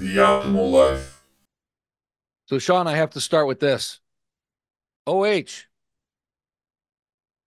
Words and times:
the 0.00 0.16
optimal 0.16 0.72
life. 0.72 1.22
So, 2.46 2.58
Shaun, 2.58 2.88
I 2.88 2.96
have 2.96 3.10
to 3.10 3.20
start 3.20 3.46
with 3.46 3.60
this. 3.60 4.00
OH. 5.06 5.66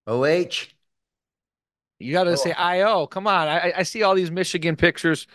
OH. 0.08 0.68
You 2.00 2.14
got 2.14 2.26
to 2.26 2.32
Oh. 2.32 2.36
say 2.36 2.52
IO. 2.52 3.08
Come 3.08 3.28
on. 3.28 3.48
I, 3.48 3.74
I 3.78 3.84
see 3.84 4.04
all 4.04 4.16
these 4.16 4.32
Michigan 4.32 4.76
pictures. 4.76 5.28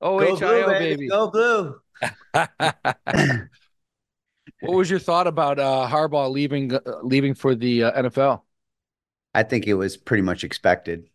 Go 0.00 0.18
OHIO, 0.20 0.36
blue, 0.36 0.66
baby. 0.66 1.08
Go 1.08 1.30
blue. 1.30 1.80
what 4.60 4.76
was 4.76 4.90
your 4.90 4.98
thought 4.98 5.26
about 5.26 5.58
uh, 5.58 5.88
Harbaugh 5.90 6.30
leaving 6.30 6.74
uh, 6.74 6.80
leaving 7.02 7.34
for 7.34 7.54
the 7.54 7.84
uh, 7.84 8.02
NFL? 8.02 8.42
I 9.34 9.42
think 9.42 9.66
it 9.66 9.74
was 9.74 9.96
pretty 9.96 10.22
much 10.22 10.44
expected. 10.44 11.08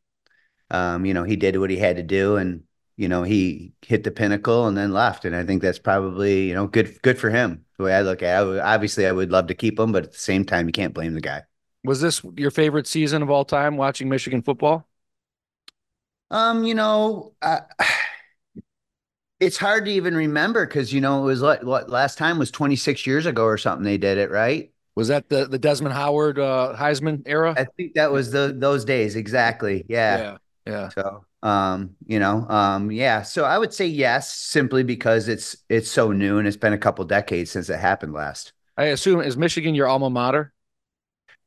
Um, 0.72 1.06
you 1.06 1.14
know, 1.14 1.24
he 1.24 1.36
did 1.36 1.58
what 1.58 1.70
he 1.70 1.78
had 1.78 1.98
to 1.98 2.04
do 2.04 2.38
and 2.38 2.64
you 2.98 3.10
know, 3.10 3.24
he 3.24 3.74
hit 3.82 4.04
the 4.04 4.12
pinnacle 4.12 4.68
and 4.68 4.78
then 4.78 4.94
left. 4.94 5.26
And 5.26 5.36
I 5.36 5.44
think 5.44 5.62
that's 5.62 5.80
probably, 5.80 6.48
you 6.48 6.54
know, 6.54 6.68
good 6.68 7.02
good 7.02 7.18
for 7.20 7.30
him. 7.30 7.66
The 7.78 7.84
way 7.84 7.94
I 7.94 8.02
look 8.02 8.24
at 8.24 8.48
it. 8.48 8.60
Obviously 8.60 9.06
I 9.06 9.12
would 9.12 9.32
love 9.32 9.48
to 9.48 9.54
keep 9.56 9.80
him, 9.80 9.92
but 9.92 10.04
at 10.04 10.12
the 10.14 10.18
same 10.18 10.46
time 10.46 10.68
you 10.68 10.72
can't 10.72 10.94
blame 10.94 11.14
the 11.14 11.22
guy. 11.22 11.44
Was 11.84 12.02
this 12.02 12.22
your 12.38 12.52
favorite 12.52 12.88
season 12.88 13.22
of 13.22 13.30
all 13.30 13.46
time 13.46 13.78
watching 13.78 14.10
Michigan 14.10 14.42
football? 14.42 14.88
Um, 16.32 16.64
you 16.64 16.74
know, 16.74 17.34
it's 19.40 19.58
hard 19.58 19.86
to 19.86 19.92
even 19.92 20.16
remember 20.16 20.66
because 20.66 20.94
you 20.94 21.02
know 21.02 21.24
it 21.24 21.26
was 21.26 21.42
like 21.42 21.64
what 21.64 21.90
last 21.90 22.18
time 22.18 22.40
was 22.40 22.50
26 22.50 23.06
years 23.06 23.26
ago 23.26 23.44
or 23.44 23.58
something 23.58 23.84
they 23.84 23.98
did 23.98 24.18
it, 24.18 24.32
right? 24.32 24.72
Was 24.96 25.10
that 25.10 25.28
the, 25.28 25.46
the 25.46 25.60
Desmond 25.60 25.94
Howard 25.94 26.40
uh, 26.40 26.74
Heisman 26.78 27.24
era? 27.26 27.54
I 27.58 27.66
think 27.66 27.96
that 27.96 28.12
was 28.12 28.32
the 28.32 28.56
those 28.58 28.86
days 28.86 29.18
exactly. 29.18 29.86
Yeah. 29.90 30.18
yeah. 30.18 30.38
Yeah. 30.66 30.90
So, 30.90 31.26
um, 31.46 31.96
you 32.08 32.20
know, 32.20 32.48
um, 32.50 32.92
yeah. 32.92 33.22
So 33.22 33.46
I 33.46 33.58
would 33.58 33.74
say 33.74 33.86
yes, 33.86 34.34
simply 34.34 34.84
because 34.84 35.28
it's 35.28 35.56
it's 35.70 35.90
so 35.90 36.12
new 36.12 36.40
and 36.40 36.48
it's 36.48 36.58
been 36.58 36.74
a 36.74 36.78
couple 36.78 37.06
decades 37.06 37.52
since 37.52 37.70
it 37.70 37.80
happened 37.80 38.14
last. 38.14 38.54
I 38.78 38.86
assume 38.86 39.22
is 39.22 39.38
Michigan 39.38 39.76
your 39.76 39.88
alma 39.88 40.10
mater? 40.10 40.52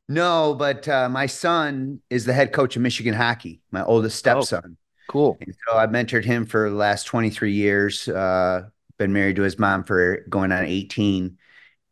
No, 0.07 0.55
but 0.55 0.87
uh, 0.87 1.07
my 1.09 1.27
son 1.27 2.01
is 2.09 2.25
the 2.25 2.33
head 2.33 2.51
coach 2.51 2.75
of 2.75 2.81
Michigan 2.81 3.13
hockey. 3.13 3.61
My 3.71 3.83
oldest 3.83 4.25
Oh. 4.25 4.41
stepson. 4.41 4.77
Cool. 5.07 5.37
And 5.41 5.55
so 5.67 5.77
I 5.77 5.87
mentored 5.87 6.25
him 6.25 6.45
for 6.45 6.69
the 6.69 6.75
last 6.75 7.05
23 7.05 7.51
years. 7.53 8.07
Uh, 8.07 8.69
been 8.97 9.13
married 9.13 9.37
to 9.37 9.41
his 9.43 9.57
mom 9.59 9.83
for 9.83 10.25
going 10.29 10.51
on 10.51 10.65
18. 10.65 11.37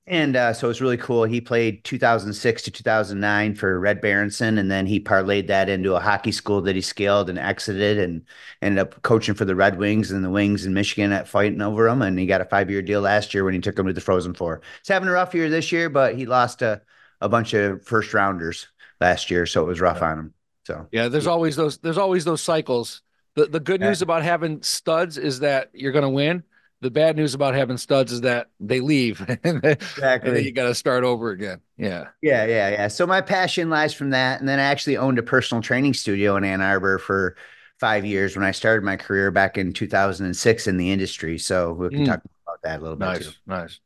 And 0.09 0.37
uh, 0.37 0.53
so 0.53 0.69
it's 0.69 0.79
really 0.79 0.95
cool. 0.95 1.25
He 1.25 1.41
played 1.41 1.83
2006 1.83 2.61
to 2.63 2.71
2009 2.71 3.55
for 3.55 3.77
Red 3.77 3.99
Berenson, 3.99 4.57
and 4.57 4.71
then 4.71 4.85
he 4.85 5.01
parlayed 5.01 5.47
that 5.47 5.67
into 5.67 5.95
a 5.95 5.99
hockey 5.99 6.31
school 6.31 6.61
that 6.61 6.75
he 6.77 6.81
scaled 6.81 7.29
and 7.29 7.37
exited, 7.37 7.97
and 7.99 8.23
ended 8.61 8.79
up 8.79 9.01
coaching 9.01 9.35
for 9.35 9.43
the 9.43 9.55
Red 9.55 9.77
Wings 9.77 10.09
and 10.11 10.23
the 10.23 10.29
Wings 10.29 10.65
in 10.65 10.73
Michigan 10.73 11.11
at 11.11 11.27
fighting 11.27 11.61
over 11.61 11.89
them. 11.89 12.01
And 12.01 12.17
he 12.17 12.25
got 12.25 12.39
a 12.39 12.45
five 12.45 12.69
year 12.71 12.81
deal 12.81 13.01
last 13.01 13.33
year 13.33 13.43
when 13.43 13.53
he 13.53 13.59
took 13.59 13.75
them 13.75 13.87
to 13.87 13.93
the 13.93 13.99
Frozen 13.99 14.35
Four. 14.35 14.61
He's 14.81 14.87
having 14.87 15.09
a 15.09 15.11
rough 15.11 15.35
year 15.35 15.49
this 15.49 15.73
year, 15.73 15.89
but 15.89 16.15
he 16.15 16.25
lost 16.25 16.61
a, 16.61 16.81
a 17.19 17.27
bunch 17.27 17.53
of 17.53 17.83
first 17.83 18.13
rounders 18.13 18.67
last 19.01 19.29
year, 19.29 19.45
so 19.45 19.61
it 19.63 19.67
was 19.67 19.81
rough 19.81 20.01
on 20.01 20.19
him. 20.19 20.33
So 20.65 20.87
Yeah, 20.93 21.09
there's 21.09 21.27
always 21.27 21.57
those 21.57 21.79
there's 21.79 21.97
always 21.97 22.23
those 22.23 22.41
cycles. 22.41 23.01
The 23.35 23.47
the 23.47 23.59
good 23.59 23.81
Yeah. 23.81 23.89
news 23.89 24.01
about 24.01 24.23
having 24.23 24.61
studs 24.63 25.17
is 25.17 25.41
that 25.41 25.69
you're 25.73 25.91
gonna 25.91 26.09
win. 26.09 26.43
The 26.81 26.91
bad 26.91 27.15
news 27.15 27.33
about 27.33 27.55
having 27.55 27.77
studs 27.77 28.11
is 28.11 28.21
that 28.21 28.47
they 28.59 28.81
leave 28.81 29.19
and 29.43 29.61
then 29.61 29.77
and 30.21 30.35
then 30.35 30.43
you 30.43 30.51
gotta 30.51 30.75
start 30.75 31.03
over 31.03 31.31
again. 31.31 31.59
Yeah. 31.77 32.05
Yeah, 32.21 32.45
yeah, 32.45 32.69
yeah. 32.69 32.87
So 32.87 33.05
my 33.07 33.21
passion 33.21 33.69
lies 33.69 33.93
from 33.93 34.09
that. 34.11 34.39
And 34.39 34.49
then 34.49 34.59
I 34.59 34.63
actually 34.63 34.97
owned 34.97 35.19
a 35.19 35.23
personal 35.23 35.61
training 35.61 35.93
studio 35.93 36.35
in 36.35 36.43
Ann 36.43 36.61
Arbor 36.61 36.97
for 36.99 37.35
five 37.79 38.05
years 38.05 38.35
when 38.35 38.43
I 38.45 38.51
started 38.51 38.83
my 38.83 38.95
career 38.95 39.31
back 39.31 39.57
in 39.57 39.73
2006 39.73 40.67
in 40.67 40.77
the 40.77 40.91
industry. 40.91 41.37
So 41.37 41.73
we 41.73 41.89
can 41.89 42.03
Mm. 42.03 42.05
talk 42.05 42.21
about 42.45 42.61
that 42.63 42.79
a 42.79 42.81
little 42.81 42.97
bit 42.97 43.05
Nice, 43.05 43.19
too. 43.25 43.33
nice. 43.45 43.79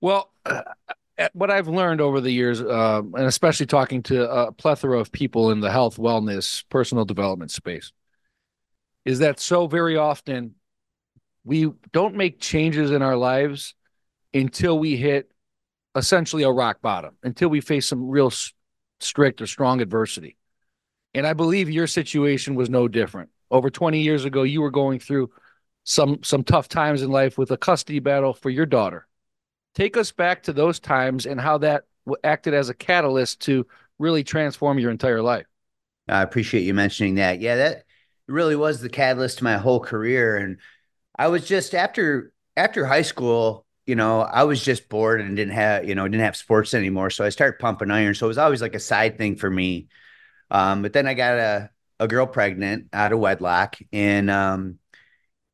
Well, 0.00 0.32
uh, 0.44 0.62
what 1.32 1.50
I've 1.50 1.68
learned 1.68 2.00
over 2.00 2.20
the 2.20 2.30
years, 2.30 2.60
uh, 2.60 3.02
and 3.14 3.26
especially 3.26 3.66
talking 3.66 4.02
to 4.04 4.30
a 4.30 4.52
plethora 4.52 4.98
of 4.98 5.12
people 5.12 5.50
in 5.52 5.60
the 5.60 5.70
health, 5.70 5.96
wellness, 5.96 6.64
personal 6.68 7.04
development 7.04 7.50
space, 7.50 7.92
is 9.04 9.18
that 9.18 9.40
so 9.40 9.66
very 9.66 9.96
often 9.96 10.54
we 11.44 11.70
don't 11.92 12.14
make 12.14 12.40
changes 12.40 12.90
in 12.90 13.02
our 13.02 13.16
lives 13.16 13.74
until 14.32 14.78
we 14.78 14.96
hit 14.96 15.30
essentially 15.94 16.42
a 16.42 16.50
rock 16.50 16.80
bottom, 16.80 17.16
until 17.22 17.48
we 17.48 17.60
face 17.60 17.86
some 17.86 18.08
real 18.08 18.32
strict 19.00 19.40
or 19.40 19.46
strong 19.46 19.80
adversity. 19.80 20.36
And 21.12 21.26
I 21.26 21.32
believe 21.32 21.70
your 21.70 21.86
situation 21.86 22.54
was 22.54 22.68
no 22.68 22.88
different. 22.88 23.30
Over 23.50 23.70
20 23.70 24.00
years 24.00 24.24
ago, 24.24 24.42
you 24.42 24.60
were 24.60 24.70
going 24.70 24.98
through 24.98 25.30
some 25.84 26.22
some 26.22 26.42
tough 26.42 26.66
times 26.66 27.02
in 27.02 27.10
life 27.10 27.36
with 27.38 27.50
a 27.50 27.56
custody 27.56 28.00
battle 28.00 28.32
for 28.32 28.50
your 28.50 28.66
daughter. 28.66 29.06
Take 29.74 29.96
us 29.96 30.12
back 30.12 30.42
to 30.44 30.52
those 30.52 30.80
times 30.80 31.26
and 31.26 31.40
how 31.40 31.58
that 31.58 31.84
acted 32.24 32.54
as 32.54 32.68
a 32.68 32.74
catalyst 32.74 33.40
to 33.40 33.66
really 33.98 34.24
transform 34.24 34.78
your 34.78 34.90
entire 34.90 35.22
life. 35.22 35.46
I 36.08 36.22
appreciate 36.22 36.62
you 36.62 36.74
mentioning 36.74 37.16
that. 37.16 37.40
Yeah, 37.40 37.56
that 37.56 37.84
really 38.26 38.56
was 38.56 38.80
the 38.80 38.88
catalyst 38.88 39.38
to 39.38 39.44
my 39.44 39.58
whole 39.58 39.80
career. 39.80 40.36
And 40.36 40.58
I 41.16 41.28
was 41.28 41.46
just 41.46 41.74
after 41.74 42.32
after 42.56 42.84
high 42.86 43.02
school, 43.02 43.66
you 43.86 43.94
know, 43.96 44.20
I 44.20 44.44
was 44.44 44.64
just 44.64 44.88
bored 44.88 45.20
and 45.20 45.36
didn't 45.36 45.54
have, 45.54 45.88
you 45.88 45.94
know, 45.94 46.06
didn't 46.08 46.24
have 46.24 46.36
sports 46.36 46.74
anymore. 46.74 47.10
So 47.10 47.24
I 47.24 47.28
started 47.30 47.58
pumping 47.58 47.90
iron. 47.90 48.14
So 48.14 48.26
it 48.26 48.28
was 48.28 48.38
always 48.38 48.62
like 48.62 48.74
a 48.74 48.80
side 48.80 49.18
thing 49.18 49.36
for 49.36 49.50
me. 49.50 49.88
Um, 50.50 50.82
but 50.82 50.92
then 50.92 51.06
I 51.06 51.14
got 51.14 51.38
a 51.38 51.70
a 52.00 52.08
girl 52.08 52.26
pregnant 52.26 52.88
out 52.92 53.12
of 53.12 53.20
wedlock. 53.20 53.76
And 53.92 54.30
um, 54.30 54.78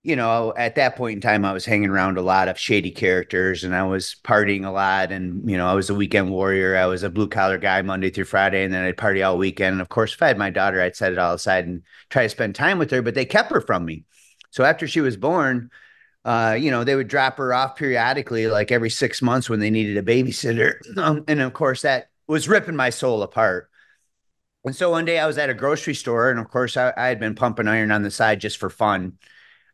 you 0.03 0.17
know, 0.17 0.55
at 0.57 0.77
that 0.77 0.97
point 0.97 1.17
in 1.17 1.21
time, 1.21 1.45
I 1.45 1.53
was 1.53 1.67
hanging 1.67 1.91
around 1.91 2.17
a 2.17 2.23
lot 2.23 2.49
of 2.49 2.59
shady 2.59 2.91
characters 2.91 3.65
and 3.65 3.75
I 3.75 3.83
was 3.85 4.17
partying 4.25 4.65
a 4.67 4.71
lot. 4.71 5.13
And, 5.13 5.49
you 5.51 5.59
know, 5.59 5.67
I 5.69 5.75
was 5.75 5.91
a 5.91 5.95
weekend 5.95 6.31
warrior. 6.31 6.75
I 6.77 6.87
was 6.87 7.03
a 7.03 7.11
blue 7.11 7.29
collar 7.29 7.59
guy 7.59 7.83
Monday 7.83 8.09
through 8.09 8.25
Friday. 8.25 8.65
And 8.65 8.73
then 8.73 8.85
I'd 8.85 8.97
party 8.97 9.23
all 9.23 9.37
weekend. 9.37 9.75
And 9.75 9.83
of 9.83 9.91
course, 9.91 10.15
if 10.15 10.23
I 10.23 10.29
had 10.29 10.39
my 10.39 10.49
daughter, 10.49 10.81
I'd 10.81 10.97
set 10.97 11.13
it 11.13 11.19
all 11.19 11.35
aside 11.35 11.67
and 11.67 11.83
try 12.09 12.23
to 12.23 12.31
spend 12.31 12.55
time 12.55 12.79
with 12.79 12.91
her, 12.93 13.03
but 13.03 13.15
they 13.15 13.27
kept 13.27 13.51
her 13.51 13.61
from 13.61 13.85
me. 13.85 14.05
So 14.51 14.65
after 14.65 14.87
she 14.87 15.01
was 15.01 15.17
born, 15.17 15.71
uh, 16.25 16.57
you 16.59 16.71
know, 16.71 16.85
they 16.85 16.95
would 16.95 17.09
drop 17.09 17.39
her 17.39 17.55
off 17.55 17.77
periodically, 17.77 18.47
like 18.47 18.71
every 18.71 18.91
six 18.91 19.23
months 19.23 19.49
when 19.49 19.61
they 19.61 19.71
needed 19.71 19.97
a 19.97 20.03
babysitter. 20.03 20.75
Um, 20.97 21.25
and 21.29 21.41
of 21.41 21.53
course, 21.53 21.83
that 21.83 22.11
was 22.27 22.49
ripping 22.49 22.77
my 22.77 22.91
soul 22.91 23.23
apart. 23.23 23.71
And 24.65 24.77
so 24.77 24.91
one 24.91 25.07
day 25.07 25.19
I 25.19 25.27
was 25.27 25.39
at 25.39 25.49
a 25.49 25.55
grocery 25.55 25.95
store, 25.95 26.31
and 26.31 26.39
of 26.39 26.49
course, 26.51 26.77
I, 26.77 26.93
I 26.97 27.07
had 27.07 27.19
been 27.19 27.35
pumping 27.35 27.69
iron 27.69 27.91
on 27.91 28.03
the 28.03 28.11
side 28.11 28.41
just 28.41 28.59
for 28.59 28.69
fun 28.69 29.19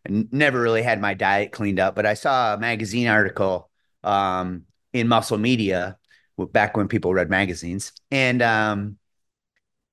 and 0.05 0.33
never 0.33 0.61
really 0.61 0.83
had 0.83 1.01
my 1.01 1.15
diet 1.15 1.51
cleaned 1.53 1.81
up. 1.81 1.97
But 1.97 2.07
I 2.07 2.15
saw 2.15 2.55
a 2.55 2.59
magazine 2.59 3.09
article 3.09 3.69
um, 4.05 4.65
in 4.93 5.09
Muscle 5.09 5.39
Media 5.39 5.99
back 6.39 6.77
when 6.77 6.87
people 6.87 7.13
read 7.13 7.31
magazines, 7.31 7.93
and 8.11 8.43
um, 8.43 8.99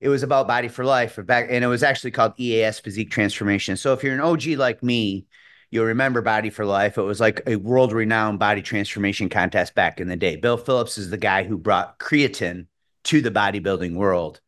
it 0.04 0.10
was 0.10 0.22
about 0.22 0.50
Body 0.50 0.68
for 0.68 0.84
Life. 0.84 1.18
Back, 1.26 1.48
and 1.50 1.64
it 1.64 1.68
was 1.68 1.82
actually 1.82 2.12
called 2.12 2.34
EAS 2.38 2.80
Physique 2.80 3.10
Transformation. 3.10 3.78
So 3.78 3.94
if 3.94 4.04
you're 4.04 4.14
an 4.14 4.20
OG 4.20 4.48
like 4.58 4.84
me, 4.84 5.26
you'll 5.72 5.86
remember 5.86 6.22
Body 6.22 6.50
for 6.50 6.66
Life. 6.66 6.98
It 6.98 7.04
was 7.04 7.22
like 7.22 7.42
a 7.48 7.56
world-renowned 7.56 8.38
body 8.38 8.62
transformation 8.62 9.30
contest 9.30 9.76
back 9.76 10.02
in 10.02 10.10
the 10.10 10.18
day. 10.18 10.36
Bill 10.36 10.58
Phillips 10.58 10.98
is 10.98 11.10
the 11.10 11.18
guy 11.18 11.44
who 11.44 11.58
brought 11.58 12.00
creatine 12.00 12.68
to 13.06 13.22
the 13.22 13.32
bodybuilding 13.32 13.96
world, 13.96 14.42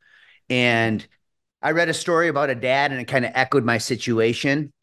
and 0.49 1.05
I 1.61 1.71
read 1.71 1.89
a 1.89 1.93
story 1.93 2.27
about 2.27 2.49
a 2.49 2.55
dad, 2.55 2.91
and 2.91 2.99
it 2.99 3.05
kind 3.05 3.23
of 3.23 3.31
echoed 3.33 3.63
my 3.63 3.77
situation 3.77 4.73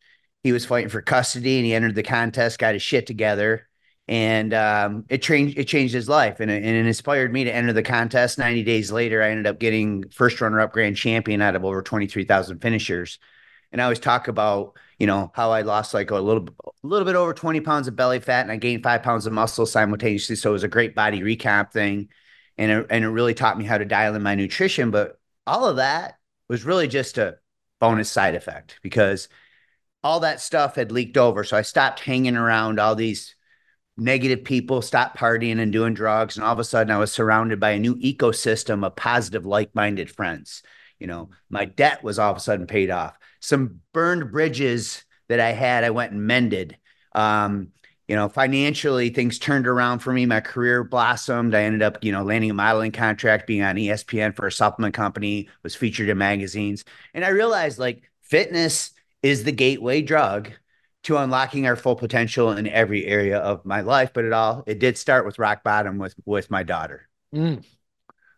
he 0.42 0.52
was 0.52 0.64
fighting 0.64 0.88
for 0.88 1.02
custody 1.02 1.58
and 1.58 1.66
he 1.66 1.74
entered 1.74 1.94
the 1.94 2.02
contest, 2.02 2.58
got 2.58 2.74
his 2.74 2.82
shit 2.82 3.06
together, 3.06 3.68
and 4.12 4.52
um, 4.52 5.06
it 5.08 5.22
changed 5.22 5.58
it 5.58 5.64
changed 5.64 5.94
his 5.94 6.06
life 6.06 6.38
and 6.40 6.50
it, 6.50 6.62
and 6.62 6.76
it 6.76 6.84
inspired 6.84 7.32
me 7.32 7.44
to 7.44 7.54
enter 7.54 7.72
the 7.72 7.82
contest. 7.82 8.36
Ninety 8.36 8.62
days 8.62 8.92
later, 8.92 9.22
I 9.22 9.30
ended 9.30 9.46
up 9.46 9.58
getting 9.58 10.06
first 10.10 10.38
runner 10.38 10.60
up 10.60 10.74
grand 10.74 10.98
champion 10.98 11.40
out 11.40 11.56
of 11.56 11.64
over 11.64 11.80
twenty 11.80 12.06
three 12.06 12.24
thousand 12.24 12.58
finishers. 12.58 13.18
And 13.72 13.80
I 13.80 13.84
always 13.84 14.00
talk 14.00 14.28
about 14.28 14.76
you 14.98 15.06
know 15.06 15.32
how 15.34 15.50
I 15.50 15.62
lost 15.62 15.94
like 15.94 16.10
a 16.10 16.16
little 16.16 16.46
a 16.62 16.86
little 16.86 17.06
bit 17.06 17.16
over 17.16 17.32
twenty 17.32 17.62
pounds 17.62 17.88
of 17.88 17.96
belly 17.96 18.20
fat 18.20 18.42
and 18.42 18.52
I 18.52 18.56
gained 18.56 18.82
five 18.82 19.02
pounds 19.02 19.24
of 19.24 19.32
muscle 19.32 19.64
simultaneously. 19.64 20.36
So 20.36 20.50
it 20.50 20.52
was 20.52 20.64
a 20.64 20.68
great 20.68 20.94
body 20.94 21.20
recomp 21.20 21.72
thing, 21.72 22.10
and 22.58 22.70
it, 22.70 22.86
and 22.90 23.04
it 23.06 23.08
really 23.08 23.32
taught 23.32 23.56
me 23.56 23.64
how 23.64 23.78
to 23.78 23.86
dial 23.86 24.14
in 24.14 24.22
my 24.22 24.34
nutrition. 24.34 24.90
But 24.90 25.18
all 25.46 25.66
of 25.66 25.76
that 25.76 26.18
was 26.50 26.64
really 26.64 26.86
just 26.86 27.16
a 27.16 27.38
bonus 27.80 28.10
side 28.10 28.34
effect 28.34 28.78
because 28.82 29.30
all 30.04 30.20
that 30.20 30.42
stuff 30.42 30.74
had 30.74 30.92
leaked 30.92 31.16
over. 31.16 31.44
So 31.44 31.56
I 31.56 31.62
stopped 31.62 32.00
hanging 32.00 32.36
around 32.36 32.78
all 32.78 32.94
these 32.94 33.34
negative 33.96 34.44
people, 34.44 34.82
stopped 34.82 35.18
partying 35.18 35.60
and 35.60 35.72
doing 35.72 35.94
drugs. 35.94 36.36
And 36.36 36.44
all 36.44 36.52
of 36.52 36.58
a 36.58 36.64
sudden 36.64 36.90
I 36.90 36.98
was 36.98 37.12
surrounded 37.12 37.60
by 37.60 37.70
a 37.70 37.78
new 37.78 37.96
ecosystem 37.96 38.84
of 38.84 38.96
positive, 38.96 39.46
like-minded 39.46 40.10
friends. 40.10 40.62
You 40.98 41.06
know, 41.06 41.30
my 41.50 41.64
debt 41.64 42.02
was 42.02 42.18
all 42.18 42.30
of 42.30 42.36
a 42.36 42.40
sudden 42.40 42.66
paid 42.66 42.90
off. 42.90 43.16
Some 43.40 43.80
burned 43.92 44.30
bridges 44.30 45.04
that 45.28 45.40
I 45.40 45.52
had, 45.52 45.84
I 45.84 45.90
went 45.90 46.12
and 46.12 46.26
mended. 46.26 46.76
Um, 47.14 47.68
you 48.08 48.16
know, 48.16 48.28
financially 48.28 49.10
things 49.10 49.38
turned 49.38 49.66
around 49.66 50.00
for 50.00 50.12
me. 50.12 50.26
My 50.26 50.40
career 50.40 50.84
blossomed. 50.84 51.54
I 51.54 51.62
ended 51.62 51.82
up, 51.82 52.02
you 52.02 52.12
know, 52.12 52.22
landing 52.22 52.50
a 52.50 52.54
modeling 52.54 52.92
contract, 52.92 53.46
being 53.46 53.62
on 53.62 53.76
ESPN 53.76 54.34
for 54.34 54.46
a 54.46 54.52
supplement 54.52 54.94
company, 54.94 55.48
was 55.62 55.74
featured 55.74 56.08
in 56.08 56.18
magazines. 56.18 56.84
And 57.14 57.24
I 57.24 57.28
realized 57.28 57.78
like 57.78 58.02
fitness 58.22 58.90
is 59.22 59.44
the 59.44 59.52
gateway 59.52 60.02
drug 60.02 60.50
to 61.04 61.16
unlocking 61.16 61.66
our 61.66 61.76
full 61.76 61.96
potential 61.96 62.52
in 62.52 62.66
every 62.68 63.06
area 63.06 63.38
of 63.38 63.64
my 63.64 63.80
life. 63.80 64.12
But 64.12 64.24
it 64.24 64.32
all 64.32 64.64
it 64.66 64.78
did 64.78 64.96
start 64.96 65.26
with 65.26 65.38
rock 65.38 65.62
bottom 65.62 65.98
with 65.98 66.14
with 66.24 66.50
my 66.50 66.62
daughter. 66.62 67.08
Mm. 67.34 67.64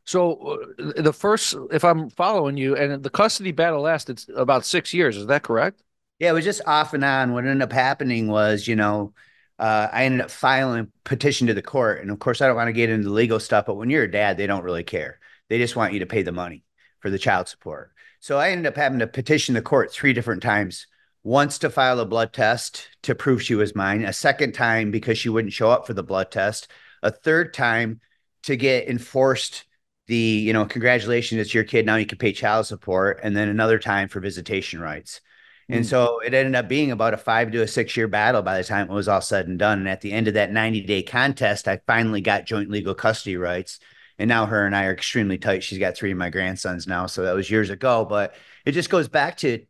So 0.06 0.58
uh, 0.78 1.02
the 1.02 1.12
first, 1.12 1.56
if 1.72 1.84
I'm 1.84 2.10
following 2.10 2.56
you, 2.56 2.76
and 2.76 3.02
the 3.02 3.10
custody 3.10 3.52
battle 3.52 3.80
lasted 3.80 4.22
about 4.36 4.64
six 4.64 4.92
years. 4.92 5.16
Is 5.16 5.26
that 5.26 5.42
correct? 5.42 5.82
Yeah, 6.18 6.30
it 6.30 6.34
was 6.34 6.44
just 6.44 6.60
off 6.66 6.94
and 6.94 7.04
on. 7.04 7.32
What 7.32 7.44
ended 7.44 7.62
up 7.62 7.72
happening 7.72 8.28
was, 8.28 8.68
you 8.68 8.76
know, 8.76 9.14
uh, 9.58 9.88
I 9.92 10.04
ended 10.04 10.20
up 10.20 10.30
filing 10.30 10.80
a 10.80 11.08
petition 11.08 11.46
to 11.46 11.54
the 11.54 11.62
court, 11.62 12.02
and 12.02 12.10
of 12.10 12.18
course, 12.18 12.40
I 12.40 12.46
don't 12.46 12.56
want 12.56 12.68
to 12.68 12.72
get 12.72 12.90
into 12.90 13.08
the 13.08 13.14
legal 13.14 13.40
stuff. 13.40 13.66
But 13.66 13.76
when 13.76 13.90
you're 13.90 14.04
a 14.04 14.10
dad, 14.10 14.36
they 14.36 14.46
don't 14.46 14.64
really 14.64 14.84
care. 14.84 15.18
They 15.48 15.58
just 15.58 15.76
want 15.76 15.92
you 15.92 16.00
to 16.00 16.06
pay 16.06 16.22
the 16.22 16.32
money 16.32 16.64
for 17.00 17.10
the 17.10 17.18
child 17.18 17.48
support. 17.48 17.92
So 18.20 18.38
I 18.38 18.50
ended 18.50 18.66
up 18.66 18.76
having 18.76 19.00
to 19.00 19.06
petition 19.06 19.54
the 19.54 19.62
court 19.62 19.92
three 19.92 20.12
different 20.12 20.42
times. 20.42 20.86
Once 21.24 21.58
to 21.58 21.70
file 21.70 21.98
a 22.00 22.06
blood 22.06 22.32
test 22.32 22.88
to 23.02 23.14
prove 23.14 23.42
she 23.42 23.54
was 23.54 23.74
mine, 23.74 24.04
a 24.04 24.12
second 24.12 24.52
time 24.52 24.90
because 24.90 25.18
she 25.18 25.30
wouldn't 25.30 25.54
show 25.54 25.70
up 25.70 25.86
for 25.86 25.94
the 25.94 26.02
blood 26.02 26.30
test, 26.30 26.68
a 27.02 27.10
third 27.10 27.54
time 27.54 28.00
to 28.42 28.56
get 28.56 28.88
enforced 28.88 29.64
the, 30.06 30.16
you 30.16 30.52
know, 30.52 30.66
congratulations, 30.66 31.40
it's 31.40 31.54
your 31.54 31.64
kid. 31.64 31.86
Now 31.86 31.96
you 31.96 32.04
can 32.04 32.18
pay 32.18 32.32
child 32.32 32.66
support. 32.66 33.20
And 33.22 33.36
then 33.36 33.48
another 33.48 33.78
time 33.78 34.08
for 34.08 34.20
visitation 34.20 34.80
rights. 34.80 35.22
Mm. 35.70 35.76
And 35.76 35.86
so 35.86 36.20
it 36.20 36.34
ended 36.34 36.54
up 36.54 36.68
being 36.68 36.90
about 36.90 37.14
a 37.14 37.16
five 37.16 37.50
to 37.52 37.62
a 37.62 37.66
six 37.66 37.96
year 37.96 38.06
battle 38.06 38.42
by 38.42 38.58
the 38.58 38.64
time 38.64 38.90
it 38.90 38.94
was 38.94 39.08
all 39.08 39.22
said 39.22 39.48
and 39.48 39.58
done. 39.58 39.78
And 39.78 39.88
at 39.88 40.02
the 40.02 40.12
end 40.12 40.28
of 40.28 40.34
that 40.34 40.52
90 40.52 40.82
day 40.82 41.02
contest, 41.02 41.68
I 41.68 41.80
finally 41.86 42.20
got 42.20 42.46
joint 42.46 42.70
legal 42.70 42.94
custody 42.94 43.38
rights. 43.38 43.78
And 44.18 44.28
now 44.28 44.46
her 44.46 44.66
and 44.66 44.76
I 44.76 44.84
are 44.84 44.92
extremely 44.92 45.38
tight. 45.38 45.64
She's 45.64 45.78
got 45.78 45.96
three 45.96 46.12
of 46.12 46.18
my 46.18 46.30
grandsons 46.30 46.86
now. 46.86 47.06
So 47.06 47.22
that 47.22 47.34
was 47.34 47.50
years 47.50 47.70
ago. 47.70 48.04
But 48.04 48.34
it 48.64 48.72
just 48.72 48.90
goes 48.90 49.08
back 49.08 49.38
to 49.38 49.64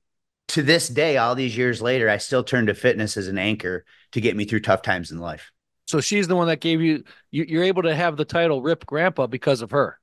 to 0.54 0.62
this 0.62 0.86
day, 0.86 1.16
all 1.16 1.34
these 1.34 1.56
years 1.56 1.82
later, 1.82 2.08
I 2.08 2.18
still 2.18 2.44
turn 2.44 2.66
to 2.66 2.74
fitness 2.74 3.16
as 3.16 3.26
an 3.26 3.38
anchor 3.38 3.84
to 4.12 4.20
get 4.20 4.36
me 4.36 4.44
through 4.44 4.60
tough 4.60 4.82
times 4.82 5.10
in 5.10 5.18
life. 5.18 5.50
So 5.88 6.00
she's 6.00 6.28
the 6.28 6.36
one 6.36 6.46
that 6.46 6.60
gave 6.60 6.80
you, 6.80 7.02
you 7.32 7.60
are 7.60 7.64
able 7.64 7.82
to 7.82 7.94
have 7.94 8.16
the 8.16 8.24
title 8.24 8.62
Rip 8.62 8.86
Grandpa 8.86 9.26
because 9.26 9.62
of 9.62 9.72
her. 9.72 9.98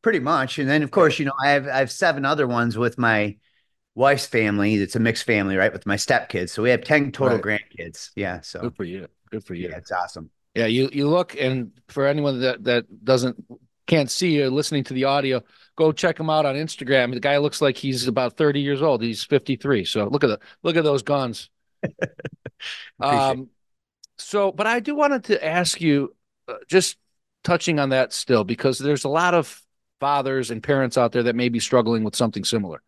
Pretty 0.00 0.20
much. 0.20 0.60
And 0.60 0.70
then 0.70 0.84
of 0.84 0.92
course, 0.92 1.18
you 1.18 1.24
know, 1.24 1.32
I 1.42 1.50
have 1.50 1.66
I 1.66 1.78
have 1.78 1.90
seven 1.90 2.24
other 2.24 2.46
ones 2.46 2.78
with 2.78 2.96
my 2.96 3.36
wife's 3.96 4.26
family. 4.26 4.76
It's 4.76 4.94
a 4.94 5.00
mixed 5.00 5.24
family, 5.24 5.56
right? 5.56 5.72
With 5.72 5.84
my 5.84 5.96
stepkids. 5.96 6.50
So 6.50 6.62
we 6.62 6.70
have 6.70 6.84
10 6.84 7.10
total 7.10 7.38
right. 7.38 7.60
grandkids. 7.60 8.10
Yeah. 8.14 8.40
So 8.40 8.60
good 8.60 8.76
for 8.76 8.84
you. 8.84 9.08
Good 9.32 9.44
for 9.44 9.54
you. 9.54 9.68
Yeah, 9.68 9.78
it's 9.78 9.90
awesome. 9.90 10.30
Yeah, 10.54 10.66
you 10.66 10.90
you 10.92 11.08
look 11.08 11.36
and 11.36 11.72
for 11.88 12.06
anyone 12.06 12.40
that 12.40 12.62
that 12.64 13.04
doesn't 13.04 13.44
can't 13.86 14.10
see 14.10 14.36
you 14.36 14.50
listening 14.50 14.84
to 14.84 14.94
the 14.94 15.04
audio, 15.04 15.42
go 15.76 15.92
check 15.92 16.18
him 16.18 16.30
out 16.30 16.46
on 16.46 16.54
Instagram. 16.54 17.12
The 17.12 17.20
guy 17.20 17.38
looks 17.38 17.60
like 17.60 17.76
he's 17.76 18.06
about 18.06 18.36
30 18.36 18.60
years 18.60 18.82
old. 18.82 19.02
He's 19.02 19.24
53. 19.24 19.84
So 19.84 20.06
look 20.06 20.24
at 20.24 20.28
the 20.28 20.38
look 20.62 20.76
at 20.76 20.84
those 20.84 21.02
guns. 21.02 21.50
um 23.00 23.48
so 24.18 24.52
but 24.52 24.66
I 24.66 24.80
do 24.80 24.94
wanted 24.94 25.24
to 25.24 25.44
ask 25.44 25.80
you 25.80 26.14
uh, 26.46 26.54
just 26.68 26.96
touching 27.42 27.80
on 27.80 27.88
that 27.90 28.12
still 28.12 28.44
because 28.44 28.78
there's 28.78 29.04
a 29.04 29.08
lot 29.08 29.34
of 29.34 29.60
fathers 29.98 30.50
and 30.50 30.62
parents 30.62 30.96
out 30.96 31.12
there 31.12 31.24
that 31.24 31.36
may 31.36 31.48
be 31.48 31.58
struggling 31.58 32.04
with 32.04 32.14
something 32.14 32.44
similar 32.44 32.82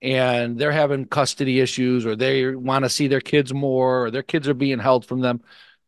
and 0.00 0.58
they're 0.58 0.72
having 0.72 1.04
custody 1.04 1.60
issues 1.60 2.06
or 2.06 2.14
they 2.16 2.54
want 2.54 2.84
to 2.84 2.88
see 2.88 3.08
their 3.08 3.20
kids 3.20 3.52
more 3.52 4.04
or 4.04 4.10
their 4.10 4.22
kids 4.22 4.48
are 4.48 4.54
being 4.54 4.78
held 4.78 5.04
from 5.04 5.20
them 5.20 5.40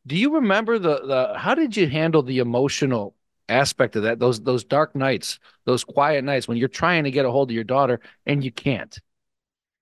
do 0.06 0.17
you 0.17 0.34
remember 0.34 0.78
the 0.78 1.00
the 1.06 1.38
how 1.38 1.55
did 1.55 1.76
you 1.76 1.88
handle 1.88 2.22
the 2.22 2.38
emotional 2.38 3.14
aspect 3.50 3.97
of 3.97 4.05
that 4.05 4.19
those 4.19 4.41
those 4.41 4.64
dark 4.64 4.94
nights 4.94 5.38
those 5.67 5.85
quiet 5.85 6.25
nights 6.25 6.49
when 6.49 6.56
you're 6.56 6.69
trying 6.69 7.05
to 7.05 7.11
get 7.11 7.25
a 7.25 7.31
hold 7.31 7.50
of 7.50 7.55
your 7.55 7.64
daughter 7.64 8.00
and 8.26 8.44
you 8.44 8.52
can't. 8.52 8.99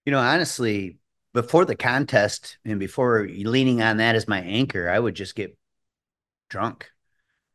You 0.06 0.12
know 0.12 0.20
honestly 0.20 0.98
before 1.34 1.64
the 1.64 1.76
contest 1.76 2.58
and 2.64 2.80
before 2.80 3.28
leaning 3.28 3.82
on 3.82 3.98
that 3.98 4.16
as 4.16 4.26
my 4.26 4.40
anchor 4.40 4.88
i 4.88 4.98
would 4.98 5.14
just 5.14 5.34
get 5.34 5.56
drunk. 6.48 6.90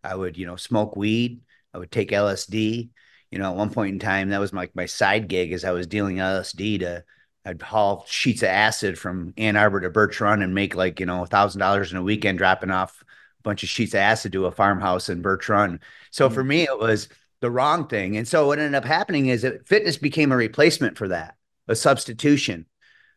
I 0.03 0.15
would 0.15 0.37
you 0.37 0.45
know 0.45 0.55
smoke 0.55 0.95
weed. 0.95 1.41
I 1.73 1.79
would 1.79 1.91
take 1.91 2.11
lsd 2.11 2.89
you 3.33 3.39
know, 3.39 3.49
at 3.49 3.57
one 3.57 3.71
point 3.71 3.93
in 3.93 3.99
time, 3.99 4.29
that 4.29 4.39
was 4.39 4.53
my 4.53 4.69
my 4.75 4.85
side 4.85 5.27
gig 5.27 5.53
as 5.53 5.65
I 5.65 5.71
was 5.71 5.87
dealing 5.87 6.17
LSD 6.17 6.81
to 6.81 7.03
I'd 7.43 7.59
haul 7.63 8.05
sheets 8.07 8.43
of 8.43 8.49
acid 8.49 8.99
from 8.99 9.33
Ann 9.37 9.55
Arbor 9.55 9.81
to 9.81 9.89
Birch 9.89 10.21
Run 10.21 10.43
and 10.43 10.53
make 10.53 10.75
like, 10.75 10.99
you 10.99 11.07
know, 11.07 11.23
a 11.23 11.25
thousand 11.25 11.57
dollars 11.57 11.91
in 11.91 11.97
a 11.97 12.03
weekend 12.03 12.37
dropping 12.37 12.69
off 12.69 13.03
bunch 13.43 13.63
of 13.63 13.69
sheets 13.69 13.93
of 13.93 13.99
acid 13.99 14.31
to 14.31 14.37
do 14.37 14.45
a 14.45 14.51
farmhouse 14.51 15.09
in 15.09 15.21
Run. 15.21 15.79
So 16.11 16.25
mm-hmm. 16.25 16.33
for 16.33 16.43
me, 16.43 16.63
it 16.63 16.79
was 16.79 17.09
the 17.41 17.51
wrong 17.51 17.87
thing. 17.87 18.17
And 18.17 18.27
so 18.27 18.47
what 18.47 18.59
ended 18.59 18.75
up 18.75 18.85
happening 18.85 19.27
is 19.27 19.41
that 19.41 19.67
fitness 19.67 19.97
became 19.97 20.31
a 20.31 20.37
replacement 20.37 20.97
for 20.97 21.09
that, 21.09 21.35
a 21.67 21.75
substitution 21.75 22.65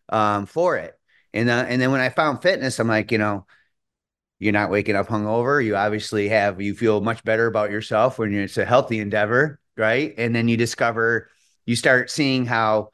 um, 0.08 0.46
for 0.46 0.76
it. 0.76 0.98
And, 1.32 1.48
uh, 1.48 1.66
and 1.68 1.80
then 1.80 1.92
when 1.92 2.00
I 2.00 2.08
found 2.08 2.42
fitness, 2.42 2.78
I'm 2.78 2.88
like, 2.88 3.12
you 3.12 3.18
know, 3.18 3.46
you're 4.38 4.52
not 4.52 4.70
waking 4.70 4.96
up 4.96 5.08
hungover. 5.08 5.64
You 5.64 5.76
obviously 5.76 6.28
have, 6.28 6.60
you 6.60 6.74
feel 6.74 7.00
much 7.00 7.24
better 7.24 7.46
about 7.46 7.70
yourself 7.70 8.18
when 8.18 8.34
it's 8.34 8.58
a 8.58 8.64
healthy 8.64 9.00
endeavor 9.00 9.60
right? 9.76 10.14
And 10.16 10.34
then 10.34 10.48
you 10.48 10.56
discover, 10.56 11.28
you 11.64 11.76
start 11.76 12.10
seeing 12.10 12.46
how 12.46 12.90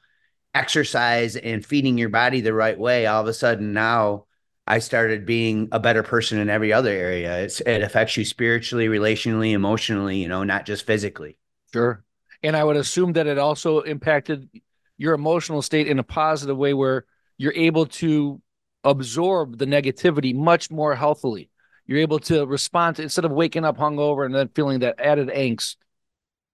exercise 0.54 1.36
and 1.36 1.64
feeding 1.64 1.96
your 1.96 2.08
body 2.08 2.40
the 2.40 2.52
right 2.52 2.78
way, 2.78 3.06
all 3.06 3.22
of 3.22 3.28
a 3.28 3.32
sudden 3.32 3.72
now 3.72 4.26
I 4.72 4.78
started 4.78 5.26
being 5.26 5.68
a 5.70 5.78
better 5.78 6.02
person 6.02 6.38
in 6.38 6.48
every 6.48 6.72
other 6.72 6.88
area. 6.88 7.40
It's, 7.42 7.60
it 7.60 7.82
affects 7.82 8.16
you 8.16 8.24
spiritually, 8.24 8.86
relationally, 8.86 9.52
emotionally, 9.52 10.16
you 10.16 10.28
know, 10.28 10.44
not 10.44 10.64
just 10.64 10.86
physically. 10.86 11.36
Sure. 11.74 12.02
And 12.42 12.56
I 12.56 12.64
would 12.64 12.76
assume 12.76 13.12
that 13.12 13.26
it 13.26 13.36
also 13.36 13.80
impacted 13.80 14.48
your 14.96 15.12
emotional 15.12 15.60
state 15.60 15.88
in 15.88 15.98
a 15.98 16.02
positive 16.02 16.56
way 16.56 16.72
where 16.72 17.04
you're 17.36 17.52
able 17.52 17.84
to 17.84 18.40
absorb 18.82 19.58
the 19.58 19.66
negativity 19.66 20.34
much 20.34 20.70
more 20.70 20.94
healthily. 20.94 21.50
You're 21.84 21.98
able 21.98 22.20
to 22.20 22.46
respond 22.46 22.96
to, 22.96 23.02
instead 23.02 23.26
of 23.26 23.30
waking 23.30 23.66
up 23.66 23.76
hungover 23.76 24.24
and 24.24 24.34
then 24.34 24.48
feeling 24.54 24.78
that 24.78 24.98
added 24.98 25.28
angst, 25.28 25.76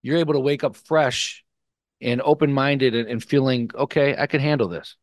you're 0.03 0.17
able 0.17 0.35
to 0.35 0.41
wake 0.41 0.65
up 0.65 0.75
fresh 0.75 1.45
and 2.01 2.21
open 2.23 2.53
minded 2.53 2.97
and, 2.97 3.09
and 3.09 3.23
feeling, 3.23 3.71
okay, 3.77 4.17
I 4.19 4.27
can 4.27 4.41
handle 4.41 4.67
this. 4.67 4.97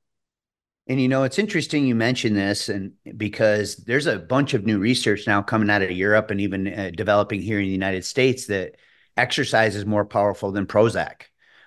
And 0.88 1.02
you 1.02 1.08
know, 1.08 1.24
it's 1.24 1.40
interesting 1.40 1.88
you 1.88 1.96
mentioned 1.96 2.36
this, 2.36 2.70
and 2.70 2.94
because 3.18 3.78
there's 3.78 4.06
a 4.06 4.20
bunch 4.20 4.54
of 4.54 4.66
new 4.66 4.78
research 4.78 5.26
now 5.26 5.42
coming 5.42 5.70
out 5.70 5.82
of 5.82 5.90
Europe 5.92 6.30
and 6.30 6.40
even 6.40 6.68
uh, 6.68 6.92
developing 6.96 7.42
here 7.42 7.60
in 7.60 7.66
the 7.66 7.72
United 7.72 8.06
States 8.06 8.46
that 8.48 8.76
exercise 9.18 9.76
is 9.76 9.86
more 9.86 10.06
powerful 10.06 10.52
than 10.52 10.68
Prozac 10.68 11.24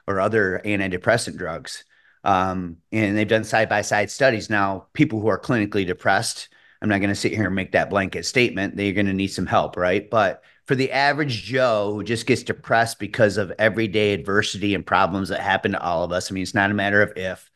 or 0.06 0.20
other 0.20 0.62
antidepressant 0.64 1.36
drugs. 1.36 1.84
Um, 2.22 2.76
and 2.92 3.16
they've 3.16 3.26
done 3.26 3.44
side 3.44 3.68
by 3.68 3.82
side 3.82 4.10
studies. 4.10 4.50
Now, 4.50 4.86
people 4.92 5.20
who 5.20 5.28
are 5.28 5.40
clinically 5.40 5.86
depressed, 5.86 6.48
I'm 6.80 6.88
not 6.88 6.98
going 6.98 7.10
to 7.10 7.16
sit 7.16 7.32
here 7.32 7.46
and 7.46 7.54
make 7.54 7.72
that 7.72 7.90
blanket 7.90 8.24
statement. 8.24 8.76
They're 8.76 8.92
going 8.92 9.06
to 9.06 9.12
need 9.12 9.28
some 9.28 9.46
help, 9.46 9.76
right? 9.76 10.08
But 10.08 10.42
for 10.66 10.74
the 10.74 10.92
average 10.92 11.42
Joe 11.44 11.92
who 11.94 12.04
just 12.04 12.26
gets 12.26 12.42
depressed 12.42 12.98
because 12.98 13.36
of 13.36 13.52
everyday 13.58 14.12
adversity 14.12 14.74
and 14.74 14.86
problems 14.86 15.30
that 15.30 15.40
happen 15.40 15.72
to 15.72 15.82
all 15.82 16.04
of 16.04 16.12
us. 16.12 16.30
I 16.30 16.34
mean, 16.34 16.42
it's 16.42 16.54
not 16.54 16.70
a 16.70 16.74
matter 16.74 17.02
of 17.02 17.16
if, 17.16 17.47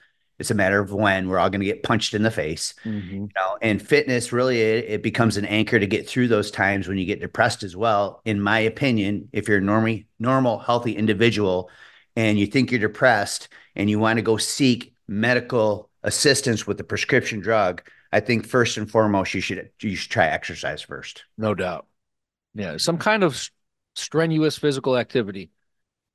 it's 0.42 0.50
a 0.50 0.56
matter 0.56 0.80
of 0.80 0.92
when 0.92 1.28
we're 1.28 1.38
all 1.38 1.48
going 1.48 1.60
to 1.60 1.66
get 1.66 1.84
punched 1.84 2.14
in 2.14 2.24
the 2.24 2.30
face. 2.32 2.74
Mm-hmm. 2.84 3.14
You 3.14 3.28
know, 3.36 3.58
and 3.62 3.80
fitness 3.80 4.32
really 4.32 4.60
it, 4.60 4.84
it, 4.88 5.02
becomes 5.02 5.36
an 5.36 5.44
anchor 5.44 5.78
to 5.78 5.86
get 5.86 6.08
through 6.08 6.26
those 6.26 6.50
times 6.50 6.88
when 6.88 6.98
you 6.98 7.04
get 7.04 7.20
depressed 7.20 7.62
as 7.62 7.76
well. 7.76 8.20
In 8.24 8.40
my 8.40 8.58
opinion, 8.58 9.28
if 9.32 9.46
you're 9.46 9.58
a 9.58 9.60
normal, 9.60 10.00
normal, 10.18 10.58
healthy 10.58 10.96
individual 10.96 11.70
and 12.16 12.40
you 12.40 12.46
think 12.46 12.72
you're 12.72 12.80
depressed 12.80 13.50
and 13.76 13.88
you 13.88 14.00
want 14.00 14.16
to 14.16 14.22
go 14.22 14.36
seek 14.36 14.92
medical 15.06 15.88
assistance 16.02 16.66
with 16.66 16.80
a 16.80 16.84
prescription 16.84 17.38
drug, 17.38 17.88
I 18.12 18.18
think 18.18 18.44
first 18.44 18.76
and 18.78 18.90
foremost 18.90 19.32
you 19.32 19.40
should 19.40 19.70
you 19.80 19.94
should 19.94 20.10
try 20.10 20.26
exercise 20.26 20.82
first. 20.82 21.24
No 21.38 21.54
doubt. 21.54 21.86
Yeah, 22.54 22.78
some 22.78 22.98
kind 22.98 23.22
of 23.22 23.48
strenuous 23.94 24.58
physical 24.58 24.98
activity. 24.98 25.50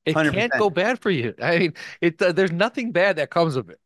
It 0.06 0.14
can 0.14 0.34
not 0.34 0.60
go 0.60 0.70
bad 0.70 1.00
for 1.00 1.10
you. 1.10 1.34
I 1.42 1.60
mean, 1.60 1.74
it 2.02 2.22
uh, 2.22 2.34
there's 2.34 2.52
nothing 2.52 2.92
bad 2.92 3.16
that 3.18 3.30
comes 3.30 3.56
of 3.56 3.70
it. 3.70 3.80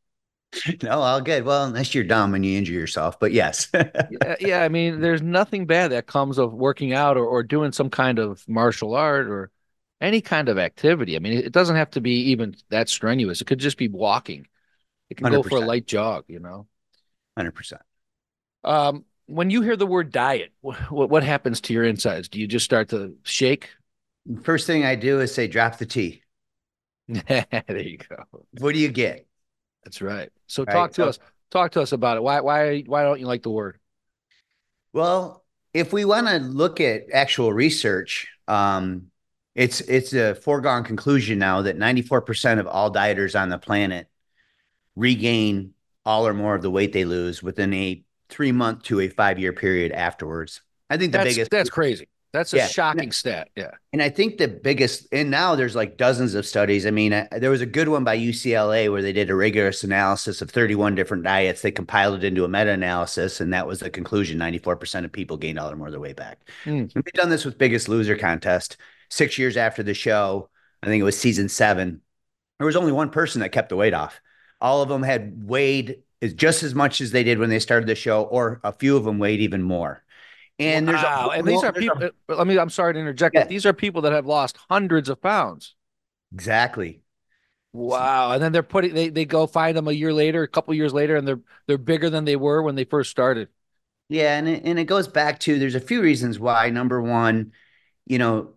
No, 0.83 0.99
all 0.99 1.21
good. 1.21 1.45
Well, 1.45 1.65
unless 1.65 1.95
you're 1.95 2.03
dumb 2.03 2.33
and 2.33 2.45
you 2.45 2.57
injure 2.57 2.73
yourself, 2.73 3.19
but 3.19 3.31
yes. 3.31 3.69
yeah, 3.73 4.35
yeah, 4.39 4.63
I 4.63 4.69
mean, 4.69 4.99
there's 5.01 5.21
nothing 5.21 5.65
bad 5.65 5.91
that 5.91 6.07
comes 6.07 6.37
of 6.37 6.53
working 6.53 6.93
out 6.93 7.17
or, 7.17 7.25
or 7.25 7.43
doing 7.43 7.71
some 7.71 7.89
kind 7.89 8.19
of 8.19 8.47
martial 8.47 8.95
art 8.95 9.27
or 9.27 9.49
any 10.01 10.21
kind 10.21 10.49
of 10.49 10.57
activity. 10.57 11.15
I 11.15 11.19
mean, 11.19 11.33
it 11.33 11.51
doesn't 11.51 11.75
have 11.75 11.91
to 11.91 12.01
be 12.01 12.31
even 12.31 12.55
that 12.69 12.89
strenuous. 12.89 13.41
It 13.41 13.45
could 13.45 13.59
just 13.59 13.77
be 13.77 13.87
walking. 13.87 14.47
It 15.09 15.17
can 15.17 15.27
100%. 15.27 15.31
go 15.31 15.43
for 15.43 15.57
a 15.57 15.65
light 15.65 15.85
jog, 15.85 16.25
you 16.27 16.39
know. 16.39 16.67
100%. 17.39 17.73
Um, 18.63 19.05
when 19.27 19.49
you 19.49 19.61
hear 19.61 19.75
the 19.75 19.87
word 19.87 20.11
diet, 20.11 20.51
what, 20.61 21.09
what 21.09 21.23
happens 21.23 21.61
to 21.61 21.73
your 21.73 21.83
insides? 21.85 22.27
Do 22.27 22.39
you 22.39 22.47
just 22.47 22.65
start 22.65 22.89
to 22.89 23.15
shake? 23.23 23.69
First 24.43 24.67
thing 24.67 24.83
I 24.85 24.95
do 24.95 25.19
is 25.21 25.33
say, 25.33 25.47
drop 25.47 25.77
the 25.77 25.85
T. 25.85 26.23
there 27.07 27.45
you 27.69 27.97
go. 27.97 28.23
What 28.59 28.73
do 28.73 28.79
you 28.79 28.89
get? 28.89 29.27
That's 29.83 30.01
right. 30.01 30.29
So 30.47 30.65
talk 30.65 30.91
to 30.91 30.95
so, 30.95 31.07
us. 31.09 31.19
Talk 31.49 31.71
to 31.71 31.81
us 31.81 31.91
about 31.91 32.17
it. 32.17 32.23
Why 32.23 32.41
why 32.41 32.81
why 32.81 33.03
don't 33.03 33.19
you 33.19 33.25
like 33.25 33.43
the 33.43 33.49
word? 33.49 33.79
Well, 34.93 35.43
if 35.73 35.93
we 35.93 36.05
want 36.05 36.27
to 36.27 36.37
look 36.37 36.81
at 36.81 37.03
actual 37.13 37.53
research, 37.53 38.27
um, 38.47 39.07
it's 39.55 39.81
it's 39.81 40.13
a 40.13 40.35
foregone 40.35 40.83
conclusion 40.83 41.39
now 41.39 41.63
that 41.63 41.77
94% 41.77 42.59
of 42.59 42.67
all 42.67 42.91
dieters 42.91 43.39
on 43.39 43.49
the 43.49 43.57
planet 43.57 44.07
regain 44.95 45.73
all 46.05 46.27
or 46.27 46.33
more 46.33 46.55
of 46.55 46.61
the 46.61 46.71
weight 46.71 46.93
they 46.93 47.05
lose 47.05 47.43
within 47.43 47.73
a 47.73 48.03
three 48.29 48.51
month 48.51 48.83
to 48.83 49.01
a 49.01 49.09
five 49.09 49.39
year 49.39 49.53
period 49.53 49.91
afterwards. 49.91 50.61
I 50.89 50.97
think 50.97 51.11
the 51.11 51.19
that's, 51.19 51.29
biggest 51.31 51.51
that's 51.51 51.69
crazy. 51.69 52.07
That's 52.33 52.53
a 52.53 52.57
Yeah. 52.57 52.67
shocking 52.67 53.11
stat. 53.11 53.49
Yeah. 53.57 53.71
And 53.91 54.01
I 54.01 54.09
think 54.09 54.37
the 54.37 54.47
biggest, 54.47 55.07
and 55.11 55.29
now 55.29 55.55
there's 55.55 55.75
like 55.75 55.97
dozens 55.97 56.33
of 56.33 56.45
studies. 56.45 56.85
I 56.85 56.91
mean, 56.91 57.11
uh, 57.11 57.27
there 57.31 57.49
was 57.49 57.59
a 57.59 57.65
good 57.65 57.89
one 57.89 58.05
by 58.05 58.15
UCLA 58.15 58.89
where 58.89 59.01
they 59.01 59.11
did 59.11 59.29
a 59.29 59.35
rigorous 59.35 59.83
analysis 59.83 60.41
of 60.41 60.49
31 60.49 60.95
different 60.95 61.23
diets. 61.23 61.61
They 61.61 61.71
compiled 61.71 62.15
it 62.15 62.23
into 62.23 62.45
a 62.45 62.47
meta 62.47 62.71
analysis, 62.71 63.41
and 63.41 63.53
that 63.53 63.67
was 63.67 63.79
the 63.79 63.89
conclusion 63.89 64.37
94% 64.37 65.03
of 65.03 65.11
people 65.11 65.35
gained 65.35 65.59
all 65.59 65.69
or 65.69 65.75
more 65.75 65.87
of 65.87 65.91
their 65.93 65.99
weight 65.99 66.15
back. 66.15 66.39
And 66.95 67.03
they've 67.03 67.13
done 67.13 67.29
this 67.29 67.43
with 67.43 67.57
Biggest 67.57 67.89
Loser 67.89 68.15
contest 68.15 68.77
six 69.09 69.37
years 69.37 69.57
after 69.57 69.83
the 69.83 69.93
show. 69.93 70.49
I 70.81 70.87
think 70.87 71.01
it 71.01 71.05
was 71.05 71.17
season 71.19 71.49
seven. 71.49 72.01
There 72.59 72.65
was 72.65 72.77
only 72.77 72.93
one 72.93 73.09
person 73.09 73.41
that 73.41 73.51
kept 73.51 73.69
the 73.69 73.75
weight 73.75 73.93
off. 73.93 74.21
All 74.61 74.81
of 74.81 74.89
them 74.89 75.03
had 75.03 75.43
weighed 75.43 76.03
just 76.35 76.63
as 76.63 76.75
much 76.75 77.01
as 77.01 77.11
they 77.11 77.23
did 77.23 77.39
when 77.39 77.49
they 77.49 77.59
started 77.59 77.87
the 77.87 77.95
show, 77.95 78.21
or 78.23 78.61
a 78.63 78.71
few 78.71 78.95
of 78.95 79.03
them 79.03 79.19
weighed 79.19 79.41
even 79.41 79.63
more. 79.63 80.03
And 80.61 80.87
there's 80.87 81.01
wow. 81.01 81.29
a, 81.33 81.37
and 81.37 81.47
these 81.47 81.63
are 81.63 81.71
there's 81.71 81.87
a- 81.87 81.91
people. 81.91 82.09
uh, 82.29 82.35
Let 82.35 82.47
me. 82.47 82.57
I'm 82.57 82.69
sorry 82.69 82.93
to 82.93 82.99
interject, 82.99 83.35
Yeah. 83.35 83.41
but 83.41 83.49
these 83.49 83.65
are 83.65 83.73
people 83.73 84.01
that 84.03 84.11
have 84.13 84.25
lost 84.25 84.57
hundreds 84.69 85.09
of 85.09 85.21
pounds. 85.21 85.75
exactly. 86.33 87.01
Wow. 87.73 88.31
And 88.33 88.43
then 88.43 88.51
they're 88.51 88.63
putting. 88.63 88.93
They 88.93 89.09
they 89.09 89.25
go 89.25 89.47
find 89.47 89.75
them 89.77 89.87
a 89.87 89.93
year 89.93 90.13
later, 90.13 90.43
a 90.43 90.47
couple 90.47 90.73
years 90.73 90.93
later, 90.93 91.15
and 91.15 91.27
they're 91.27 91.39
they're 91.67 91.77
bigger 91.77 92.09
than 92.09 92.25
they 92.25 92.35
were 92.35 92.61
when 92.61 92.75
they 92.75 92.83
first 92.83 93.09
started. 93.11 93.47
Yeah, 94.09 94.37
and 94.37 94.47
it, 94.47 94.63
and 94.65 94.77
it 94.77 94.85
goes 94.85 95.07
back 95.07 95.39
to 95.41 95.57
there's 95.57 95.75
a 95.75 95.79
few 95.79 96.01
reasons 96.01 96.37
why. 96.37 96.69
Number 96.69 97.01
one, 97.01 97.53
you 98.05 98.17
know, 98.17 98.55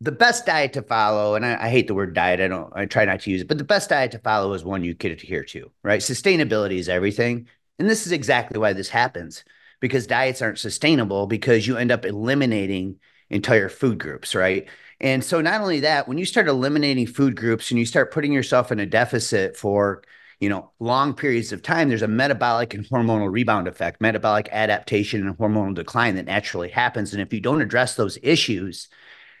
the 0.00 0.12
best 0.12 0.46
diet 0.46 0.72
to 0.74 0.82
follow, 0.82 1.34
and 1.34 1.44
I, 1.44 1.66
I 1.66 1.68
hate 1.68 1.86
the 1.86 1.94
word 1.94 2.14
diet. 2.14 2.40
I 2.40 2.48
don't. 2.48 2.72
I 2.74 2.86
try 2.86 3.04
not 3.04 3.20
to 3.20 3.30
use 3.30 3.42
it, 3.42 3.48
but 3.48 3.58
the 3.58 3.64
best 3.64 3.90
diet 3.90 4.12
to 4.12 4.18
follow 4.18 4.54
is 4.54 4.64
one 4.64 4.84
you 4.84 4.94
could 4.94 5.10
adhere 5.12 5.44
to. 5.44 5.70
Right? 5.82 6.00
Sustainability 6.00 6.78
is 6.78 6.88
everything, 6.88 7.46
and 7.78 7.90
this 7.90 8.06
is 8.06 8.12
exactly 8.12 8.58
why 8.58 8.72
this 8.72 8.88
happens 8.88 9.44
because 9.80 10.06
diets 10.06 10.42
aren't 10.42 10.58
sustainable 10.58 11.26
because 11.26 11.66
you 11.66 11.76
end 11.76 11.90
up 11.90 12.04
eliminating 12.04 12.96
entire 13.28 13.68
food 13.68 13.98
groups. 13.98 14.34
Right? 14.34 14.68
And 15.00 15.24
so 15.24 15.40
not 15.40 15.60
only 15.60 15.80
that, 15.80 16.08
when 16.08 16.18
you 16.18 16.26
start 16.26 16.46
eliminating 16.46 17.06
food 17.06 17.34
groups 17.34 17.70
and 17.70 17.78
you 17.78 17.86
start 17.86 18.12
putting 18.12 18.32
yourself 18.32 18.70
in 18.70 18.80
a 18.80 18.86
deficit 18.86 19.56
for 19.56 20.02
you 20.40 20.48
know, 20.48 20.70
long 20.80 21.12
periods 21.14 21.52
of 21.52 21.62
time, 21.62 21.88
there's 21.90 22.02
a 22.02 22.08
metabolic 22.08 22.72
and 22.72 22.88
hormonal 22.88 23.30
rebound 23.30 23.68
effect, 23.68 24.00
metabolic 24.00 24.48
adaptation 24.50 25.26
and 25.26 25.36
hormonal 25.36 25.74
decline 25.74 26.16
that 26.16 26.24
naturally 26.24 26.70
happens. 26.70 27.12
And 27.12 27.20
if 27.20 27.32
you 27.32 27.40
don't 27.40 27.60
address 27.60 27.94
those 27.94 28.18
issues, 28.22 28.88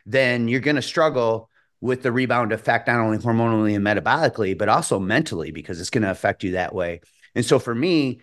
then 0.04 0.46
you're 0.46 0.60
going 0.60 0.76
to 0.76 0.82
struggle 0.82 1.48
with 1.80 2.02
the 2.02 2.12
rebound 2.12 2.52
effect, 2.52 2.86
not 2.86 3.00
only 3.00 3.16
hormonally 3.16 3.74
and 3.74 3.84
metabolically, 3.84 4.56
but 4.56 4.68
also 4.68 5.00
mentally, 5.00 5.50
because 5.50 5.80
it's 5.80 5.88
going 5.88 6.02
to 6.02 6.10
affect 6.10 6.44
you 6.44 6.52
that 6.52 6.74
way. 6.74 7.00
And 7.34 7.46
so 7.46 7.58
for 7.58 7.74
me, 7.74 8.20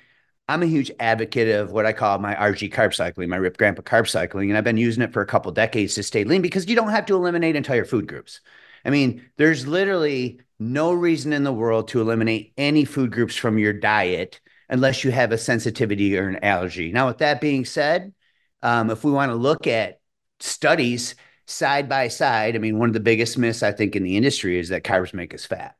I'm 0.49 0.63
a 0.63 0.67
huge 0.67 0.91
advocate 0.99 1.53
of 1.53 1.71
what 1.71 1.85
I 1.85 1.91
call 1.91 2.19
my 2.19 2.33
RG 2.35 2.71
carb 2.71 2.93
cycling, 2.93 3.29
my 3.29 3.35
Rip 3.35 3.57
Grandpa 3.57 3.81
carb 3.81 4.07
cycling. 4.07 4.49
And 4.49 4.57
I've 4.57 4.63
been 4.63 4.77
using 4.77 5.03
it 5.03 5.11
for 5.11 5.21
a 5.21 5.25
couple 5.25 5.51
decades 5.51 5.95
to 5.95 6.03
stay 6.03 6.23
lean 6.23 6.41
because 6.41 6.67
you 6.69 6.75
don't 6.75 6.91
have 6.91 7.05
to 7.07 7.15
eliminate 7.15 7.55
entire 7.55 7.83
food 7.83 8.07
groups. 8.07 8.39
I 8.85 8.89
mean, 8.89 9.29
there's 9.35 9.67
literally 9.67 10.39
no 10.59 10.93
reason 10.93 11.33
in 11.33 11.43
the 11.43 11.51
world 11.51 11.89
to 11.89 12.01
eliminate 12.01 12.53
any 12.57 12.85
food 12.85 13.11
groups 13.11 13.35
from 13.35 13.57
your 13.57 13.73
diet 13.73 14.39
unless 14.69 15.03
you 15.03 15.11
have 15.11 15.31
a 15.31 15.37
sensitivity 15.37 16.17
or 16.17 16.29
an 16.29 16.43
allergy. 16.43 16.91
Now, 16.91 17.07
with 17.07 17.17
that 17.19 17.41
being 17.41 17.65
said, 17.65 18.13
um, 18.61 18.89
if 18.89 19.03
we 19.03 19.11
want 19.11 19.31
to 19.31 19.35
look 19.35 19.67
at 19.67 19.99
studies 20.39 21.15
side 21.45 21.89
by 21.89 22.07
side, 22.07 22.55
I 22.55 22.59
mean, 22.59 22.79
one 22.79 22.89
of 22.89 22.93
the 22.93 22.99
biggest 22.99 23.37
myths 23.37 23.63
I 23.63 23.71
think 23.71 23.95
in 23.95 24.03
the 24.03 24.17
industry 24.17 24.59
is 24.59 24.69
that 24.69 24.83
carbs 24.83 25.13
make 25.13 25.33
us 25.33 25.45
fat. 25.45 25.75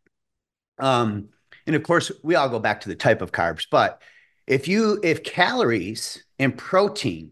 Um, 0.77 1.29
and 1.65 1.75
of 1.75 1.83
course, 1.83 2.11
we 2.23 2.35
all 2.35 2.49
go 2.49 2.59
back 2.59 2.81
to 2.81 2.89
the 2.89 2.95
type 2.95 3.21
of 3.21 3.31
carbs, 3.31 3.65
but 3.69 4.01
if 4.47 4.67
you 4.67 4.99
if 5.03 5.23
calories 5.23 6.23
and 6.39 6.57
protein 6.57 7.31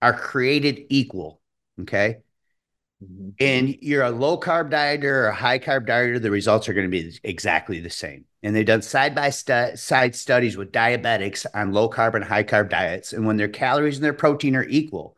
are 0.00 0.14
created 0.14 0.80
equal, 0.88 1.40
okay, 1.82 2.18
mm-hmm. 3.04 3.30
and 3.38 3.76
you're 3.82 4.02
a 4.02 4.10
low 4.10 4.40
carb 4.40 4.70
dieter 4.70 5.04
or 5.04 5.26
a 5.26 5.34
high 5.34 5.58
carb 5.58 5.86
dieter, 5.86 6.20
the 6.20 6.30
results 6.30 6.68
are 6.68 6.74
going 6.74 6.90
to 6.90 7.02
be 7.02 7.18
exactly 7.22 7.80
the 7.80 7.90
same. 7.90 8.24
And 8.42 8.56
they've 8.56 8.66
done 8.66 8.82
side 8.82 9.14
by 9.14 9.30
stu- 9.30 9.76
side 9.76 10.14
studies 10.14 10.56
with 10.56 10.72
diabetics 10.72 11.46
on 11.54 11.72
low 11.72 11.88
carb 11.88 12.14
and 12.14 12.24
high 12.24 12.44
carb 12.44 12.70
diets. 12.70 13.12
And 13.12 13.26
when 13.26 13.36
their 13.36 13.48
calories 13.48 13.96
and 13.96 14.04
their 14.04 14.12
protein 14.12 14.56
are 14.56 14.64
equal, 14.64 15.16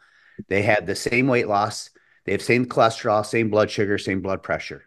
they 0.49 0.63
have 0.63 0.87
the 0.87 0.95
same 0.95 1.27
weight 1.29 1.49
loss, 1.49 1.91
they 2.25 2.33
have 2.33 2.43
same 2.43 2.67
cholesterol, 2.67 3.25
same 3.25 3.51
blood 3.51 3.71
sugar, 3.71 3.99
same 3.99 4.21
blood 4.21 4.43
pressure 4.43 4.85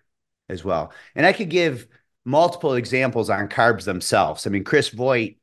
as 0.49 0.63
well. 0.63 0.91
And 1.15 1.25
I 1.25 1.33
could 1.33 1.49
give 1.49 1.87
multiple 2.25 2.75
examples 2.75 3.29
on 3.29 3.47
carbs 3.47 3.85
themselves. 3.85 4.45
I 4.45 4.49
mean, 4.49 4.63
Chris 4.63 4.89
Voigt 4.89 5.35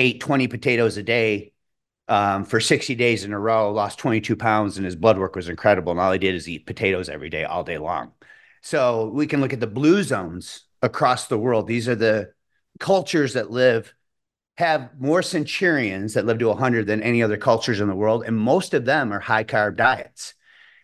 ate 0.00 0.20
20 0.20 0.48
potatoes 0.48 0.96
a 0.96 1.02
day 1.02 1.52
um, 2.08 2.44
for 2.44 2.60
60 2.60 2.94
days 2.96 3.24
in 3.24 3.32
a 3.32 3.38
row, 3.38 3.72
lost 3.72 3.98
22 4.00 4.34
pounds, 4.34 4.76
and 4.76 4.84
his 4.84 4.96
blood 4.96 5.18
work 5.18 5.36
was 5.36 5.48
incredible. 5.48 5.92
And 5.92 6.00
all 6.00 6.12
he 6.12 6.18
did 6.18 6.34
is 6.34 6.48
eat 6.48 6.66
potatoes 6.66 7.08
every 7.08 7.30
day, 7.30 7.44
all 7.44 7.62
day 7.62 7.78
long. 7.78 8.12
So 8.62 9.10
we 9.14 9.26
can 9.26 9.40
look 9.40 9.52
at 9.52 9.60
the 9.60 9.66
blue 9.66 10.02
zones 10.02 10.64
across 10.82 11.28
the 11.28 11.38
world. 11.38 11.66
These 11.66 11.88
are 11.88 11.94
the 11.94 12.32
cultures 12.80 13.34
that 13.34 13.50
live, 13.50 13.94
have 14.58 14.90
more 14.98 15.22
centurions 15.22 16.14
that 16.14 16.26
live 16.26 16.38
to 16.38 16.48
100 16.48 16.86
than 16.86 17.02
any 17.02 17.22
other 17.22 17.36
cultures 17.36 17.80
in 17.80 17.88
the 17.88 17.94
world. 17.94 18.24
And 18.26 18.36
most 18.36 18.74
of 18.74 18.84
them 18.84 19.12
are 19.12 19.20
high 19.20 19.44
carb 19.44 19.76
diets. 19.76 20.34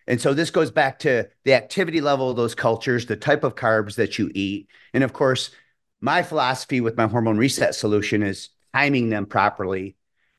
And 0.07 0.21
so 0.21 0.33
this 0.33 0.49
goes 0.49 0.71
back 0.71 0.99
to 0.99 1.27
the 1.43 1.53
activity 1.53 1.99
level 1.99 2.29
of 2.29 2.37
those 2.37 2.55
cultures, 2.55 3.05
the 3.05 3.17
type 3.17 3.43
of 3.43 3.55
carbs 3.55 3.95
that 3.95 4.17
you 4.17 4.31
eat. 4.33 4.69
And 4.93 5.03
of 5.03 5.11
course, 5.11 5.51
my 5.99 6.23
philosophy 6.23 6.79
with 6.79 6.95
my 6.95 7.07
hormone 7.07 7.37
reset 7.37 7.75
solution 7.75 8.23
is 8.23 8.49
timing 8.73 9.09
them 9.09 9.25
properly 9.25 9.97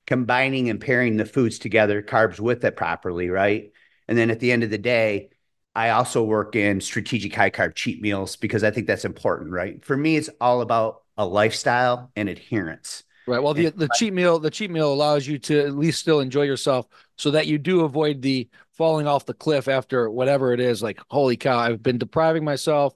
combining 0.09 0.71
and 0.71 0.81
pairing 0.81 1.19
the 1.19 1.27
foods 1.27 1.59
together, 1.59 2.01
carbs 2.01 2.41
with 2.41 2.65
it 2.65 2.77
properly, 2.77 3.29
right? 3.29 3.71
And 4.09 4.17
then 4.17 4.31
at 4.31 4.41
the 4.41 4.51
end 4.51 4.65
of 4.65 4.71
the 4.71 4.79
day, 4.79 5.29
I 5.75 5.91
also 5.91 6.25
work 6.25 6.57
in 6.57 6.81
strategic 6.81 7.35
high 7.35 7.51
carb 7.51 7.75
cheat 7.75 8.01
meals 8.01 8.35
because 8.35 8.65
I 8.65 8.71
think 8.71 8.87
that's 8.87 9.05
important, 9.05 9.51
right? 9.51 9.85
For 9.85 9.95
me, 9.95 10.17
it's 10.17 10.31
all 10.41 10.63
about 10.63 11.03
a 11.19 11.27
lifestyle 11.27 12.11
and 12.17 12.31
adherence. 12.31 13.05
Right. 13.27 13.43
Well, 13.43 13.53
the 13.53 13.69
the 13.69 13.91
cheat 13.97 14.15
meal 14.15 14.39
the 14.39 14.51
cheat 14.51 14.71
meal 14.71 14.91
allows 14.91 15.27
you 15.27 15.39
to 15.41 15.61
at 15.61 15.77
least 15.77 16.01
still 16.01 16.21
enjoy 16.21 16.45
yourself, 16.45 16.89
so 17.19 17.33
that 17.33 17.47
you 17.47 17.59
do 17.59 17.83
avoid 17.83 18.23
the 18.23 18.49
falling 18.73 19.07
off 19.07 19.27
the 19.27 19.35
cliff 19.35 19.69
after 19.69 20.11
whatever 20.11 20.55
it 20.55 20.61
is. 20.61 20.83
Like, 20.83 21.01
holy 21.11 21.37
cow, 21.37 21.59
I've 21.59 21.83
been 21.83 21.99
depriving 21.99 22.45
myself, 22.45 22.95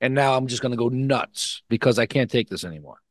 and 0.00 0.14
now 0.14 0.34
I'm 0.34 0.46
just 0.46 0.62
going 0.62 0.72
to 0.72 0.78
go 0.78 0.88
nuts 0.88 1.62
because 1.68 1.98
I 1.98 2.06
can't 2.06 2.30
take 2.30 2.48
this 2.48 2.64
anymore. 2.64 3.03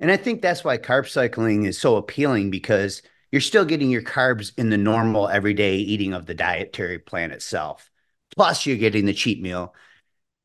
And 0.00 0.10
I 0.10 0.16
think 0.16 0.40
that's 0.40 0.64
why 0.64 0.78
carb 0.78 1.08
cycling 1.08 1.64
is 1.64 1.78
so 1.78 1.96
appealing 1.96 2.50
because 2.50 3.02
you're 3.32 3.40
still 3.40 3.64
getting 3.64 3.90
your 3.90 4.02
carbs 4.02 4.52
in 4.56 4.70
the 4.70 4.78
normal 4.78 5.28
everyday 5.28 5.76
eating 5.76 6.14
of 6.14 6.26
the 6.26 6.34
dietary 6.34 6.98
plan 6.98 7.30
itself. 7.30 7.90
Plus, 8.34 8.64
you're 8.64 8.76
getting 8.76 9.06
the 9.06 9.12
cheat 9.12 9.42
meal. 9.42 9.74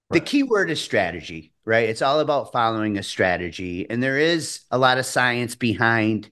The 0.10 0.19
key 0.19 0.43
word 0.43 0.69
is 0.69 0.81
strategy, 0.81 1.53
right? 1.65 1.89
It's 1.89 2.01
all 2.01 2.19
about 2.19 2.51
following 2.51 2.98
a 2.98 3.03
strategy. 3.03 3.89
And 3.89 4.01
there 4.01 4.17
is 4.17 4.62
a 4.69 4.77
lot 4.77 4.98
of 4.98 5.05
science 5.05 5.55
behind 5.55 6.29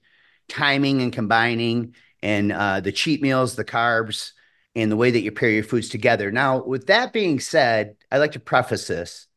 timing 0.49 1.01
and 1.01 1.13
combining 1.13 1.95
and 2.21 2.51
uh, 2.51 2.81
the 2.81 2.91
cheat 2.91 3.21
meals, 3.21 3.55
the 3.55 3.65
carbs, 3.65 4.31
and 4.75 4.91
the 4.91 4.95
way 4.95 5.11
that 5.11 5.21
you 5.21 5.31
pair 5.31 5.49
your 5.49 5.63
foods 5.63 5.89
together. 5.89 6.31
Now, 6.31 6.63
with 6.63 6.87
that 6.87 7.13
being 7.13 7.39
said, 7.39 7.95
I'd 8.11 8.19
like 8.19 8.33
to 8.33 8.39
preface 8.39 8.87
this 8.87 9.27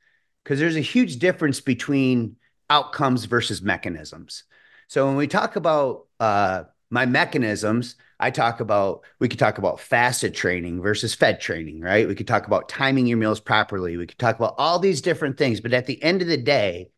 because 0.43 0.59
there's 0.59 0.77
a 0.77 0.81
huge 0.81 1.19
difference 1.19 1.61
between 1.61 2.37
outcomes 2.71 3.25
versus 3.27 3.63
mechanisms. 3.63 4.45
So 4.89 5.07
when 5.07 5.17
we 5.17 5.27
talk 5.27 5.57
about 5.57 6.07
uh, 6.21 6.65
my 6.91 7.07
mechanisms, 7.07 7.97
I 8.21 8.31
talk 8.31 8.61
about 8.61 9.05
we 9.19 9.29
could 9.29 9.39
talk 9.39 9.59
about 9.59 9.81
fasted 9.81 10.35
training 10.35 10.81
versus 10.81 11.15
fed 11.15 11.41
training, 11.41 11.81
right? 11.81 12.07
We 12.07 12.15
could 12.15 12.29
talk 12.29 12.47
about 12.47 12.69
timing 12.69 13.07
your 13.07 13.19
meals 13.19 13.41
properly. 13.41 13.97
We 13.97 14.07
could 14.07 14.19
talk 14.19 14.37
about 14.37 14.55
all 14.59 14.79
these 14.79 15.03
different 15.03 15.37
things, 15.37 15.61
but 15.61 15.73
at 15.73 15.87
the 15.87 16.03
end 16.03 16.23
of 16.23 16.29
the 16.29 16.37
day, 16.37 16.91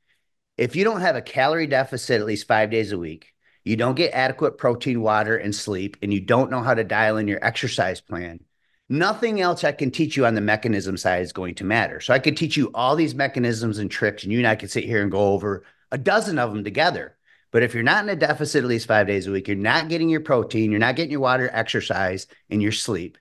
if 0.59 0.77
you 0.77 0.85
don't 0.85 1.01
have 1.01 1.17
a 1.17 1.23
calorie 1.23 1.67
deficit 1.67 2.21
at 2.21 2.27
least 2.27 2.47
5 2.47 2.71
days 2.71 2.93
a 2.93 2.99
week, 2.99 3.33
you 3.65 3.77
don't 3.77 3.97
get 3.97 4.13
adequate 4.15 4.59
protein, 4.59 5.01
water 5.01 5.37
and 5.37 5.55
sleep 5.55 5.97
and 6.03 6.13
you 6.13 6.21
don't 6.21 6.51
know 6.51 6.63
how 6.63 6.75
to 6.75 6.85
dial 6.85 7.17
in 7.17 7.29
your 7.29 7.45
exercise 7.45 8.01
plan, 8.01 8.41
nothing 8.88 9.40
else 9.40 9.64
I 9.64 9.73
can 9.73 9.90
teach 9.90 10.16
you 10.16 10.26
on 10.26 10.35
the 10.35 10.40
mechanism 10.40 10.97
side 10.97 11.23
is 11.23 11.33
going 11.33 11.55
to 11.57 11.64
matter. 11.64 12.00
So 12.00 12.14
I 12.14 12.19
could 12.19 12.37
teach 12.37 12.57
you 12.57 12.71
all 12.75 12.97
these 12.97 13.14
mechanisms 13.14 13.78
and 13.78 13.90
tricks, 13.90 14.23
and 14.23 14.33
you 14.33 14.38
and 14.38 14.47
I 14.47 14.57
could 14.57 14.71
sit 14.71 14.85
here 14.85 15.02
and 15.02 15.11
go 15.11 15.33
over 15.33 15.64
a 15.90 15.99
dozen 15.99 16.38
of 16.38 16.52
them 16.52 16.64
together. 16.64 17.16
But 17.52 17.62
if 17.62 17.75
you're 17.75 17.83
not 17.83 18.05
in 18.05 18.11
a 18.11 18.16
deficit 18.16 18.64
at 18.64 18.69
least 18.69 18.87
five 18.87 19.07
days 19.07 19.26
a 19.26 19.33
week, 19.33 19.49
you're 19.49 19.57
not 19.57 19.88
getting 19.88 20.09
your 20.09 20.21
protein, 20.21 20.71
you're 20.71 20.81
not 20.81 20.97
getting 20.97 21.12
your 21.12 21.21
water, 21.21 21.49
exercise, 21.52 22.26
and 22.50 22.61
your 22.61 22.73
sleep, 22.73 23.19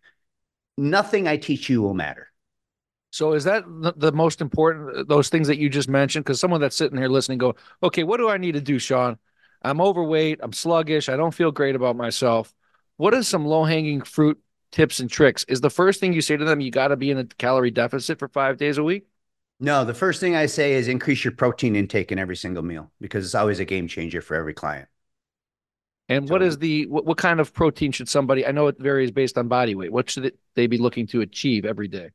nothing 0.77 1.27
I 1.27 1.37
teach 1.37 1.69
you 1.69 1.81
will 1.81 1.93
matter. 1.93 2.31
So 3.11 3.31
is 3.31 3.45
that 3.45 3.63
the, 3.95 4.11
most 4.11 4.41
important 4.41 4.97
uh, 4.97 5.03
those 5.07 5.29
things 5.29 5.47
that 5.47 5.57
you 5.57 5.69
just 5.69 5.87
mentioned? 5.87 6.25
Because 6.25 6.39
someone 6.39 6.59
that's 6.59 6.75
sitting 6.75 6.97
here 6.97 7.07
listening 7.07 7.37
go, 7.37 7.55
okay, 7.81 8.03
what 8.03 8.17
do 8.17 8.29
I 8.29 8.37
need 8.37 8.53
to 8.53 8.61
do, 8.61 8.77
Shaun? 8.77 9.17
I'm 9.61 9.79
overweight, 9.79 10.39
I'm 10.43 10.51
sluggish, 10.51 11.07
I 11.07 11.15
don't 11.15 11.33
feel 11.33 11.51
great 11.51 11.75
about 11.75 11.95
myself. 11.95 12.53
What 12.97 13.13
is 13.13 13.27
some 13.27 13.45
low 13.45 13.63
hanging 13.63 14.01
fruit 14.01 14.37
tips 14.75 14.99
and 14.99 15.09
tricks? 15.09 15.45
Is 15.47 15.61
the 15.61 15.69
first 15.69 15.99
thing 15.99 16.13
you 16.13 16.21
say 16.21 16.37
to 16.37 16.45
them, 16.45 16.59
you 16.59 16.69
got 16.69 16.89
to 16.89 16.97
be 16.97 17.09
in 17.09 17.17
a 17.17 17.23
calorie 17.23 17.71
deficit 17.71 18.19
for 18.19 18.27
five 18.27 18.57
days 18.57 18.77
a 18.77 18.83
week? 18.83 19.07
No, 19.59 19.85
the 19.85 19.93
first 19.93 20.19
thing 20.19 20.35
I 20.35 20.47
say 20.47 20.73
is 20.73 20.89
increase 20.89 21.23
your 21.23 21.31
protein 21.31 21.77
intake 21.77 22.11
in 22.11 22.19
every 22.19 22.35
single 22.35 22.61
meal 22.61 22.91
because 22.99 23.23
it's 23.23 23.35
always 23.35 23.61
a 23.61 23.65
game 23.65 23.87
changer 23.87 24.21
for 24.21 24.35
every 24.35 24.53
client. 24.53 24.89
And 26.09 26.29
what 26.29 26.43
is 26.43 26.57
the 26.59 26.85
what, 26.87 27.05
what 27.05 27.17
kind 27.17 27.39
of 27.39 27.53
protein 27.53 27.91
should 27.91 28.09
somebody? 28.09 28.45
I 28.45 28.51
know 28.51 28.67
it 28.67 28.77
varies 28.77 29.11
based 29.11 29.37
on 29.37 29.47
body 29.47 29.73
weight. 29.73 29.91
What 29.91 30.09
should 30.09 30.33
they 30.55 30.67
be 30.67 30.77
looking 30.77 31.07
to 31.07 31.21
achieve 31.21 31.65
every 31.65 31.87
day? 31.87 32.09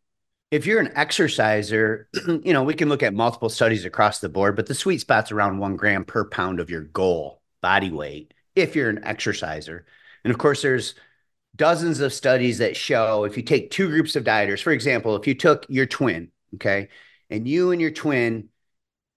If 0.50 0.66
you're 0.66 0.80
an 0.80 0.92
exerciser, 0.94 2.08
you 2.26 2.52
know 2.52 2.62
we 2.62 2.74
can 2.74 2.90
look 2.90 3.02
at 3.02 3.14
multiple 3.14 3.48
studies 3.48 3.86
across 3.86 4.20
the 4.20 4.28
board, 4.28 4.54
but 4.54 4.66
the 4.66 4.74
sweet 4.74 5.00
spot's 5.00 5.32
around 5.32 5.58
one 5.58 5.76
gram 5.76 6.04
per 6.04 6.24
pound 6.26 6.60
of 6.60 6.70
your 6.70 6.82
goal 6.82 7.40
body 7.62 7.90
weight. 7.90 8.34
If 8.54 8.76
you're 8.76 8.90
an 8.90 9.02
exerciser, 9.02 9.86
and 10.24 10.30
of 10.30 10.38
course, 10.38 10.62
there's 10.62 10.94
dozens 11.60 12.00
of 12.00 12.10
studies 12.10 12.56
that 12.56 12.74
show 12.74 13.24
if 13.24 13.36
you 13.36 13.42
take 13.42 13.70
two 13.70 13.86
groups 13.86 14.16
of 14.16 14.24
dieters, 14.24 14.62
for 14.62 14.72
example, 14.72 15.14
if 15.14 15.26
you 15.26 15.34
took 15.34 15.66
your 15.68 15.84
twin, 15.84 16.30
okay, 16.54 16.88
and 17.28 17.46
you 17.46 17.70
and 17.70 17.82
your 17.82 17.90
twin 17.90 18.48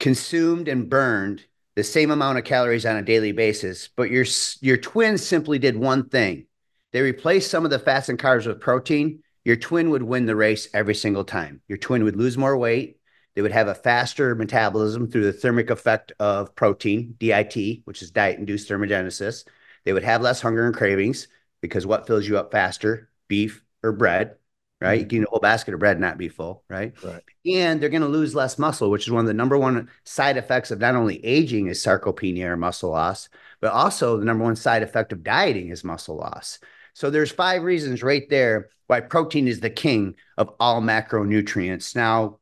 consumed 0.01 0.67
and 0.67 0.89
burned 0.89 1.41
the 1.77 1.85
same 1.85 2.11
amount 2.11 2.37
of 2.37 2.43
calories 2.43 2.85
on 2.85 2.97
a 2.97 3.01
daily 3.01 3.31
basis, 3.31 3.87
but 3.95 4.11
your 4.11 4.25
your 4.59 4.75
twin 4.75 5.17
simply 5.17 5.57
did 5.57 5.77
one 5.77 6.09
thing. 6.09 6.45
They 6.91 6.99
replaced 6.99 7.49
some 7.49 7.63
of 7.63 7.71
the 7.71 7.79
fats 7.79 8.09
and 8.09 8.19
carbs 8.19 8.45
with 8.45 8.59
protein. 8.59 9.23
Your 9.45 9.55
twin 9.55 9.89
would 9.91 10.03
win 10.03 10.25
the 10.25 10.35
race 10.35 10.67
every 10.73 10.95
single 10.95 11.23
time. 11.23 11.61
Your 11.69 11.77
twin 11.77 12.03
would 12.03 12.17
lose 12.17 12.37
more 12.37 12.57
weight. 12.57 12.99
They 13.35 13.41
would 13.41 13.53
have 13.53 13.69
a 13.69 13.73
faster 13.73 14.35
metabolism 14.35 15.09
through 15.09 15.23
the 15.23 15.33
thermic 15.33 15.69
effect 15.69 16.11
of 16.19 16.53
protein, 16.55 17.15
DIT, 17.17 17.83
which 17.85 18.01
is 18.01 18.11
diet 18.11 18.37
induced 18.37 18.69
thermogenesis. 18.69 19.45
They 19.85 19.93
would 19.93 20.03
have 20.03 20.21
less 20.21 20.41
hunger 20.41 20.65
and 20.65 20.75
cravings 20.75 21.29
because 21.63 21.87
what 21.87 22.05
fills 22.05 22.27
you 22.27 22.37
up 22.37 22.51
faster, 22.51 23.09
beef 23.27 23.63
or 23.81 23.91
bread? 23.91 24.35
right? 24.83 24.95
Mm-hmm. 24.95 24.99
You 24.99 25.07
can 25.07 25.17
eat 25.19 25.27
a 25.27 25.29
whole 25.29 25.39
basket 25.39 25.73
of 25.73 25.79
bread 25.79 25.95
and 25.95 26.01
not 26.01 26.17
be 26.17 26.27
full, 26.27 26.63
right? 26.69 26.93
Right. 27.01 27.23
And 27.45 27.81
they're 27.81 27.89
going 27.89 28.01
to 28.01 28.07
lose 28.07 28.35
less 28.35 28.59
muscle, 28.59 28.91
which 28.91 29.07
is 29.07 29.11
one 29.11 29.21
of 29.21 29.27
the 29.27 29.33
number 29.33 29.57
one 29.57 29.89
side 30.03 30.35
effects 30.35 30.71
of 30.71 30.79
not 30.79 30.95
only 30.95 31.23
aging 31.25 31.67
is 31.67 31.83
sarcopenia 31.83 32.47
or 32.47 32.57
muscle 32.57 32.91
loss, 32.91 33.29
but 33.61 33.71
also 33.71 34.17
the 34.17 34.25
number 34.25 34.43
one 34.43 34.57
side 34.57 34.83
effect 34.83 35.13
of 35.13 35.23
dieting 35.23 35.69
is 35.69 35.85
muscle 35.85 36.17
loss. 36.17 36.59
So 36.93 37.09
there's 37.09 37.31
five 37.31 37.63
reasons 37.63 38.03
right 38.03 38.29
there 38.29 38.69
why 38.87 38.99
protein 38.99 39.47
is 39.47 39.61
the 39.61 39.69
king 39.69 40.15
of 40.37 40.51
all 40.59 40.81
macronutrients. 40.81 41.95
Now, 41.95 42.39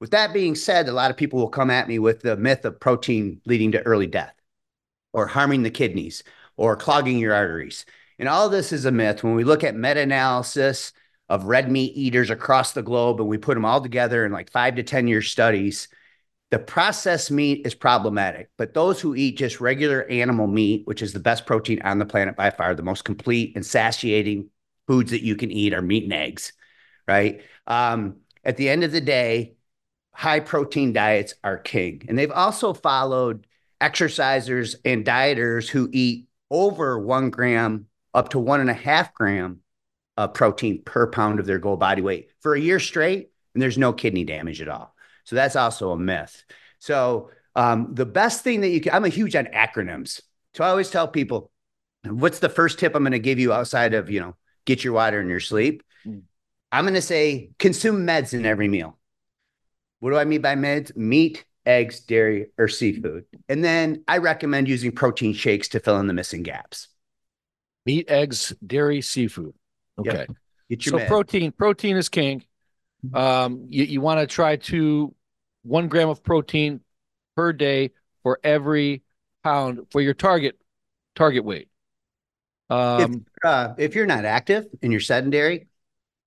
with 0.00 0.10
that 0.10 0.34
being 0.34 0.56
said, 0.56 0.88
a 0.88 0.92
lot 0.92 1.12
of 1.12 1.16
people 1.16 1.38
will 1.38 1.48
come 1.48 1.70
at 1.70 1.88
me 1.88 2.00
with 2.00 2.20
the 2.20 2.36
myth 2.36 2.64
of 2.64 2.80
protein 2.80 3.40
leading 3.46 3.72
to 3.72 3.82
early 3.82 4.08
death 4.08 4.34
or 5.12 5.28
harming 5.28 5.62
the 5.62 5.70
kidneys 5.70 6.24
or 6.56 6.76
clogging 6.76 7.18
your 7.18 7.32
arteries. 7.32 7.86
And 8.18 8.28
all 8.28 8.48
this 8.48 8.72
is 8.72 8.84
a 8.84 8.92
myth. 8.92 9.24
When 9.24 9.34
we 9.34 9.44
look 9.44 9.64
at 9.64 9.74
meta-analysis 9.74 10.92
of 11.28 11.44
red 11.44 11.70
meat 11.70 11.96
eaters 11.96 12.30
across 12.30 12.72
the 12.72 12.82
globe 12.82 13.20
and 13.20 13.28
we 13.28 13.38
put 13.38 13.54
them 13.54 13.64
all 13.64 13.80
together 13.80 14.24
in 14.24 14.32
like 14.32 14.50
five 14.50 14.76
to 14.76 14.82
10 14.82 15.08
year 15.08 15.22
studies, 15.22 15.88
the 16.50 16.58
processed 16.58 17.30
meat 17.30 17.66
is 17.66 17.74
problematic. 17.74 18.50
But 18.56 18.74
those 18.74 19.00
who 19.00 19.14
eat 19.14 19.38
just 19.38 19.60
regular 19.60 20.04
animal 20.04 20.46
meat, 20.46 20.86
which 20.86 21.02
is 21.02 21.12
the 21.12 21.20
best 21.20 21.46
protein 21.46 21.82
on 21.82 21.98
the 21.98 22.06
planet 22.06 22.36
by 22.36 22.50
far, 22.50 22.74
the 22.74 22.82
most 22.82 23.04
complete 23.04 23.56
and 23.56 23.64
satiating 23.64 24.50
foods 24.86 25.10
that 25.10 25.22
you 25.22 25.34
can 25.34 25.50
eat 25.50 25.74
are 25.74 25.82
meat 25.82 26.04
and 26.04 26.12
eggs, 26.12 26.52
right? 27.08 27.42
Um, 27.66 28.16
at 28.44 28.56
the 28.56 28.68
end 28.68 28.84
of 28.84 28.92
the 28.92 29.00
day, 29.00 29.56
high 30.12 30.40
protein 30.40 30.92
diets 30.92 31.34
are 31.42 31.58
king. 31.58 32.04
And 32.08 32.18
they've 32.18 32.30
also 32.30 32.72
followed 32.72 33.46
exercisers 33.80 34.76
and 34.84 35.04
dieters 35.04 35.68
who 35.68 35.88
eat 35.92 36.28
over 36.50 36.98
one 36.98 37.30
gram 37.30 37.86
up 38.14 38.30
to 38.30 38.38
one 38.38 38.60
and 38.60 38.70
a 38.70 38.74
half 38.74 39.12
gram 39.12 39.60
of 40.16 40.32
protein 40.32 40.82
per 40.84 41.08
pound 41.08 41.40
of 41.40 41.46
their 41.46 41.58
goal 41.58 41.76
body 41.76 42.00
weight 42.00 42.30
for 42.40 42.54
a 42.54 42.60
year 42.60 42.78
straight, 42.78 43.30
and 43.52 43.62
there's 43.62 43.76
no 43.76 43.92
kidney 43.92 44.24
damage 44.24 44.62
at 44.62 44.68
all. 44.68 44.94
So 45.24 45.36
that's 45.36 45.56
also 45.56 45.90
a 45.90 45.98
myth. 45.98 46.44
So 46.78 47.30
um, 47.56 47.94
the 47.94 48.06
best 48.06 48.44
thing 48.44 48.60
that 48.60 48.68
you 48.68 48.80
can, 48.80 48.94
I'm 48.94 49.04
a 49.04 49.08
huge 49.08 49.34
on 49.34 49.46
acronyms. 49.46 50.20
So 50.54 50.62
I 50.64 50.68
always 50.68 50.90
tell 50.90 51.08
people, 51.08 51.50
what's 52.04 52.38
the 52.38 52.48
first 52.48 52.78
tip 52.78 52.94
I'm 52.94 53.02
going 53.02 53.12
to 53.12 53.18
give 53.18 53.38
you 53.38 53.52
outside 53.52 53.94
of, 53.94 54.10
you 54.10 54.20
know, 54.20 54.36
get 54.66 54.84
your 54.84 54.92
water 54.92 55.18
and 55.18 55.28
your 55.28 55.40
sleep? 55.40 55.82
Mm. 56.06 56.22
I'm 56.70 56.84
going 56.84 56.94
to 56.94 57.02
say 57.02 57.50
consume 57.58 58.06
meds 58.06 58.34
in 58.34 58.46
every 58.46 58.68
meal. 58.68 58.98
What 60.00 60.10
do 60.10 60.16
I 60.16 60.24
mean 60.24 60.42
by 60.42 60.54
meds? 60.54 60.94
Meat, 60.96 61.44
eggs, 61.64 62.00
dairy, 62.00 62.48
or 62.58 62.68
seafood. 62.68 63.24
And 63.48 63.64
then 63.64 64.04
I 64.06 64.18
recommend 64.18 64.68
using 64.68 64.92
protein 64.92 65.32
shakes 65.32 65.68
to 65.68 65.80
fill 65.80 65.98
in 65.98 66.06
the 66.06 66.12
missing 66.12 66.42
gaps. 66.42 66.88
Meat, 67.86 68.10
eggs, 68.10 68.54
dairy, 68.66 69.02
seafood. 69.02 69.54
Okay. 69.98 70.26
Yep. 70.68 70.82
so 70.82 71.06
protein, 71.06 71.52
protein 71.52 71.96
is 71.96 72.08
king. 72.08 72.44
Mm-hmm. 73.04 73.16
Um, 73.16 73.66
you, 73.68 73.84
you 73.84 74.00
want 74.00 74.20
to 74.20 74.26
try 74.26 74.56
to 74.56 75.14
one 75.62 75.88
gram 75.88 76.08
of 76.08 76.22
protein 76.22 76.80
per 77.36 77.52
day 77.52 77.90
for 78.22 78.38
every 78.42 79.02
pound 79.42 79.86
for 79.90 80.00
your 80.00 80.14
target 80.14 80.58
target 81.14 81.44
weight. 81.44 81.68
Um, 82.70 83.26
if, 83.44 83.44
uh, 83.44 83.74
if 83.76 83.94
you're 83.94 84.06
not 84.06 84.24
active 84.24 84.66
and 84.82 84.90
you're 84.92 85.00
sedentary, 85.00 85.68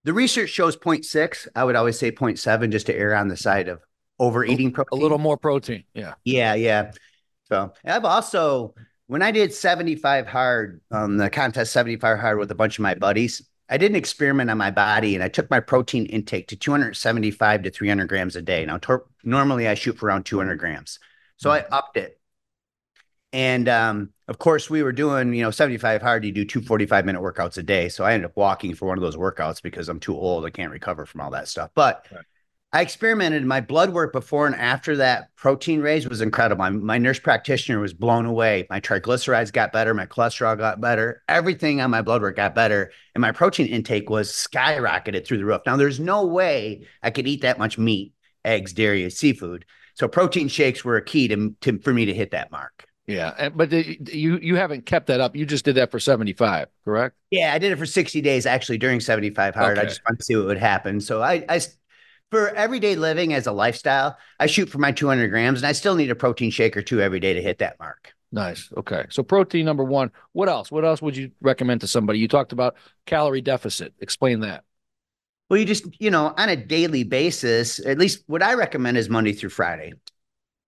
the 0.03 0.13
research 0.13 0.49
shows 0.49 0.77
0.6. 0.77 1.47
I 1.55 1.63
would 1.63 1.75
always 1.75 1.97
say 1.97 2.11
0.7 2.11 2.71
just 2.71 2.85
to 2.85 2.95
err 2.95 3.15
on 3.15 3.27
the 3.27 3.37
side 3.37 3.67
of 3.67 3.81
overeating 4.19 4.71
protein. 4.71 4.99
A 4.99 5.01
little 5.01 5.17
more 5.17 5.37
protein. 5.37 5.83
Yeah. 5.93 6.13
Yeah. 6.23 6.53
Yeah. 6.53 6.91
So 7.45 7.73
I've 7.83 8.05
also, 8.05 8.75
when 9.07 9.21
I 9.21 9.31
did 9.31 9.53
75 9.53 10.27
hard, 10.27 10.81
um, 10.91 11.17
the 11.17 11.29
contest 11.29 11.71
75 11.71 12.19
hard 12.19 12.37
with 12.39 12.51
a 12.51 12.55
bunch 12.55 12.77
of 12.77 12.83
my 12.83 12.93
buddies, 12.93 13.41
I 13.69 13.77
did 13.77 13.91
an 13.91 13.95
experiment 13.95 14.49
on 14.49 14.57
my 14.57 14.71
body 14.71 15.15
and 15.15 15.23
I 15.23 15.29
took 15.29 15.49
my 15.49 15.59
protein 15.59 16.05
intake 16.05 16.47
to 16.49 16.55
275 16.55 17.63
to 17.63 17.69
300 17.69 18.07
grams 18.07 18.35
a 18.35 18.41
day. 18.41 18.65
Now, 18.65 18.77
tor- 18.77 19.05
normally 19.23 19.67
I 19.67 19.73
shoot 19.73 19.97
for 19.97 20.07
around 20.07 20.25
200 20.25 20.57
grams. 20.57 20.99
So 21.37 21.51
I 21.51 21.65
upped 21.71 21.97
it. 21.97 22.19
And 23.33 23.67
um, 23.67 24.13
of 24.27 24.39
course, 24.39 24.69
we 24.69 24.83
were 24.83 24.93
doing, 24.93 25.33
you 25.33 25.41
know, 25.41 25.51
75 25.51 26.01
hard, 26.01 26.25
you 26.25 26.31
do 26.31 26.45
two 26.45 26.61
45 26.61 27.05
minute 27.05 27.21
workouts 27.21 27.57
a 27.57 27.63
day. 27.63 27.89
So 27.89 28.03
I 28.03 28.13
ended 28.13 28.29
up 28.29 28.37
walking 28.37 28.73
for 28.73 28.87
one 28.87 28.97
of 28.97 29.01
those 29.01 29.17
workouts 29.17 29.61
because 29.61 29.89
I'm 29.89 29.99
too 29.99 30.15
old. 30.15 30.45
I 30.45 30.49
can't 30.49 30.71
recover 30.71 31.05
from 31.05 31.21
all 31.21 31.31
that 31.31 31.47
stuff. 31.47 31.71
But 31.75 32.07
right. 32.11 32.23
I 32.73 32.81
experimented. 32.81 33.45
My 33.45 33.61
blood 33.61 33.93
work 33.93 34.11
before 34.11 34.45
and 34.45 34.55
after 34.55 34.97
that 34.97 35.33
protein 35.35 35.79
raise 35.79 36.07
was 36.07 36.19
incredible. 36.19 36.59
My, 36.59 36.69
my, 36.69 36.97
nurse 36.97 37.17
practitioner 37.17 37.79
was 37.79 37.93
blown 37.93 38.25
away. 38.25 38.67
My 38.69 38.81
triglycerides 38.81 39.53
got 39.53 39.71
better. 39.71 39.93
My 39.93 40.05
cholesterol 40.05 40.57
got 40.57 40.81
better. 40.81 41.23
Everything 41.29 41.79
on 41.79 41.91
my 41.91 42.01
blood 42.01 42.21
work 42.21 42.35
got 42.35 42.53
better. 42.53 42.91
And 43.15 43.21
my 43.21 43.31
protein 43.31 43.67
intake 43.67 44.09
was 44.09 44.31
skyrocketed 44.31 45.25
through 45.25 45.37
the 45.37 45.45
roof. 45.45 45.61
Now, 45.65 45.77
there's 45.77 45.99
no 45.99 46.25
way 46.25 46.85
I 47.01 47.09
could 47.09 47.25
eat 47.25 47.41
that 47.43 47.57
much 47.57 47.77
meat, 47.77 48.13
eggs, 48.43 48.73
dairy, 48.73 49.09
seafood. 49.09 49.63
So 49.93 50.09
protein 50.09 50.49
shakes 50.49 50.83
were 50.83 50.97
a 50.97 51.03
key 51.03 51.29
to, 51.29 51.55
to 51.61 51.79
for 51.79 51.93
me 51.93 52.05
to 52.05 52.13
hit 52.13 52.31
that 52.31 52.51
mark. 52.51 52.85
Yeah, 53.07 53.47
but 53.49 53.69
the, 53.69 53.97
you 54.11 54.37
you 54.39 54.57
haven't 54.57 54.85
kept 54.85 55.07
that 55.07 55.21
up. 55.21 55.33
You 55.33 55.45
just 55.45 55.63
did 55.63 55.75
that 55.75 55.91
for 55.91 55.99
75, 55.99 56.67
correct? 56.83 57.15
Yeah, 57.31 57.53
I 57.53 57.57
did 57.57 57.71
it 57.71 57.77
for 57.77 57.85
60 57.85 58.19
days 58.19 58.45
actually 58.45 58.79
during 58.79 58.99
75 58.99 59.55
hard. 59.55 59.77
Okay. 59.77 59.87
I 59.87 59.89
just 59.89 60.01
wanted 60.05 60.19
to 60.19 60.25
see 60.25 60.35
what 60.35 60.45
would 60.47 60.57
happen. 60.57 60.99
So 60.99 61.21
I 61.23 61.45
I 61.47 61.61
for 62.31 62.49
everyday 62.49 62.95
living 62.95 63.33
as 63.33 63.47
a 63.47 63.51
lifestyle, 63.51 64.17
I 64.39 64.47
shoot 64.47 64.69
for 64.69 64.79
my 64.79 64.91
200 64.91 65.29
grams, 65.29 65.59
and 65.59 65.67
I 65.67 65.71
still 65.71 65.95
need 65.95 66.11
a 66.11 66.15
protein 66.15 66.51
shake 66.51 66.75
or 66.75 66.81
two 66.81 67.01
every 67.01 67.19
day 67.19 67.33
to 67.33 67.41
hit 67.41 67.59
that 67.59 67.79
mark. 67.79 68.13
Nice. 68.31 68.69
Okay. 68.75 69.05
So 69.09 69.23
protein 69.23 69.65
number 69.65 69.83
one. 69.83 70.11
What 70.33 70.49
else? 70.49 70.69
What 70.69 70.83
else 70.83 71.01
would 71.01 71.15
you 71.15 71.31
recommend 71.41 71.81
to 71.81 71.87
somebody? 71.87 72.19
You 72.19 72.27
talked 72.27 72.51
about 72.51 72.75
calorie 73.05 73.41
deficit. 73.41 73.93
Explain 73.99 74.41
that. 74.41 74.63
Well, 75.49 75.59
you 75.59 75.65
just, 75.65 75.85
you 76.01 76.11
know, 76.11 76.33
on 76.37 76.49
a 76.49 76.57
daily 76.57 77.03
basis, 77.03 77.79
at 77.79 77.97
least 77.97 78.23
what 78.27 78.43
I 78.43 78.55
recommend 78.55 78.97
is 78.97 79.07
Monday 79.07 79.31
through 79.31 79.49
Friday. 79.49 79.93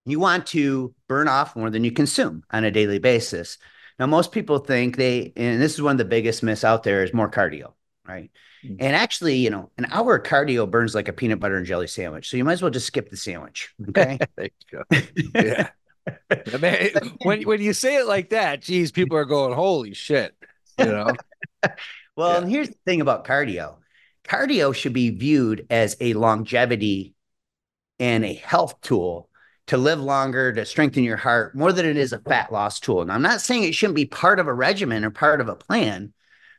You 0.06 0.20
want 0.20 0.48
to 0.48 0.94
burn 1.10 1.28
off 1.28 1.56
more 1.56 1.70
than 1.70 1.84
you 1.84 1.92
consume 1.92 2.44
on 2.50 2.64
a 2.64 2.72
daily 2.72 3.00
basis. 3.00 3.58
Now, 4.00 4.06
most 4.06 4.32
people 4.32 4.60
think 4.60 4.96
they, 4.96 5.34
and 5.36 5.62
this 5.62 5.74
is 5.74 5.82
one 5.82 5.92
of 5.92 5.98
the 5.98 6.06
biggest 6.06 6.42
myths 6.42 6.64
out 6.64 6.84
there, 6.84 7.04
is 7.04 7.14
more 7.14 7.30
cardio, 7.30 7.74
right? 8.10 8.32
Mm. 8.66 8.78
And 8.80 8.96
actually, 8.96 9.36
you 9.36 9.50
know, 9.50 9.72
an 9.78 9.88
hour 9.92 10.16
of 10.16 10.24
cardio 10.24 10.70
burns 10.70 10.96
like 10.96 11.08
a 11.08 11.14
peanut 11.14 11.40
butter 11.40 11.58
and 11.58 11.66
jelly 11.66 11.88
sandwich. 11.88 12.30
So 12.30 12.38
you 12.38 12.44
might 12.44 12.54
as 12.54 12.62
well 12.62 12.72
just 12.72 12.88
skip 12.88 13.10
the 13.10 13.18
sandwich. 13.18 13.74
Okay. 13.90 14.18
there 14.36 14.50
you 14.72 14.84
go. 14.92 15.02
Yeah. 15.36 15.70
When 17.24 17.44
when 17.44 17.62
you 17.62 17.72
say 17.74 17.98
it 17.98 18.08
like 18.08 18.32
that, 18.32 18.64
geez, 18.64 18.92
people 18.92 19.16
are 19.16 19.26
going, 19.26 19.54
"Holy 19.54 19.94
shit!" 19.94 20.34
You 20.80 20.86
know. 20.86 21.12
well, 22.16 22.32
yeah. 22.32 22.38
and 22.38 22.50
here's 22.50 22.70
the 22.70 22.78
thing 22.84 23.02
about 23.02 23.26
cardio: 23.26 23.76
cardio 24.24 24.74
should 24.74 24.94
be 24.94 25.12
viewed 25.12 25.68
as 25.70 25.96
a 26.00 26.14
longevity 26.14 27.14
and 28.00 28.26
a 28.26 28.34
health 28.34 28.82
tool 28.82 29.30
to 29.70 29.78
live 29.78 30.00
longer, 30.00 30.52
to 30.52 30.66
strengthen 30.66 31.04
your 31.04 31.18
heart, 31.18 31.56
more 31.56 31.72
than 31.72 31.86
it 31.86 31.96
is 31.96 32.12
a 32.12 32.20
fat 32.20 32.52
loss 32.52 32.80
tool. 32.80 33.04
And 33.04 33.12
I'm 33.12 33.22
not 33.22 33.40
saying 33.40 33.64
it 33.64 33.76
shouldn't 33.76 33.96
be 33.96 34.06
part 34.06 34.40
of 34.40 34.48
a 34.48 34.54
regimen 34.54 35.06
or 35.06 35.12
part 35.12 35.42
of 35.42 35.48
a 35.48 35.56
plan, 35.56 36.12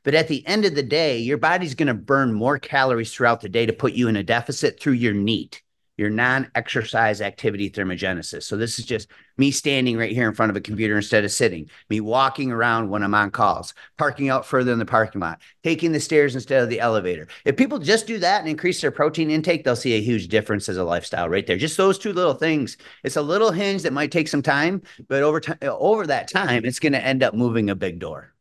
but 0.03 0.15
at 0.15 0.29
the 0.29 0.47
end 0.47 0.65
of 0.65 0.75
the 0.75 0.83
day, 0.83 1.19
your 1.19 1.39
body's 1.39 1.75
going 1.75 1.89
to 1.89 1.95
burn 1.95 2.33
more 2.33 2.59
calories 2.59 3.13
throughout 3.13 3.41
the 3.41 3.49
day 3.49 3.67
to 3.67 3.73
put 3.73 3.93
you 3.93 4.09
in 4.09 4.17
a 4.17 4.23
deficit 4.23 4.81
through 4.81 4.95
your 4.95 5.15
NEAT, 5.15 5.63
your 5.99 6.09
non-exercise 6.09 7.21
activity 7.21 7.69
thermogenesis. 7.69 8.45
So 8.45 8.57
this 8.57 8.79
is 8.79 8.87
just 8.87 9.11
me 9.37 9.51
standing 9.51 9.99
right 9.99 10.13
here 10.13 10.27
in 10.27 10.35
front 10.35 10.49
of 10.49 10.57
a 10.57 10.61
computer 10.61 10.97
instead 10.97 11.25
of 11.25 11.31
sitting, 11.31 11.69
me 11.91 12.01
walking 12.01 12.51
around 12.51 12.89
when 12.89 13.03
I'm 13.03 13.15
on 13.15 13.31
calls, 13.31 13.75
parking 13.99 14.31
out 14.31 14.47
further 14.47 14.73
in 14.73 14.79
the 14.79 14.87
parking 14.87 15.21
lot, 15.21 15.43
taking 15.63 15.93
the 15.93 16.01
stairs 16.01 16.35
instead 16.35 16.63
of 16.63 16.71
the 16.71 16.81
elevator. 16.81 17.29
If 17.45 17.59
people 17.59 17.79
just 17.79 18.07
do 18.07 18.19
that 18.19 18.41
and 18.41 18.49
increase 18.49 18.81
their 18.81 18.91
protein 18.91 19.31
intake, 19.31 19.65
they'll 19.65 19.77
see 19.77 19.93
a 19.95 20.01
huge 20.01 20.29
difference 20.29 20.71
as 20.71 20.79
a 20.79 20.85
lifestyle 20.85 21.29
right 21.29 21.47
there. 21.47 21.59
Just 21.59 21.77
those 21.77 21.99
two 21.99 22.15
little 22.15 22.35
things. 22.35 22.79
It's 23.05 23.17
a 23.17 23.23
little 23.23 23.51
hinge 23.51 23.83
that 23.83 23.93
might 23.93 24.11
take 24.11 24.29
some 24.29 24.43
time, 24.43 24.81
but 25.09 25.23
over 25.23 25.41
time, 25.41 25.59
over 25.63 26.07
that 26.07 26.31
time, 26.31 26.65
it's 26.65 26.79
going 26.79 26.95
to 26.95 27.05
end 27.05 27.23
up 27.23 27.35
moving 27.35 27.69
a 27.69 27.75
big 27.75 27.99
door. 27.99 28.33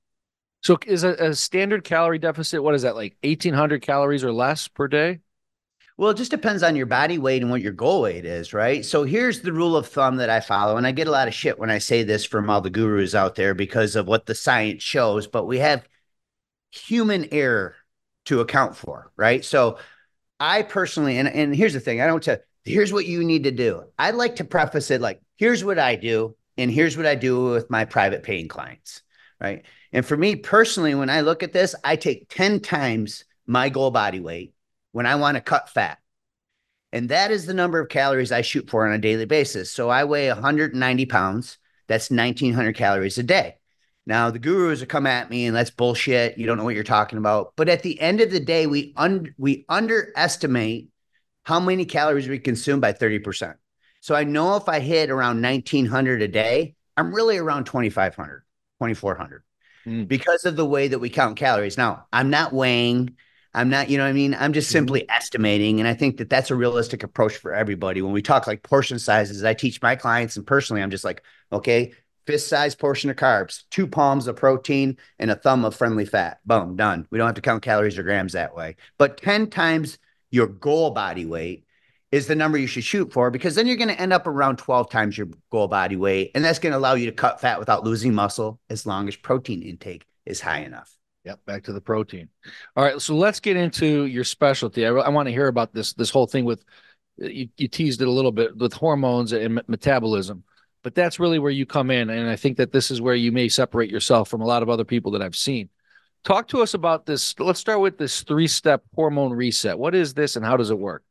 So 0.61 0.77
is 0.85 1.03
a, 1.03 1.13
a 1.13 1.35
standard 1.35 1.83
calorie 1.83 2.19
deficit, 2.19 2.63
what 2.63 2.75
is 2.75 2.81
that, 2.81 2.95
like 2.95 3.15
1800 3.23 3.81
calories 3.81 4.23
or 4.23 4.31
less 4.31 4.67
per 4.67 4.87
day? 4.87 5.19
Well, 5.97 6.11
it 6.11 6.17
just 6.17 6.31
depends 6.31 6.63
on 6.63 6.77
your 6.77 6.85
body 6.85 7.17
weight 7.17 7.41
and 7.41 7.51
what 7.51 7.61
your 7.61 7.73
goal 7.73 8.03
weight 8.03 8.23
is, 8.23 8.53
right? 8.53 8.85
So 8.85 9.03
here's 9.03 9.41
the 9.41 9.51
rule 9.51 9.75
of 9.75 9.87
thumb 9.87 10.15
that 10.17 10.29
I 10.29 10.39
follow. 10.39 10.77
And 10.77 10.87
I 10.87 10.91
get 10.91 11.09
a 11.09 11.11
lot 11.11 11.27
of 11.27 11.33
shit 11.33 11.59
when 11.59 11.69
I 11.69 11.77
say 11.77 12.03
this 12.03 12.23
from 12.23 12.49
all 12.49 12.61
the 12.61 12.69
gurus 12.69 13.13
out 13.13 13.35
there 13.35 13.53
because 13.53 13.97
of 13.97 14.07
what 14.07 14.25
the 14.25 14.33
science 14.33 14.81
shows, 14.81 15.27
but 15.27 15.45
we 15.45 15.59
have 15.59 15.87
human 16.71 17.27
error 17.33 17.75
to 18.25 18.39
account 18.39 18.77
for, 18.77 19.11
right? 19.17 19.43
So 19.43 19.77
I 20.39 20.61
personally, 20.61 21.17
and, 21.17 21.27
and 21.27 21.53
here's 21.53 21.73
the 21.73 21.79
thing 21.81 21.99
I 21.99 22.07
don't 22.07 22.23
tell, 22.23 22.37
here's 22.63 22.93
what 22.93 23.05
you 23.05 23.23
need 23.23 23.43
to 23.43 23.51
do. 23.51 23.83
I 23.97 24.11
like 24.11 24.37
to 24.37 24.45
preface 24.45 24.91
it 24.91 25.01
like, 25.01 25.21
here's 25.35 25.65
what 25.65 25.79
I 25.79 25.95
do, 25.95 26.35
and 26.57 26.71
here's 26.71 26.95
what 26.95 27.07
I 27.07 27.15
do 27.15 27.45
with 27.45 27.69
my 27.69 27.83
private 27.85 28.23
paying 28.23 28.47
clients, 28.47 29.01
right? 29.39 29.63
And 29.91 30.05
for 30.05 30.17
me 30.17 30.35
personally, 30.35 30.95
when 30.95 31.09
I 31.09 31.21
look 31.21 31.43
at 31.43 31.53
this, 31.53 31.75
I 31.83 31.95
take 31.95 32.29
10 32.29 32.59
times 32.59 33.25
my 33.47 33.69
goal 33.69 33.91
body 33.91 34.19
weight 34.19 34.53
when 34.91 35.05
I 35.05 35.15
want 35.15 35.35
to 35.35 35.41
cut 35.41 35.69
fat. 35.69 35.99
And 36.91 37.09
that 37.09 37.31
is 37.31 37.45
the 37.45 37.53
number 37.53 37.79
of 37.79 37.89
calories 37.89 38.31
I 38.31 38.41
shoot 38.41 38.69
for 38.69 38.87
on 38.87 38.93
a 38.93 38.97
daily 38.97 39.25
basis. 39.25 39.71
So 39.71 39.89
I 39.89 40.05
weigh 40.05 40.29
190 40.29 41.05
pounds. 41.05 41.57
That's 41.87 42.09
1900 42.09 42.75
calories 42.75 43.17
a 43.17 43.23
day. 43.23 43.57
Now 44.05 44.31
the 44.31 44.39
gurus 44.39 44.79
will 44.79 44.87
come 44.87 45.05
at 45.05 45.29
me 45.29 45.45
and 45.45 45.55
that's 45.55 45.69
bullshit. 45.69 46.37
You 46.37 46.47
don't 46.47 46.57
know 46.57 46.63
what 46.63 46.73
you're 46.73 46.83
talking 46.83 47.19
about. 47.19 47.53
But 47.55 47.69
at 47.69 47.83
the 47.83 47.99
end 48.01 48.21
of 48.21 48.31
the 48.31 48.39
day, 48.39 48.65
we 48.65 48.93
un- 48.97 49.33
we 49.37 49.65
underestimate 49.69 50.89
how 51.43 51.59
many 51.59 51.85
calories 51.85 52.27
we 52.27 52.39
consume 52.39 52.79
by 52.79 52.93
30%. 52.93 53.55
So 54.01 54.15
I 54.15 54.23
know 54.23 54.55
if 54.55 54.69
I 54.69 54.79
hit 54.79 55.09
around 55.09 55.41
1900 55.41 56.21
a 56.21 56.27
day, 56.27 56.75
I'm 56.97 57.13
really 57.13 57.37
around 57.37 57.65
2500, 57.65 58.43
2400 58.79 59.43
mm. 59.85 60.07
because 60.07 60.45
of 60.45 60.55
the 60.55 60.65
way 60.65 60.87
that 60.87 60.99
we 60.99 61.09
count 61.09 61.37
calories. 61.37 61.77
Now, 61.77 62.05
I'm 62.11 62.29
not 62.29 62.53
weighing 62.53 63.15
I'm 63.53 63.69
not, 63.69 63.89
you 63.89 63.97
know 63.97 64.05
I 64.05 64.13
mean? 64.13 64.35
I'm 64.35 64.53
just 64.53 64.67
mm-hmm. 64.67 64.77
simply 64.77 65.01
mm-hmm. 65.01 65.11
estimating. 65.11 65.79
And 65.79 65.87
I 65.87 65.93
think 65.93 66.17
that 66.17 66.29
that's 66.29 66.51
a 66.51 66.55
realistic 66.55 67.03
approach 67.03 67.37
for 67.37 67.53
everybody. 67.53 68.01
When 68.01 68.13
we 68.13 68.21
talk 68.21 68.47
like 68.47 68.63
portion 68.63 68.99
sizes, 68.99 69.43
I 69.43 69.53
teach 69.53 69.81
my 69.81 69.95
clients 69.95 70.35
and 70.35 70.45
personally, 70.45 70.81
I'm 70.81 70.91
just 70.91 71.03
like, 71.03 71.23
okay, 71.51 71.93
fist 72.27 72.47
size 72.47 72.75
portion 72.75 73.09
of 73.09 73.15
carbs, 73.15 73.63
two 73.71 73.87
palms 73.87 74.27
of 74.27 74.35
protein, 74.35 74.97
and 75.17 75.31
a 75.31 75.35
thumb 75.35 75.65
of 75.65 75.75
friendly 75.75 76.05
fat. 76.05 76.39
Boom, 76.45 76.75
done. 76.75 77.07
We 77.09 77.17
don't 77.17 77.27
have 77.27 77.35
to 77.35 77.41
count 77.41 77.63
calories 77.63 77.97
or 77.97 78.03
grams 78.03 78.33
that 78.33 78.55
way. 78.55 78.75
But 78.99 79.17
10 79.17 79.49
times 79.49 79.97
your 80.29 80.47
goal 80.47 80.91
body 80.91 81.25
weight 81.25 81.65
is 82.11 82.27
the 82.27 82.35
number 82.35 82.57
you 82.57 82.67
should 82.67 82.83
shoot 82.83 83.13
for 83.13 83.29
because 83.29 83.55
then 83.55 83.67
you're 83.67 83.77
going 83.77 83.89
to 83.89 83.99
end 83.99 84.13
up 84.13 84.25
around 84.25 84.57
12 84.57 84.89
times 84.89 85.17
your 85.17 85.27
goal 85.51 85.67
body 85.67 85.95
weight. 85.95 86.31
And 86.33 86.43
that's 86.43 86.59
going 86.59 86.71
to 86.71 86.77
allow 86.77 86.95
you 86.95 87.05
to 87.05 87.11
cut 87.11 87.39
fat 87.39 87.59
without 87.59 87.83
losing 87.83 88.13
muscle 88.13 88.59
as 88.69 88.85
long 88.85 89.07
as 89.07 89.15
protein 89.15 89.61
intake 89.61 90.05
is 90.25 90.41
high 90.41 90.59
enough. 90.59 90.91
Yep, 91.25 91.45
back 91.45 91.63
to 91.65 91.73
the 91.73 91.81
protein. 91.81 92.29
All 92.75 92.83
right, 92.83 92.99
so 92.99 93.15
let's 93.15 93.39
get 93.39 93.57
into 93.57 94.05
your 94.05 94.23
specialty. 94.23 94.85
I, 94.85 94.89
I 94.89 95.09
want 95.09 95.27
to 95.27 95.33
hear 95.33 95.47
about 95.47 95.73
this 95.73 95.93
this 95.93 96.09
whole 96.09 96.27
thing 96.27 96.45
with 96.45 96.63
you, 97.17 97.49
you 97.57 97.67
teased 97.67 98.01
it 98.01 98.07
a 98.07 98.11
little 98.11 98.31
bit 98.31 98.55
with 98.57 98.73
hormones 98.73 99.33
and 99.33 99.61
metabolism, 99.67 100.43
but 100.81 100.95
that's 100.95 101.19
really 101.19 101.37
where 101.37 101.51
you 101.51 101.65
come 101.65 101.91
in, 101.91 102.09
and 102.09 102.29
I 102.29 102.37
think 102.37 102.57
that 102.57 102.71
this 102.71 102.89
is 102.89 103.01
where 103.01 103.15
you 103.15 103.31
may 103.31 103.49
separate 103.49 103.91
yourself 103.91 104.29
from 104.29 104.41
a 104.41 104.45
lot 104.45 104.63
of 104.63 104.69
other 104.69 104.85
people 104.85 105.11
that 105.11 105.21
I've 105.21 105.35
seen. 105.35 105.69
Talk 106.23 106.47
to 106.49 106.61
us 106.61 106.73
about 106.73 107.05
this. 107.05 107.37
Let's 107.37 107.59
start 107.59 107.81
with 107.81 107.97
this 107.97 108.23
three 108.23 108.47
step 108.47 108.83
hormone 108.95 109.33
reset. 109.33 109.77
What 109.77 109.95
is 109.95 110.13
this, 110.13 110.35
and 110.37 110.45
how 110.45 110.57
does 110.57 110.69
it 110.69 110.79
work? 110.79 111.03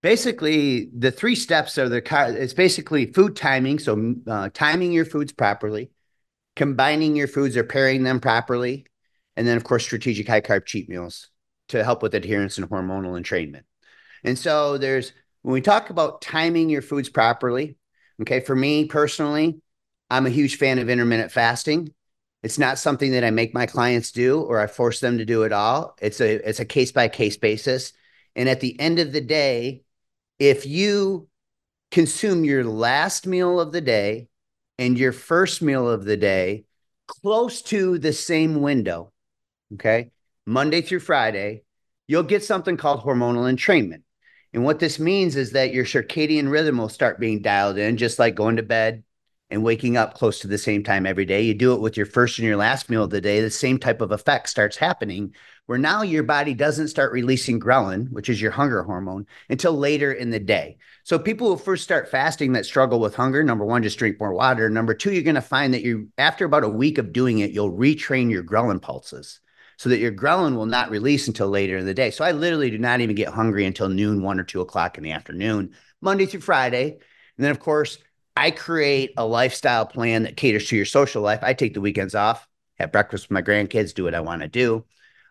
Basically, 0.00 0.90
the 0.96 1.10
three 1.10 1.34
steps 1.34 1.76
are 1.76 1.88
the 1.88 2.02
it's 2.38 2.54
basically 2.54 3.12
food 3.12 3.34
timing. 3.34 3.78
So 3.78 4.14
uh, 4.26 4.48
timing 4.54 4.92
your 4.92 5.04
foods 5.04 5.32
properly, 5.32 5.90
combining 6.54 7.16
your 7.16 7.28
foods 7.28 7.56
or 7.56 7.64
pairing 7.64 8.04
them 8.04 8.20
properly, 8.20 8.86
and 9.36 9.46
then, 9.46 9.56
of 9.56 9.64
course, 9.64 9.84
strategic 9.84 10.28
high 10.28 10.40
carb 10.40 10.66
cheat 10.66 10.88
meals 10.88 11.30
to 11.68 11.82
help 11.82 12.02
with 12.02 12.14
adherence 12.14 12.58
and 12.58 12.68
hormonal 12.68 13.20
entrainment. 13.20 13.62
And 14.24 14.38
so 14.38 14.78
there's 14.78 15.12
when 15.42 15.52
we 15.52 15.60
talk 15.60 15.90
about 15.90 16.20
timing 16.20 16.68
your 16.68 16.82
foods 16.82 17.08
properly, 17.08 17.76
okay, 18.22 18.40
for 18.40 18.54
me 18.54 18.86
personally, 18.86 19.60
I'm 20.10 20.26
a 20.26 20.30
huge 20.30 20.58
fan 20.58 20.78
of 20.78 20.88
intermittent 20.88 21.32
fasting. 21.32 21.92
It's 22.42 22.58
not 22.58 22.78
something 22.78 23.12
that 23.12 23.24
I 23.24 23.30
make 23.30 23.52
my 23.52 23.66
clients 23.66 24.12
do 24.12 24.40
or 24.40 24.60
I 24.60 24.68
force 24.68 25.00
them 25.00 25.18
to 25.18 25.24
do 25.24 25.44
at 25.44 25.52
all. 25.52 25.96
It's 26.00 26.20
a 26.20 26.48
it's 26.48 26.60
a 26.60 26.64
case 26.64 26.92
by 26.92 27.08
case 27.08 27.36
basis. 27.36 27.92
And 28.36 28.48
at 28.48 28.60
the 28.60 28.78
end 28.78 29.00
of 29.00 29.12
the 29.12 29.20
day, 29.20 29.82
if 30.38 30.66
you 30.66 31.28
consume 31.90 32.44
your 32.44 32.64
last 32.64 33.26
meal 33.26 33.60
of 33.60 33.72
the 33.72 33.80
day 33.80 34.28
and 34.78 34.98
your 34.98 35.12
first 35.12 35.62
meal 35.62 35.88
of 35.88 36.04
the 36.04 36.16
day 36.16 36.64
close 37.06 37.62
to 37.62 37.98
the 37.98 38.12
same 38.12 38.60
window, 38.60 39.12
okay, 39.74 40.10
Monday 40.46 40.82
through 40.82 41.00
Friday, 41.00 41.62
you'll 42.06 42.22
get 42.22 42.44
something 42.44 42.76
called 42.76 43.02
hormonal 43.02 43.52
entrainment. 43.52 44.02
And 44.52 44.64
what 44.64 44.78
this 44.78 44.98
means 44.98 45.36
is 45.36 45.52
that 45.52 45.74
your 45.74 45.84
circadian 45.84 46.50
rhythm 46.50 46.78
will 46.78 46.88
start 46.88 47.20
being 47.20 47.42
dialed 47.42 47.76
in, 47.76 47.96
just 47.96 48.18
like 48.18 48.34
going 48.34 48.56
to 48.56 48.62
bed 48.62 49.04
and 49.50 49.62
waking 49.62 49.96
up 49.96 50.14
close 50.14 50.40
to 50.40 50.48
the 50.48 50.58
same 50.58 50.82
time 50.82 51.06
every 51.06 51.24
day. 51.24 51.42
You 51.42 51.54
do 51.54 51.74
it 51.74 51.80
with 51.80 51.96
your 51.96 52.06
first 52.06 52.38
and 52.38 52.46
your 52.46 52.56
last 52.56 52.88
meal 52.88 53.04
of 53.04 53.10
the 53.10 53.20
day, 53.20 53.40
the 53.40 53.50
same 53.50 53.78
type 53.78 54.00
of 54.00 54.12
effect 54.12 54.48
starts 54.48 54.76
happening 54.76 55.34
where 55.68 55.78
now 55.78 56.00
your 56.00 56.22
body 56.22 56.54
doesn't 56.54 56.88
start 56.88 57.12
releasing 57.12 57.60
ghrelin, 57.60 58.10
which 58.10 58.30
is 58.30 58.40
your 58.40 58.50
hunger 58.50 58.82
hormone, 58.82 59.26
until 59.50 59.74
later 59.74 60.10
in 60.10 60.30
the 60.30 60.40
day. 60.40 60.78
So 61.04 61.18
people 61.18 61.46
who 61.50 61.62
first 61.62 61.84
start 61.84 62.10
fasting 62.10 62.54
that 62.54 62.64
struggle 62.64 62.98
with 62.98 63.14
hunger, 63.14 63.44
number 63.44 63.66
one, 63.66 63.82
just 63.82 63.98
drink 63.98 64.18
more 64.18 64.32
water. 64.32 64.70
Number 64.70 64.94
two, 64.94 65.12
you're 65.12 65.22
going 65.22 65.34
to 65.34 65.42
find 65.42 65.74
that 65.74 65.82
you 65.82 66.08
after 66.16 66.46
about 66.46 66.64
a 66.64 66.70
week 66.70 66.96
of 66.96 67.12
doing 67.12 67.40
it, 67.40 67.50
you'll 67.50 67.70
retrain 67.70 68.30
your 68.30 68.42
ghrelin 68.42 68.80
pulses 68.80 69.40
so 69.76 69.90
that 69.90 69.98
your 69.98 70.10
ghrelin 70.10 70.56
will 70.56 70.64
not 70.64 70.90
release 70.90 71.28
until 71.28 71.50
later 71.50 71.76
in 71.76 71.84
the 71.84 71.92
day. 71.92 72.10
So 72.12 72.24
I 72.24 72.32
literally 72.32 72.70
do 72.70 72.78
not 72.78 73.02
even 73.02 73.14
get 73.14 73.28
hungry 73.28 73.66
until 73.66 73.90
noon, 73.90 74.22
one 74.22 74.40
or 74.40 74.44
two 74.44 74.62
o'clock 74.62 74.96
in 74.96 75.04
the 75.04 75.12
afternoon, 75.12 75.74
Monday 76.00 76.24
through 76.24 76.40
Friday. 76.40 76.92
And 76.92 77.44
then, 77.44 77.50
of 77.50 77.60
course, 77.60 77.98
I 78.34 78.52
create 78.52 79.12
a 79.18 79.26
lifestyle 79.26 79.84
plan 79.84 80.22
that 80.22 80.38
caters 80.38 80.68
to 80.68 80.76
your 80.76 80.86
social 80.86 81.20
life. 81.20 81.40
I 81.42 81.52
take 81.52 81.74
the 81.74 81.82
weekends 81.82 82.14
off, 82.14 82.48
have 82.78 82.90
breakfast 82.90 83.26
with 83.26 83.32
my 83.32 83.42
grandkids, 83.42 83.92
do 83.92 84.04
what 84.04 84.14
I 84.14 84.20
want 84.20 84.40
to 84.40 84.48
do. 84.48 84.86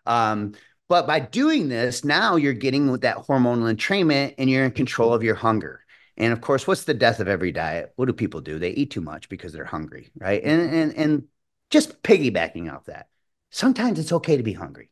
Um, 0.08 0.54
but 0.88 1.06
by 1.06 1.20
doing 1.20 1.68
this, 1.68 2.04
now 2.04 2.36
you're 2.36 2.54
getting 2.54 2.90
with 2.90 3.02
that 3.02 3.18
hormonal 3.18 3.72
entrainment 3.72 4.34
and 4.38 4.50
you're 4.50 4.64
in 4.64 4.72
control 4.72 5.12
of 5.12 5.22
your 5.22 5.34
hunger. 5.34 5.84
And 6.16 6.32
of 6.32 6.40
course, 6.40 6.66
what's 6.66 6.84
the 6.84 6.94
death 6.94 7.20
of 7.20 7.28
every 7.28 7.52
diet? 7.52 7.92
What 7.94 8.06
do 8.06 8.12
people 8.12 8.40
do? 8.40 8.58
They 8.58 8.70
eat 8.70 8.90
too 8.90 9.00
much 9.00 9.28
because 9.28 9.52
they're 9.52 9.64
hungry, 9.64 10.10
right? 10.18 10.42
And 10.42 10.74
and 10.74 10.96
and 10.96 11.24
just 11.70 12.02
piggybacking 12.02 12.74
off 12.74 12.86
that 12.86 13.08
sometimes 13.50 13.98
it's 13.98 14.12
okay 14.12 14.36
to 14.36 14.42
be 14.42 14.52
hungry. 14.52 14.90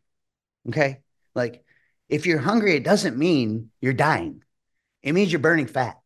Okay. 0.68 1.00
Like 1.34 1.64
if 2.08 2.26
you're 2.26 2.38
hungry, 2.38 2.76
it 2.76 2.84
doesn't 2.84 3.16
mean 3.16 3.70
you're 3.80 3.92
dying, 3.92 4.42
it 5.02 5.12
means 5.12 5.32
you're 5.32 5.40
burning 5.40 5.66
fat. 5.66 6.00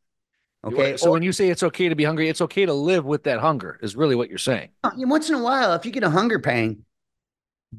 Okay. 0.62 0.96
So 0.96 1.08
or, 1.08 1.12
when 1.12 1.22
you 1.22 1.32
say 1.32 1.48
it's 1.48 1.62
okay 1.62 1.88
to 1.88 1.94
be 1.94 2.04
hungry, 2.04 2.28
it's 2.28 2.42
okay 2.42 2.66
to 2.66 2.74
live 2.74 3.04
with 3.06 3.24
that 3.24 3.40
hunger, 3.40 3.78
is 3.82 3.96
really 3.96 4.14
what 4.14 4.28
you're 4.28 4.38
saying. 4.38 4.68
Once 4.84 5.28
in 5.28 5.34
a 5.34 5.42
while, 5.42 5.72
if 5.72 5.86
you 5.86 5.92
get 5.92 6.04
a 6.04 6.10
hunger 6.10 6.38
pang, 6.38 6.84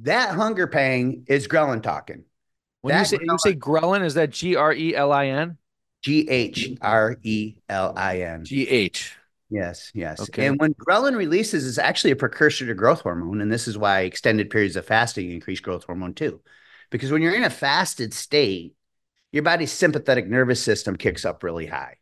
that 0.02 0.36
hunger 0.36 0.68
pang 0.68 1.26
is 1.28 1.48
ghrelin 1.48 1.84
talking. 1.84 2.24
When 2.82 2.94
that 2.96 3.12
you 3.12 3.18
say 3.18 3.18
ghrelin, 3.18 3.32
you 3.32 3.38
say 3.40 3.56
ghrelin, 3.56 4.04
is 4.04 4.14
that 4.16 4.32
G 4.32 4.56
R 4.56 4.74
E 4.74 4.96
L 4.96 5.12
I 5.12 5.28
N? 5.28 5.58
G 6.02 6.28
H 6.28 6.72
R 6.82 7.16
E 7.22 7.56
L 7.70 7.94
I 7.96 8.22
N. 8.22 8.46
G 8.46 8.68
H. 8.68 9.16
Yes, 9.50 9.92
yes. 9.94 10.22
Okay. 10.22 10.48
And 10.48 10.60
when 10.60 10.74
ghrelin 10.74 11.16
releases, 11.16 11.66
is 11.66 11.78
actually 11.78 12.12
a 12.12 12.16
precursor 12.16 12.66
to 12.66 12.74
growth 12.74 13.02
hormone, 13.02 13.42
and 13.42 13.52
this 13.52 13.68
is 13.68 13.78
why 13.78 14.02
extended 14.02 14.50
periods 14.50 14.78
of 14.78 14.86
fasting 14.86 15.30
increase 15.30 15.60
growth 15.60 15.84
hormone 15.84 16.14
too, 16.14 16.42
because 16.90 17.12
when 17.12 17.22
you're 17.22 17.36
in 17.36 17.44
a 17.44 17.50
fasted 17.50 18.14
state, 18.14 18.76
your 19.32 19.44
body's 19.44 19.72
sympathetic 19.72 20.28
nervous 20.28 20.64
system 20.64 20.96
kicks 20.96 21.26
up 21.26 21.44
really 21.44 21.66
high, 21.66 21.98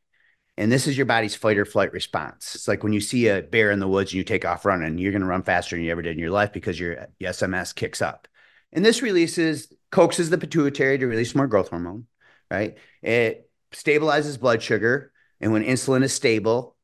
and 0.59 0.71
this 0.71 0.85
is 0.85 0.95
your 0.95 1.07
body's 1.07 1.35
fight 1.35 1.57
or 1.57 1.65
flight 1.65 1.91
response. 1.93 2.53
It's 2.53 2.67
like 2.67 2.83
when 2.83 2.93
you 2.93 3.01
see 3.01 3.27
a 3.27 3.41
bear 3.41 3.71
in 3.71 3.79
the 3.79 3.87
woods 3.87 4.11
and 4.11 4.17
you 4.17 4.23
take 4.23 4.45
off 4.45 4.65
running, 4.65 4.97
you're 4.97 5.11
going 5.11 5.21
to 5.21 5.27
run 5.27 5.43
faster 5.43 5.75
than 5.75 5.83
you 5.83 5.91
ever 5.91 6.01
did 6.03 6.13
in 6.13 6.19
your 6.19 6.29
life 6.29 6.53
because 6.53 6.79
your, 6.79 7.07
SNS 7.21 7.73
kicks 7.73 8.01
up, 8.01 8.27
and 8.71 8.85
this 8.85 9.01
releases 9.01 9.73
coaxes 9.89 10.29
the 10.29 10.37
pituitary 10.37 10.99
to 10.99 11.07
release 11.07 11.33
more 11.33 11.47
growth 11.47 11.69
hormone, 11.69 12.05
right? 12.51 12.77
It 13.01 13.49
stabilizes 13.71 14.39
blood 14.39 14.61
sugar, 14.61 15.11
and 15.41 15.51
when 15.51 15.63
insulin 15.63 16.03
is 16.03 16.13
stable 16.13 16.75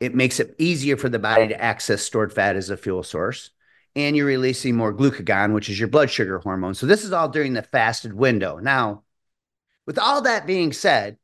it 0.00 0.14
makes 0.14 0.40
it 0.40 0.56
easier 0.58 0.96
for 0.96 1.10
the 1.10 1.18
body 1.18 1.48
to 1.48 1.62
access 1.62 2.02
stored 2.02 2.32
fat 2.32 2.56
as 2.56 2.70
a 2.70 2.76
fuel 2.76 3.02
source. 3.02 3.50
And 3.94 4.16
you're 4.16 4.26
releasing 4.26 4.74
more 4.74 4.94
glucagon, 4.94 5.52
which 5.52 5.68
is 5.68 5.78
your 5.78 5.88
blood 5.88 6.10
sugar 6.10 6.38
hormone. 6.38 6.74
So 6.74 6.86
this 6.86 7.04
is 7.04 7.12
all 7.12 7.28
during 7.28 7.52
the 7.52 7.62
fasted 7.62 8.14
window. 8.14 8.58
Now, 8.58 9.02
with 9.86 9.98
all 9.98 10.22
that 10.22 10.46
being 10.46 10.72
said, 10.72 11.18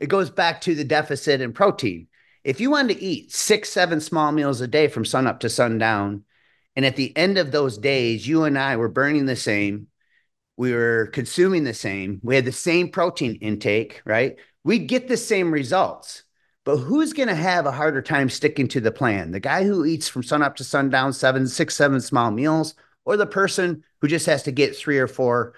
it 0.00 0.08
goes 0.08 0.30
back 0.30 0.62
to 0.62 0.74
the 0.74 0.84
deficit 0.84 1.40
in 1.40 1.52
protein. 1.52 2.08
If 2.42 2.60
you 2.60 2.70
wanted 2.70 2.94
to 2.94 3.02
eat 3.02 3.32
six, 3.32 3.68
seven 3.68 4.00
small 4.00 4.32
meals 4.32 4.60
a 4.60 4.66
day 4.66 4.88
from 4.88 5.04
sun 5.04 5.26
up 5.26 5.40
to 5.40 5.48
sundown, 5.48 6.24
and 6.74 6.86
at 6.86 6.96
the 6.96 7.14
end 7.16 7.36
of 7.36 7.52
those 7.52 7.76
days, 7.76 8.26
you 8.26 8.44
and 8.44 8.58
I 8.58 8.76
were 8.76 8.88
burning 8.88 9.26
the 9.26 9.36
same, 9.36 9.88
we 10.56 10.72
were 10.72 11.10
consuming 11.12 11.64
the 11.64 11.74
same, 11.74 12.20
we 12.22 12.34
had 12.34 12.44
the 12.44 12.52
same 12.52 12.88
protein 12.88 13.36
intake, 13.36 14.02
right? 14.04 14.36
We'd 14.64 14.88
get 14.88 15.08
the 15.08 15.16
same 15.16 15.52
results. 15.52 16.24
But 16.64 16.76
who's 16.76 17.14
going 17.14 17.28
to 17.28 17.34
have 17.34 17.66
a 17.66 17.72
harder 17.72 18.02
time 18.02 18.28
sticking 18.28 18.68
to 18.68 18.80
the 18.80 18.92
plan? 18.92 19.30
The 19.30 19.40
guy 19.40 19.64
who 19.64 19.84
eats 19.84 20.08
from 20.08 20.22
sun 20.22 20.42
up 20.42 20.56
to 20.56 20.64
sundown, 20.64 21.12
seven, 21.12 21.48
six, 21.48 21.74
seven 21.74 22.00
small 22.00 22.30
meals, 22.30 22.74
or 23.04 23.16
the 23.16 23.26
person 23.26 23.82
who 24.00 24.08
just 24.08 24.26
has 24.26 24.42
to 24.44 24.52
get 24.52 24.76
three 24.76 24.98
or 24.98 25.06
four 25.06 25.54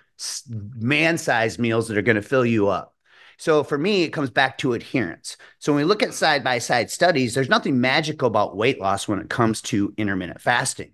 man 0.77 1.19
sized 1.19 1.59
meals 1.59 1.89
that 1.89 1.99
are 1.99 2.03
going 2.03 2.17
to 2.17 2.23
fill 2.23 2.47
you 2.47 2.69
up? 2.69 2.95
So 3.43 3.65
for 3.65 3.77
me, 3.77 4.05
it 4.05 4.13
comes 4.13 4.31
back 4.31 4.57
to 4.59 4.75
adherence. 4.75 5.37
So 5.59 5.73
when 5.73 5.83
we 5.83 5.85
look 5.85 6.05
at 6.05 6.15
side 6.15 6.45
by 6.45 6.59
side 6.61 6.93
studies, 6.93 7.35
there's 7.35 7.49
nothing 7.49 7.81
magical 7.81 8.29
about 8.29 8.57
weight 8.57 8.81
loss 8.81 9.09
when 9.09 9.19
it 9.19 9.31
comes 9.31 9.61
to 9.63 9.93
intermittent 9.97 10.41
fasting. 10.41 10.93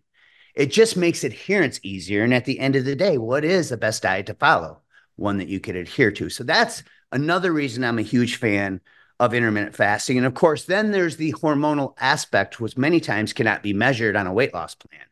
It 0.54 0.72
just 0.72 0.96
makes 0.96 1.24
adherence 1.24 1.78
easier. 1.82 2.24
And 2.24 2.32
at 2.32 2.46
the 2.46 2.58
end 2.58 2.74
of 2.74 2.86
the 2.86 2.96
day, 2.96 3.18
what 3.18 3.44
is 3.44 3.68
the 3.68 3.76
best 3.76 4.02
diet 4.02 4.24
to 4.28 4.34
follow? 4.34 4.80
One 5.16 5.36
that 5.36 5.48
you 5.48 5.60
could 5.60 5.76
adhere 5.76 6.10
to. 6.12 6.30
So 6.30 6.42
that's 6.42 6.82
another 7.12 7.52
reason 7.52 7.84
I'm 7.84 7.98
a 7.98 8.02
huge 8.02 8.36
fan 8.36 8.80
of 9.20 9.34
intermittent 9.34 9.76
fasting. 9.76 10.16
And 10.16 10.26
of 10.26 10.32
course, 10.32 10.64
then 10.64 10.90
there's 10.90 11.18
the 11.18 11.34
hormonal 11.34 11.92
aspect, 11.98 12.60
which 12.60 12.78
many 12.78 12.98
times 12.98 13.34
cannot 13.34 13.62
be 13.62 13.74
measured 13.74 14.16
on 14.16 14.26
a 14.26 14.32
weight 14.32 14.54
loss 14.54 14.74
plan. 14.74 15.02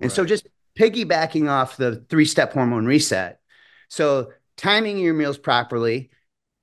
And 0.00 0.10
right. 0.10 0.16
so 0.16 0.24
just 0.24 0.48
piggybacking 0.78 1.50
off 1.50 1.76
the 1.76 1.96
three 2.08 2.24
step 2.24 2.54
hormone 2.54 2.86
reset. 2.86 3.40
So 3.88 4.32
timing 4.56 4.96
your 4.96 5.12
meals 5.12 5.36
properly. 5.36 6.08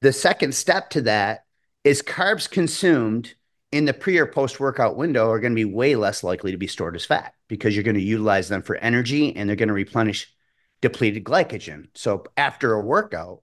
The 0.02 0.14
second 0.14 0.56
step 0.56 0.90
to 0.92 1.02
that 1.02 1.46
is 1.84 2.02
carbs 2.02 2.50
consumed 2.50 3.34
in 3.72 3.86
the 3.86 3.94
pre 3.94 4.18
or 4.18 4.26
post 4.26 4.60
workout 4.60 4.96
window 4.96 5.30
are 5.30 5.40
going 5.40 5.52
to 5.52 5.56
be 5.56 5.66
way 5.66 5.96
less 5.96 6.24
likely 6.24 6.52
to 6.52 6.58
be 6.58 6.68
stored 6.68 6.96
as 6.96 7.06
fat 7.06 7.34
because 7.48 7.76
you're 7.76 7.84
going 7.84 7.96
to 7.96 8.02
utilize 8.02 8.50
them 8.50 8.62
for 8.62 8.78
energy 8.78 9.36
and 9.36 9.48
they're 9.48 9.56
going 9.56 9.68
to 9.68 9.74
replenish 9.74 10.34
depleted 10.82 11.24
glycogen. 11.24 11.88
So 11.94 12.24
after 12.38 12.74
a 12.74 12.82
workout, 12.82 13.42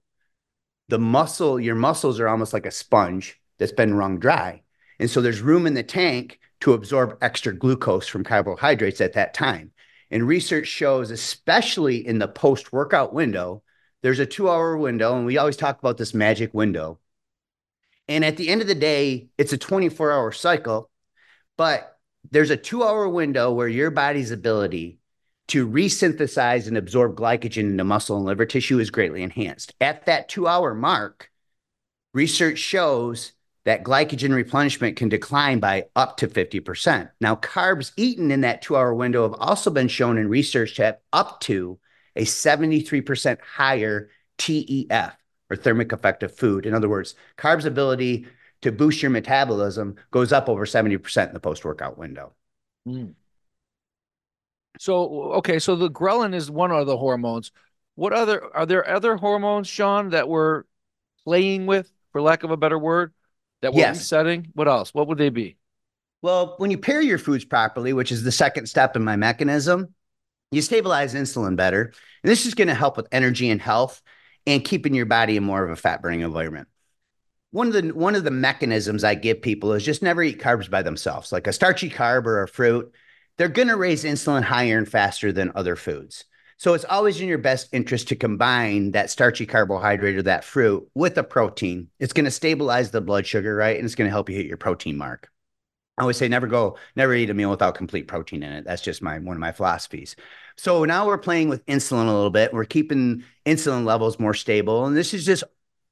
the 0.89 0.99
muscle, 0.99 1.59
your 1.59 1.75
muscles 1.75 2.19
are 2.19 2.27
almost 2.27 2.53
like 2.53 2.65
a 2.65 2.71
sponge 2.71 3.39
that's 3.57 3.71
been 3.71 3.93
wrung 3.93 4.19
dry. 4.19 4.63
And 4.99 5.09
so 5.09 5.21
there's 5.21 5.41
room 5.41 5.67
in 5.67 5.73
the 5.73 5.83
tank 5.83 6.39
to 6.61 6.73
absorb 6.73 7.17
extra 7.21 7.53
glucose 7.53 8.07
from 8.07 8.23
carbohydrates 8.23 9.01
at 9.01 9.13
that 9.13 9.33
time. 9.33 9.71
And 10.09 10.27
research 10.27 10.67
shows, 10.67 11.11
especially 11.11 12.07
in 12.07 12.17
the 12.17 12.27
post 12.27 12.73
workout 12.73 13.13
window, 13.13 13.61
there's 14.01 14.19
a 14.19 14.25
two 14.25 14.49
hour 14.49 14.77
window, 14.77 15.15
and 15.15 15.25
we 15.25 15.37
always 15.37 15.57
talk 15.57 15.79
about 15.79 15.97
this 15.97 16.13
magic 16.13 16.53
window. 16.53 16.99
And 18.07 18.23
at 18.23 18.37
the 18.37 18.49
end 18.49 18.61
of 18.61 18.67
the 18.67 18.75
day, 18.75 19.29
it's 19.37 19.53
a 19.53 19.57
24 19.57 20.11
hour 20.11 20.31
cycle, 20.31 20.89
but 21.57 21.97
there's 22.31 22.49
a 22.49 22.57
two 22.57 22.83
hour 22.83 23.07
window 23.07 23.51
where 23.51 23.67
your 23.67 23.91
body's 23.91 24.31
ability 24.31 24.99
to 25.49 25.67
resynthesize 25.67 26.67
and 26.67 26.77
absorb 26.77 27.15
glycogen 27.15 27.69
into 27.69 27.83
muscle 27.83 28.17
and 28.17 28.25
liver 28.25 28.45
tissue 28.45 28.79
is 28.79 28.89
greatly 28.89 29.23
enhanced. 29.23 29.73
At 29.79 30.05
that 30.05 30.29
two 30.29 30.47
hour 30.47 30.73
mark, 30.73 31.31
research 32.13 32.59
shows 32.59 33.33
that 33.65 33.83
glycogen 33.83 34.33
replenishment 34.33 34.95
can 34.95 35.09
decline 35.09 35.59
by 35.59 35.85
up 35.95 36.17
to 36.17 36.27
50%. 36.27 37.09
Now, 37.19 37.35
carbs 37.35 37.91
eaten 37.97 38.31
in 38.31 38.41
that 38.41 38.61
two 38.61 38.77
hour 38.77 38.93
window 38.93 39.23
have 39.23 39.39
also 39.39 39.69
been 39.69 39.89
shown 39.89 40.17
in 40.17 40.29
research 40.29 40.75
to 40.75 40.85
have 40.85 40.97
up 41.11 41.41
to 41.41 41.79
a 42.17 42.21
73% 42.21 43.39
higher 43.39 44.09
TEF 44.37 45.13
or 45.49 45.55
thermic 45.55 45.91
effect 45.91 46.23
of 46.23 46.35
food. 46.35 46.65
In 46.65 46.73
other 46.73 46.89
words, 46.89 47.15
carbs' 47.37 47.65
ability 47.65 48.27
to 48.61 48.71
boost 48.71 49.01
your 49.01 49.11
metabolism 49.11 49.95
goes 50.11 50.33
up 50.33 50.49
over 50.49 50.65
70% 50.65 51.27
in 51.27 51.33
the 51.33 51.39
post 51.39 51.63
workout 51.63 51.97
window. 51.97 52.33
Mm. 52.87 53.13
So 54.79 55.33
okay, 55.33 55.59
so 55.59 55.75
the 55.75 55.89
ghrelin 55.89 56.35
is 56.35 56.51
one 56.51 56.71
of 56.71 56.85
the 56.85 56.97
hormones. 56.97 57.51
What 57.95 58.13
other 58.13 58.43
are 58.55 58.65
there 58.65 58.87
other 58.87 59.15
hormones, 59.15 59.67
Shaun, 59.67 60.09
that 60.09 60.27
we're 60.29 60.63
playing 61.23 61.65
with, 61.65 61.91
for 62.11 62.21
lack 62.21 62.43
of 62.43 62.51
a 62.51 62.57
better 62.57 62.77
word, 62.77 63.13
that 63.61 63.73
we're 63.73 63.79
yes. 63.79 63.97
resetting? 63.97 64.51
What 64.53 64.67
else? 64.67 64.93
What 64.93 65.07
would 65.07 65.17
they 65.17 65.29
be? 65.29 65.57
Well, 66.21 66.55
when 66.57 66.71
you 66.71 66.77
pair 66.77 67.01
your 67.01 67.17
foods 67.17 67.45
properly, 67.45 67.93
which 67.93 68.11
is 68.11 68.23
the 68.23 68.31
second 68.31 68.67
step 68.67 68.95
in 68.95 69.03
my 69.03 69.15
mechanism, 69.15 69.93
you 70.51 70.61
stabilize 70.61 71.13
insulin 71.13 71.55
better. 71.55 71.93
And 72.23 72.31
this 72.31 72.45
is 72.45 72.53
going 72.53 72.67
to 72.67 72.73
help 72.73 72.97
with 72.97 73.07
energy 73.11 73.49
and 73.49 73.61
health 73.61 74.01
and 74.45 74.63
keeping 74.63 74.93
your 74.93 75.05
body 75.05 75.37
in 75.37 75.43
more 75.43 75.63
of 75.63 75.71
a 75.71 75.75
fat 75.75 76.01
burning 76.01 76.21
environment. 76.21 76.67
One 77.51 77.67
of 77.67 77.73
the 77.73 77.89
one 77.93 78.15
of 78.15 78.23
the 78.23 78.31
mechanisms 78.31 79.03
I 79.03 79.15
give 79.15 79.41
people 79.41 79.73
is 79.73 79.85
just 79.85 80.03
never 80.03 80.21
eat 80.21 80.39
carbs 80.39 80.69
by 80.69 80.81
themselves, 80.81 81.31
like 81.31 81.47
a 81.47 81.53
starchy 81.53 81.89
carb 81.89 82.25
or 82.25 82.43
a 82.43 82.47
fruit 82.47 82.93
they're 83.37 83.47
going 83.47 83.67
to 83.67 83.77
raise 83.77 84.03
insulin 84.03 84.43
higher 84.43 84.77
and 84.77 84.89
faster 84.89 85.31
than 85.31 85.51
other 85.55 85.75
foods. 85.75 86.25
So 86.57 86.73
it's 86.73 86.85
always 86.85 87.21
in 87.21 87.27
your 87.27 87.37
best 87.37 87.69
interest 87.71 88.07
to 88.07 88.15
combine 88.15 88.91
that 88.91 89.11
starchy 89.11 89.45
carbohydrate 89.45 90.15
or 90.15 90.23
that 90.23 90.43
fruit 90.43 90.89
with 90.95 91.17
a 91.19 91.23
protein. 91.23 91.89
It's 91.99 92.13
going 92.13 92.25
to 92.25 92.31
stabilize 92.31 92.89
the 92.89 92.99
blood 92.99 93.27
sugar, 93.27 93.55
right? 93.55 93.77
And 93.77 93.85
it's 93.85 93.93
going 93.93 94.07
to 94.07 94.11
help 94.11 94.27
you 94.29 94.35
hit 94.35 94.47
your 94.47 94.57
protein 94.57 94.97
mark. 94.97 95.29
I 95.97 96.01
always 96.01 96.17
say 96.17 96.27
never 96.27 96.45
go, 96.45 96.77
never 96.95 97.13
eat 97.15 97.29
a 97.29 97.33
meal 97.33 97.49
without 97.49 97.75
complete 97.75 98.07
protein 98.07 98.43
in 98.43 98.51
it. 98.51 98.65
That's 98.65 98.83
just 98.83 99.01
my 99.01 99.17
one 99.17 99.35
of 99.35 99.41
my 99.41 99.51
philosophies. 99.51 100.15
So 100.55 100.85
now 100.85 101.07
we're 101.07 101.17
playing 101.17 101.49
with 101.49 101.65
insulin 101.65 102.07
a 102.07 102.13
little 102.13 102.29
bit. 102.29 102.53
We're 102.53 102.65
keeping 102.65 103.23
insulin 103.45 103.83
levels 103.83 104.19
more 104.19 104.35
stable. 104.35 104.85
And 104.85 104.95
this 104.95 105.13
is 105.13 105.25
just 105.25 105.43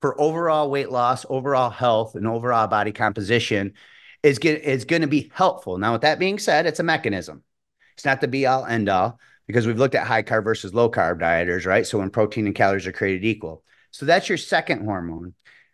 for 0.02 0.20
overall 0.22 0.70
weight 0.70 0.92
loss, 0.92 1.26
overall 1.28 1.72
health, 1.72 2.14
and 2.16 2.28
overall 2.28 2.68
body 2.68 2.92
composition 2.92 3.74
is 4.22 4.38
get, 4.38 4.62
is 4.62 4.86
going 4.86 5.02
to 5.02 5.08
be 5.08 5.32
helpful. 5.34 5.80
Now, 5.80 5.94
with 5.94 6.02
that 6.02 6.20
being 6.20 6.38
said, 6.38 6.68
it's 6.68 6.80
a 6.80 6.84
mechanism. 6.84 7.44
It's 7.96 8.06
not 8.06 8.22
the 8.22 8.28
be 8.28 8.46
all 8.46 8.66
end 8.66 8.90
all 8.90 9.20
because 9.48 9.66
we've 9.66 9.80
looked 9.80 9.96
at 9.96 10.06
high 10.06 10.24
carb 10.24 10.44
versus 10.44 10.74
low 10.74 10.90
carb 10.92 11.20
dieters, 11.20 11.66
right? 11.66 11.88
So 11.88 12.00
when 12.00 12.12
protein 12.12 12.46
and 12.46 12.56
calories 12.56 12.86
are 12.86 12.92
created 12.92 13.26
equal. 13.26 13.64
So 13.92 14.06
that's 14.06 14.30
your 14.30 14.38
second 14.38 14.84
hormone. 14.84 15.34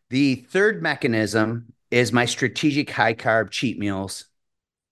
The 0.10 0.36
third 0.36 0.82
mechanism 0.82 1.74
is 1.91 2.12
my 2.12 2.25
strategic 2.25 2.89
high 2.89 3.13
carb 3.13 3.51
cheat 3.51 3.77
meals 3.77 4.25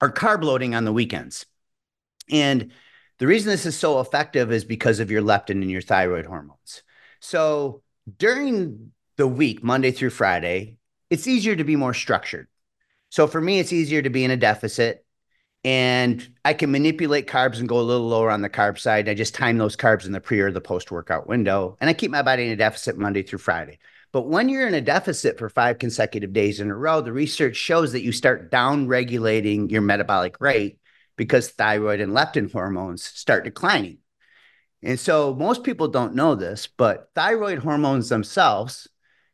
or 0.02 0.12
carb 0.12 0.44
loading 0.44 0.76
on 0.76 0.86
the 0.86 0.94
weekends. 0.94 1.46
And 2.30 2.72
the 3.18 3.28
reason 3.28 3.50
this 3.50 3.66
is 3.66 3.78
so 3.78 4.00
effective 4.00 4.52
is 4.52 4.64
because 4.64 5.00
of 5.00 5.10
your 5.10 5.22
leptin 5.22 5.62
and 5.62 5.72
your 5.72 5.82
thyroid 5.82 6.26
hormones. 6.26 6.84
So 7.20 7.82
during 8.18 8.92
the 9.18 9.28
week, 9.28 9.64
Monday 9.64 9.92
through 9.92 10.12
Friday, 10.12 10.78
it's 11.10 11.28
easier 11.28 11.56
to 11.56 11.64
be 11.64 11.76
more 11.76 11.94
structured. 11.94 12.48
So 13.10 13.28
for 13.28 13.42
me, 13.42 13.60
it's 13.60 13.74
easier 13.74 14.02
to 14.02 14.10
be 14.10 14.24
in 14.24 14.32
a 14.32 14.38
deficit 14.38 15.06
and 15.66 16.26
I 16.46 16.54
can 16.54 16.72
manipulate 16.72 17.28
carbs 17.28 17.60
and 17.60 17.68
go 17.68 17.80
a 17.80 17.82
little 17.82 18.08
lower 18.08 18.32
on 18.32 18.42
the 18.42 18.50
carb 18.50 18.80
side. 18.80 19.10
I 19.10 19.14
just 19.14 19.36
time 19.36 19.58
those 19.58 19.76
carbs 19.76 20.06
in 20.06 20.14
the 20.14 20.22
pre 20.22 20.40
or 20.40 20.52
the 20.52 20.62
post 20.62 20.90
workout 20.90 21.28
window, 21.28 21.78
and 21.82 21.90
I 21.90 21.94
keep 21.94 22.12
my 22.12 22.22
body 22.22 22.46
in 22.46 22.52
a 22.52 22.56
deficit 22.56 22.98
Monday 22.98 23.24
through 23.24 23.40
Friday. 23.40 23.80
But 24.12 24.28
when 24.28 24.50
you're 24.50 24.68
in 24.68 24.74
a 24.74 24.82
deficit 24.82 25.38
for 25.38 25.50
five 25.50 25.78
consecutive 25.78 26.34
days 26.34 26.60
in 26.60 26.72
a 26.72 26.76
row, 26.76 27.02
the 27.02 27.14
research 27.14 27.56
shows 27.56 27.92
that 27.92 28.04
you 28.04 28.12
start 28.12 28.50
down 28.50 28.88
regulating 28.88 29.70
your 29.70 29.82
metabolic 29.82 30.42
rate 30.42 30.80
because 31.16 31.50
thyroid 31.50 32.00
and 32.00 32.14
leptin 32.14 32.52
hormones 32.52 33.04
start 33.04 33.44
declining. 33.44 34.00
And 34.82 35.00
so 35.00 35.36
most 35.36 35.64
people 35.64 35.90
don't 35.90 36.16
know 36.16 36.36
this, 36.36 36.68
but 36.68 37.10
thyroid 37.14 37.60
hormones 37.60 38.10
themselves 38.10 38.88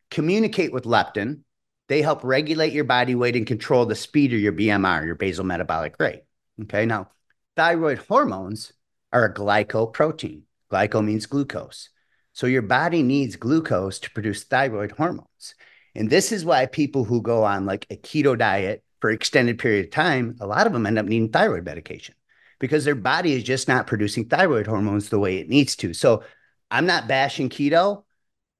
communicate 0.09 0.73
with 0.73 0.85
leptin, 0.85 1.41
they 1.87 2.01
help 2.01 2.23
regulate 2.23 2.73
your 2.73 2.83
body 2.83 3.15
weight 3.15 3.35
and 3.35 3.45
control 3.45 3.85
the 3.85 3.95
speed 3.95 4.33
of 4.33 4.39
your 4.39 4.53
BMR, 4.53 5.05
your 5.05 5.15
basal 5.15 5.45
metabolic 5.45 5.95
rate. 5.99 6.23
Okay. 6.63 6.85
Now, 6.85 7.11
thyroid 7.55 7.99
hormones 7.99 8.73
are 9.13 9.25
a 9.25 9.33
glycoprotein. 9.33 10.41
Glyco 10.71 11.05
means 11.05 11.27
glucose. 11.27 11.89
So 12.35 12.47
your 12.47 12.63
body 12.63 13.01
needs 13.01 13.37
glucose 13.37 13.97
to 13.99 14.11
produce 14.11 14.43
thyroid 14.43 14.91
hormones. 14.91 15.55
And 15.95 16.09
this 16.09 16.33
is 16.33 16.43
why 16.43 16.65
people 16.65 17.05
who 17.05 17.21
go 17.21 17.45
on 17.45 17.65
like 17.65 17.87
a 17.89 17.95
keto 17.95 18.37
diet 18.37 18.83
for 18.99 19.09
extended 19.09 19.57
period 19.57 19.85
of 19.85 19.91
time, 19.91 20.35
a 20.41 20.45
lot 20.45 20.67
of 20.67 20.73
them 20.73 20.85
end 20.85 20.99
up 20.99 21.05
needing 21.05 21.29
thyroid 21.29 21.63
medication 21.63 22.13
because 22.59 22.83
their 22.83 22.93
body 22.93 23.31
is 23.31 23.43
just 23.43 23.69
not 23.69 23.87
producing 23.87 24.25
thyroid 24.25 24.67
hormones 24.67 25.07
the 25.07 25.17
way 25.17 25.37
it 25.37 25.47
needs 25.47 25.77
to. 25.77 25.93
So 25.93 26.23
I'm 26.69 26.85
not 26.85 27.07
bashing 27.07 27.47
keto. 27.47 28.03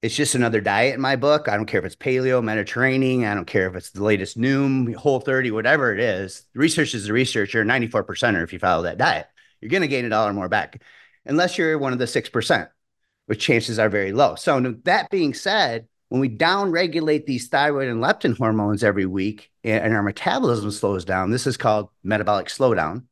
It's 0.02 0.16
just 0.16 0.36
another 0.36 0.62
diet 0.62 0.96
in 0.96 1.02
my 1.02 1.18
book. 1.18 1.50
I 1.50 1.58
don't 1.58 1.66
care 1.66 1.80
if 1.82 1.86
it's 1.86 1.98
paleo, 1.98 2.42
Mediterranean. 2.42 3.26
I 3.26 3.36
don't 3.36 3.44
care 3.44 3.68
if 3.68 3.76
it's 3.76 3.92
the 3.92 4.04
latest 4.06 4.38
Noom, 4.40 4.96
Whole 4.96 5.20
30, 5.20 5.52
whatever 5.52 5.94
it 5.94 6.00
is. 6.00 6.46
Research 6.56 6.94
is 6.94 7.08
the 7.08 7.14
research. 7.14 7.54
You're 7.54 7.64
a 7.64 7.66
94%er 7.66 8.44
if 8.44 8.54
you 8.54 8.60
follow 8.60 8.84
that 8.84 8.98
diet. 8.98 9.28
You're 9.60 9.72
going 9.72 9.82
to 9.82 9.90
gain 9.90 10.06
a 10.06 10.10
dollar 10.10 10.32
more 10.32 10.48
back, 10.48 10.82
unless 11.26 11.58
you're 11.58 11.78
one 11.78 11.92
of 11.92 12.00
the 12.00 12.06
6%, 12.06 12.70
which 13.26 13.40
chances 13.40 13.80
are 13.80 13.90
very 13.90 14.12
low. 14.12 14.36
So, 14.36 14.60
that 14.84 15.10
being 15.10 15.34
said, 15.34 15.88
when 16.10 16.22
we 16.22 16.28
down 16.28 16.72
regulate 16.72 17.26
these 17.26 17.48
thyroid 17.48 17.88
and 17.88 18.02
leptin 18.02 18.38
hormones 18.38 18.84
every 18.84 19.06
week 19.06 19.52
and 19.64 19.94
our 19.94 20.04
metabolism 20.04 20.72
slows 20.72 21.04
down, 21.04 21.32
this 21.32 21.48
is 21.48 21.58
called 21.58 21.90
metabolic 22.04 22.48
slowdown. 22.48 23.04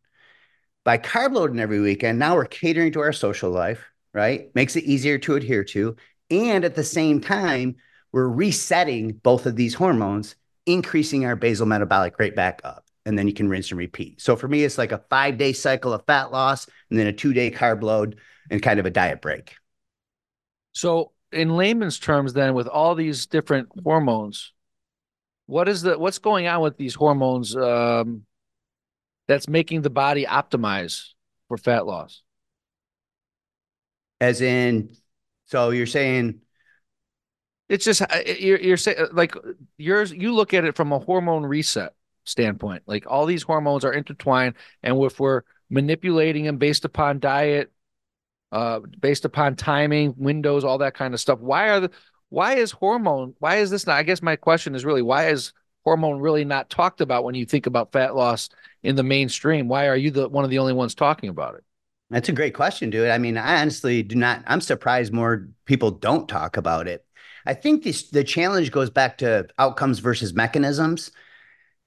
By 0.84 0.98
carb 0.98 1.34
loading 1.34 1.60
every 1.60 1.80
weekend, 1.80 2.20
now 2.20 2.36
we're 2.36 2.46
catering 2.46 2.92
to 2.94 3.00
our 3.00 3.14
social 3.14 3.52
life, 3.52 3.86
right? 4.14 4.54
Makes 4.54 4.76
it 4.76 4.84
easier 4.84 5.18
to 5.20 5.36
adhere 5.36 5.64
to. 5.66 5.96
And 6.30 6.66
at 6.66 6.76
the 6.76 6.84
same 6.84 7.20
time, 7.20 7.78
we're 8.12 8.28
resetting 8.28 9.14
both 9.14 9.46
of 9.46 9.56
these 9.56 9.74
hormones, 9.74 10.36
increasing 10.66 11.26
our 11.26 11.36
basal 11.36 11.66
metabolic 11.66 12.20
rate 12.20 12.36
back 12.36 12.62
up. 12.64 12.86
And 13.06 13.18
then 13.18 13.28
you 13.28 13.34
can 13.34 13.50
rinse 13.50 13.72
and 13.72 13.78
repeat. 13.78 14.22
So 14.22 14.36
for 14.36 14.48
me, 14.48 14.64
it's 14.64 14.78
like 14.78 14.92
a 14.92 15.04
five 15.10 15.38
day 15.38 15.52
cycle 15.54 15.94
of 15.94 16.06
fat 16.06 16.32
loss 16.32 16.68
and 16.90 16.98
then 16.98 17.08
a 17.08 17.14
two 17.14 17.34
day 17.34 17.50
carb 17.52 17.82
load 17.82 18.18
and 18.50 18.62
kind 18.62 18.80
of 18.80 18.86
a 18.86 18.92
diet 18.92 19.22
break. 19.22 19.56
So, 20.74 21.12
in 21.32 21.56
layman's 21.56 22.00
terms, 22.00 22.34
then, 22.34 22.54
with 22.54 22.68
all 22.68 22.96
these 22.96 23.26
different 23.26 23.70
hormones, 23.84 24.54
what 25.46 25.68
is 25.68 25.82
the 25.82 25.98
what's 25.98 26.20
going 26.20 26.48
on 26.48 26.62
with 26.62 26.78
these 26.78 26.96
hormones 26.96 27.56
um, 27.56 28.24
that's 29.28 29.48
making 29.48 29.82
the 29.82 29.90
body 29.90 30.26
optimize 30.26 31.10
for 31.48 31.58
fat 31.58 31.86
loss? 31.86 32.22
As 34.22 34.42
in, 34.42 34.96
so 35.46 35.72
you're 35.72 35.86
saying 35.86 36.42
it's 37.70 37.86
just 37.86 38.02
you're 38.40 38.60
you're 38.60 38.78
saying 38.78 39.08
like 39.12 39.36
yours. 39.78 40.12
You 40.12 40.34
look 40.34 40.54
at 40.54 40.66
it 40.66 40.76
from 40.76 40.92
a 40.92 41.00
hormone 41.00 41.44
reset 41.44 41.94
standpoint. 42.24 42.84
Like 42.86 43.06
all 43.08 43.26
these 43.26 43.44
hormones 43.44 43.86
are 43.86 43.94
intertwined, 43.94 44.56
and 44.82 45.02
if 45.04 45.20
we're 45.20 45.42
manipulating 45.70 46.46
them 46.46 46.58
based 46.58 46.86
upon 46.86 47.20
diet, 47.20 47.72
uh, 48.54 48.80
based 49.02 49.26
upon 49.26 49.56
timing, 49.56 50.14
windows, 50.16 50.64
all 50.64 50.78
that 50.78 50.94
kind 50.94 51.16
of 51.16 51.20
stuff, 51.20 51.40
why 51.40 51.70
are 51.70 51.80
the 51.80 51.92
why 52.30 52.54
is 52.54 52.72
hormone? 52.72 53.34
Why 53.40 53.58
is 53.58 53.72
this 53.72 53.88
not? 53.88 53.98
I 53.98 54.04
guess 54.04 54.22
my 54.22 54.36
question 54.36 54.76
is 54.76 54.86
really 54.86 55.02
why 55.02 55.30
is 55.30 55.54
hormone 55.84 56.20
really 56.20 56.46
not 56.46 56.70
talked 56.70 57.02
about 57.02 57.24
when 57.24 57.36
you 57.36 57.46
think 57.46 57.66
about 57.66 57.92
fat 57.92 58.16
loss 58.16 58.50
in 58.84 58.96
the 58.96 59.04
mainstream? 59.04 59.68
Why 59.68 59.88
are 59.88 59.96
you 59.96 60.12
the 60.12 60.30
one 60.30 60.44
of 60.44 60.52
the 60.52 60.60
only 60.60 60.74
ones 60.74 60.94
talking 60.94 61.30
about 61.30 61.56
it? 61.56 61.64
That's 62.12 62.30
a 62.30 62.34
great 62.34 62.54
question, 62.54 62.92
dude. 62.92 63.10
I 63.10 63.18
mean, 63.18 63.38
I 63.38 63.60
honestly 63.60 64.04
do 64.04 64.16
not. 64.16 64.44
I'm 64.46 64.62
surprised 64.62 65.12
more 65.12 65.48
people 65.66 65.90
don't 65.90 66.30
talk 66.30 66.56
about 66.56 66.88
it. 66.88 67.04
I 67.48 67.56
think 67.56 67.84
this 67.84 68.12
the 68.12 68.24
challenge 68.24 68.72
goes 68.72 68.92
back 68.92 69.18
to 69.18 69.48
outcomes 69.58 69.98
versus 69.98 70.36
mechanisms. 70.36 71.12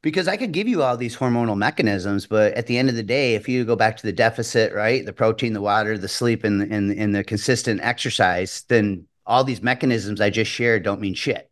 Because 0.07 0.29
I 0.29 0.37
could 0.37 0.53
give 0.53 0.69
you 0.69 0.85
all 0.85 0.97
these 0.97 1.17
hormonal 1.17 1.57
mechanisms, 1.57 2.29
but 2.29 2.53
at 2.55 2.69
the 2.69 2.79
end 2.79 2.89
of 2.89 2.95
the 2.95 3.03
day, 3.03 3.35
if 3.35 3.49
you 3.49 3.65
go 3.65 3.75
back 3.75 3.97
to 3.97 4.05
the 4.05 4.13
deficit, 4.13 4.73
right, 4.73 5.05
the 5.05 5.13
protein, 5.13 5.53
the 5.53 5.61
water, 5.61 5.99
the 5.99 6.07
sleep, 6.07 6.45
and 6.45 6.63
and, 6.63 6.93
and 6.93 7.13
the 7.13 7.25
consistent 7.25 7.81
exercise, 7.83 8.63
then 8.69 9.09
all 9.27 9.43
these 9.43 9.63
mechanisms 9.63 10.21
I 10.21 10.31
just 10.31 10.49
shared 10.49 10.85
don't 10.85 11.01
mean 11.01 11.15
shit. 11.15 11.51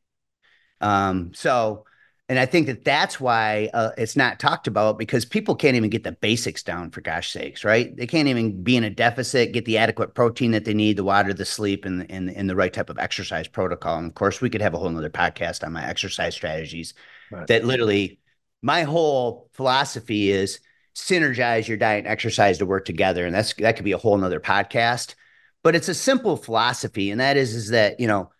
Um, 0.80 1.32
so 1.34 1.84
and 2.28 2.38
I 2.38 2.46
think 2.46 2.68
that 2.68 2.84
that's 2.84 3.18
why 3.18 3.70
uh, 3.74 3.90
it's 3.98 4.14
not 4.14 4.38
talked 4.38 4.68
about 4.68 5.00
because 5.00 5.24
people 5.24 5.56
can't 5.56 5.74
even 5.74 5.90
get 5.90 6.04
the 6.04 6.12
basics 6.12 6.62
down 6.62 6.92
for 6.92 7.00
gosh 7.00 7.32
sakes, 7.32 7.64
right? 7.64 7.96
They 7.96 8.06
can't 8.06 8.28
even 8.28 8.62
be 8.62 8.76
in 8.76 8.84
a 8.84 8.88
deficit, 8.88 9.50
get 9.50 9.64
the 9.64 9.78
adequate 9.78 10.14
protein 10.14 10.52
that 10.52 10.64
they 10.64 10.74
need, 10.74 10.96
the 10.96 11.02
water, 11.02 11.34
the 11.34 11.44
sleep, 11.44 11.84
and 11.84 12.08
and, 12.08 12.30
and 12.30 12.48
the 12.48 12.54
right 12.54 12.72
type 12.72 12.88
of 12.88 13.00
exercise 13.00 13.48
protocol. 13.48 13.98
And 13.98 14.06
of 14.06 14.14
course, 14.14 14.40
we 14.40 14.48
could 14.48 14.62
have 14.62 14.74
a 14.74 14.78
whole 14.78 14.90
nother 14.90 15.10
podcast 15.10 15.66
on 15.66 15.72
my 15.72 15.84
exercise 15.84 16.36
strategies. 16.36 16.94
Right. 17.32 17.48
That 17.48 17.64
literally, 17.64 18.20
my 18.64 18.85
whole 18.85 19.50
philosophy 19.53 20.31
is 20.31 20.59
synergize 20.94 21.68
your 21.68 21.77
diet 21.77 21.98
and 21.98 22.07
exercise 22.07 22.57
to 22.59 22.66
work 22.66 22.87
together, 22.87 23.27
and 23.27 23.35
that's 23.35 23.53
that 23.55 23.77
could 23.77 23.85
be 23.85 23.92
a 23.92 23.98
whole 23.98 24.16
nother 24.16 24.40
podcast. 24.40 25.16
But 25.62 25.77
it's 25.77 25.90
a 25.90 25.94
simple 25.94 26.37
philosophy, 26.38 27.11
and 27.11 27.20
that 27.20 27.37
is 27.37 27.55
is 27.55 27.68
that 27.68 28.00
you 28.00 28.07
know 28.07 28.33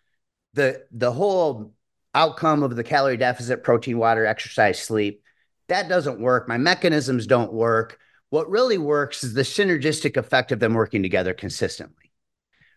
the 0.55 0.83
the 0.91 1.11
whole 1.11 1.75
outcome 2.15 2.63
of 2.63 2.75
the 2.75 2.83
calorie 2.83 3.17
deficit, 3.17 3.63
protein, 3.63 3.99
water, 3.99 4.25
exercise, 4.25 4.81
sleep. 4.81 5.21
That 5.67 5.89
doesn't 5.89 6.19
work. 6.19 6.47
My 6.47 6.57
mechanisms 6.57 7.27
don't 7.27 7.53
work. 7.53 7.99
What 8.31 8.49
really 8.49 8.79
works 8.79 9.23
is 9.23 9.35
the 9.35 9.43
synergistic 9.43 10.17
effect 10.17 10.51
of 10.51 10.59
them 10.59 10.73
working 10.73 11.03
together 11.03 11.35
consistently. 11.35 12.11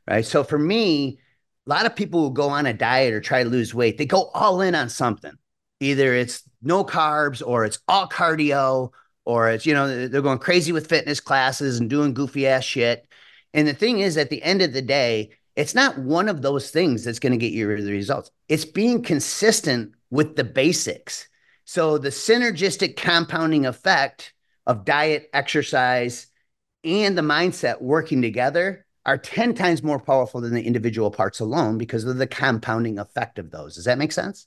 Right. 0.07 0.27
So 0.27 0.45
for 0.45 0.59
me, 0.59 1.19
a 1.67 1.71
lot 1.71 1.87
of 1.87 1.97
people 1.97 2.29
who 2.29 2.35
go 2.35 2.51
on 2.51 2.67
a 2.67 2.75
diet 2.75 3.15
or 3.15 3.23
try 3.23 3.43
to 3.43 3.49
lose 3.49 3.75
weight, 3.75 3.97
they 3.97 4.07
go 4.07 4.25
all 4.35 4.61
in 4.61 4.75
on 4.75 4.91
something. 4.91 5.33
Either 5.81 6.13
it's 6.13 6.48
no 6.63 6.85
carbs 6.85 7.43
or 7.47 7.65
it's 7.65 7.79
all 7.89 8.09
cardio 8.09 8.91
or 9.25 9.51
it's, 9.51 9.67
you 9.67 9.75
know, 9.75 10.09
they're 10.09 10.23
going 10.23 10.39
crazy 10.39 10.73
with 10.73 10.89
fitness 10.89 11.21
classes 11.21 11.79
and 11.79 11.91
doing 11.91 12.15
goofy 12.15 12.47
ass 12.47 12.65
shit. 12.65 13.07
And 13.55 13.67
the 13.67 13.75
thing 13.75 14.01
is, 14.01 14.17
at 14.17 14.31
the 14.31 14.43
end 14.43 14.63
of 14.63 14.73
the 14.73 14.83
day, 14.83 15.31
it's 15.57 15.75
not 15.75 15.99
one 15.99 16.29
of 16.29 16.43
those 16.43 16.71
things 16.71 17.05
that's 17.05 17.19
going 17.19 17.33
to 17.33 17.39
get 17.39 17.53
you 17.53 17.67
the 17.83 17.93
results. 17.93 18.31
It's 18.49 18.65
being 18.65 19.03
consistent 19.03 19.93
with 20.11 20.37
the 20.37 20.45
basics. 20.45 21.29
So 21.65 21.99
the 21.99 22.11
synergistic 22.11 22.97
compounding 22.97 23.67
effect 23.67 24.33
of 24.67 24.85
diet, 24.85 25.29
exercise, 25.33 26.29
and 26.85 27.19
the 27.19 27.23
mindset 27.23 27.83
working 27.83 28.23
together 28.23 28.87
are 29.05 29.19
10 29.19 29.55
times 29.55 29.83
more 29.83 29.99
powerful 29.99 30.41
than 30.41 30.55
the 30.55 30.63
individual 30.63 31.11
parts 31.11 31.41
alone 31.41 31.79
because 31.79 32.05
of 32.05 32.19
the 32.19 32.27
compounding 32.27 32.99
effect 32.99 33.39
of 33.39 33.51
those. 33.51 33.75
Does 33.75 33.85
that 33.85 33.99
make 33.99 34.13
sense? 34.13 34.47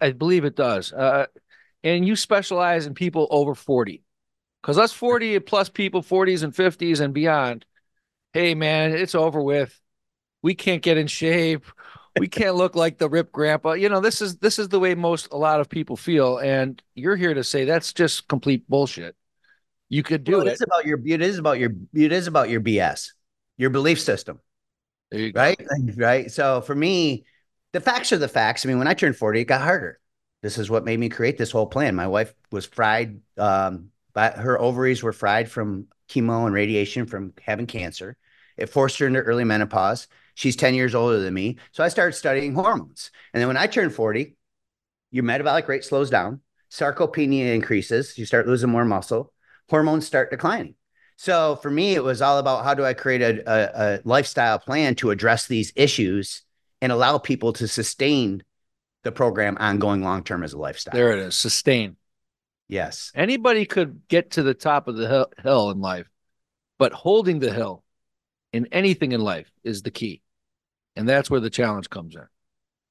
I 0.00 0.12
believe 0.12 0.44
it 0.44 0.56
does. 0.56 0.92
Uh, 0.92 1.26
and 1.82 2.06
you 2.06 2.16
specialize 2.16 2.86
in 2.86 2.94
people 2.94 3.28
over 3.30 3.54
40 3.54 4.02
because 4.62 4.78
us 4.78 4.92
40 4.92 5.40
plus 5.40 5.68
people, 5.68 6.02
40s 6.02 6.42
and 6.42 6.54
50s 6.54 7.00
and 7.00 7.12
beyond, 7.12 7.66
hey, 8.32 8.54
man, 8.54 8.92
it's 8.92 9.14
over 9.14 9.42
with 9.42 9.78
we 10.42 10.54
can't 10.54 10.82
get 10.82 10.98
in 10.98 11.06
shape 11.06 11.64
we 12.16 12.28
can't 12.28 12.54
look 12.54 12.76
like 12.76 12.98
the 12.98 13.08
Ripped 13.08 13.32
Grandpa 13.32 13.72
you 13.72 13.88
know 13.88 14.00
this 14.00 14.20
is 14.20 14.36
this 14.36 14.60
is 14.60 14.68
the 14.68 14.78
way 14.78 14.94
most 14.94 15.32
a 15.32 15.36
lot 15.36 15.60
of 15.60 15.68
people 15.68 15.96
feel 15.96 16.38
and 16.38 16.80
you're 16.94 17.16
here 17.16 17.34
to 17.34 17.42
say 17.42 17.64
that's 17.64 17.92
just 17.92 18.28
complete 18.28 18.68
bullshit 18.68 19.16
you 19.88 20.02
could 20.02 20.24
do 20.24 20.38
well, 20.38 20.42
it. 20.42 20.48
It 20.48 20.52
is 20.54 20.62
about 20.62 20.86
your 20.86 21.00
it 21.06 21.22
is 21.22 21.38
about 21.38 21.58
your 21.58 21.70
it 21.94 22.12
is 22.12 22.26
about 22.26 22.48
your 22.48 22.60
BS, 22.60 23.12
your 23.56 23.70
belief 23.70 24.00
system. 24.00 24.40
right? 25.12 25.60
Right. 25.96 26.30
So 26.30 26.60
for 26.62 26.74
me, 26.74 27.24
the 27.74 27.80
facts 27.80 28.12
are 28.12 28.18
the 28.18 28.28
facts. 28.28 28.64
I 28.64 28.68
mean, 28.68 28.78
when 28.78 28.86
I 28.86 28.94
turned 28.94 29.16
40, 29.16 29.40
it 29.40 29.44
got 29.46 29.60
harder. 29.60 29.98
This 30.42 30.58
is 30.58 30.70
what 30.70 30.84
made 30.84 31.00
me 31.00 31.08
create 31.08 31.36
this 31.36 31.50
whole 31.50 31.66
plan. 31.66 31.96
My 31.96 32.06
wife 32.06 32.32
was 32.52 32.66
fried, 32.66 33.20
um, 33.36 33.90
but 34.12 34.36
her 34.36 34.60
ovaries 34.60 35.02
were 35.02 35.12
fried 35.12 35.50
from 35.50 35.88
chemo 36.08 36.46
and 36.46 36.54
radiation 36.54 37.04
from 37.06 37.32
having 37.42 37.66
cancer. 37.66 38.16
It 38.56 38.66
forced 38.66 39.00
her 39.00 39.08
into 39.08 39.18
early 39.18 39.42
menopause. 39.42 40.06
She's 40.34 40.54
10 40.54 40.74
years 40.74 40.94
older 40.94 41.18
than 41.18 41.34
me. 41.34 41.58
So 41.72 41.82
I 41.82 41.88
started 41.88 42.12
studying 42.12 42.54
hormones. 42.54 43.10
And 43.32 43.40
then 43.40 43.48
when 43.48 43.56
I 43.56 43.66
turned 43.66 43.92
40, 43.92 44.36
your 45.10 45.24
metabolic 45.24 45.66
rate 45.66 45.84
slows 45.84 46.10
down, 46.10 46.42
sarcopenia 46.70 47.56
increases, 47.56 48.16
you 48.16 48.24
start 48.24 48.46
losing 48.46 48.70
more 48.70 48.84
muscle, 48.84 49.32
hormones 49.68 50.06
start 50.06 50.30
declining. 50.30 50.76
So 51.16 51.56
for 51.56 51.72
me, 51.72 51.96
it 51.96 52.04
was 52.04 52.22
all 52.22 52.38
about 52.38 52.62
how 52.62 52.74
do 52.74 52.84
I 52.84 52.94
create 52.94 53.22
a, 53.22 53.42
a, 53.50 53.96
a 53.96 54.00
lifestyle 54.04 54.60
plan 54.60 54.94
to 54.96 55.10
address 55.10 55.48
these 55.48 55.72
issues 55.74 56.44
and 56.80 56.92
allow 56.92 57.18
people 57.18 57.52
to 57.54 57.68
sustain 57.68 58.42
the 59.02 59.12
program 59.12 59.56
ongoing 59.60 60.02
long 60.02 60.24
term 60.24 60.42
as 60.42 60.52
a 60.52 60.58
lifestyle. 60.58 60.94
There 60.94 61.12
it 61.12 61.18
is, 61.18 61.34
sustain. 61.34 61.96
Yes. 62.68 63.12
Anybody 63.14 63.66
could 63.66 64.02
get 64.08 64.32
to 64.32 64.42
the 64.42 64.54
top 64.54 64.88
of 64.88 64.96
the 64.96 65.28
hill 65.42 65.70
in 65.70 65.80
life, 65.80 66.08
but 66.78 66.92
holding 66.92 67.38
the 67.38 67.52
hill 67.52 67.84
in 68.52 68.66
anything 68.72 69.12
in 69.12 69.20
life 69.20 69.50
is 69.62 69.82
the 69.82 69.90
key. 69.90 70.22
And 70.96 71.08
that's 71.08 71.30
where 71.30 71.40
the 71.40 71.50
challenge 71.50 71.90
comes 71.90 72.14
in. 72.14 72.26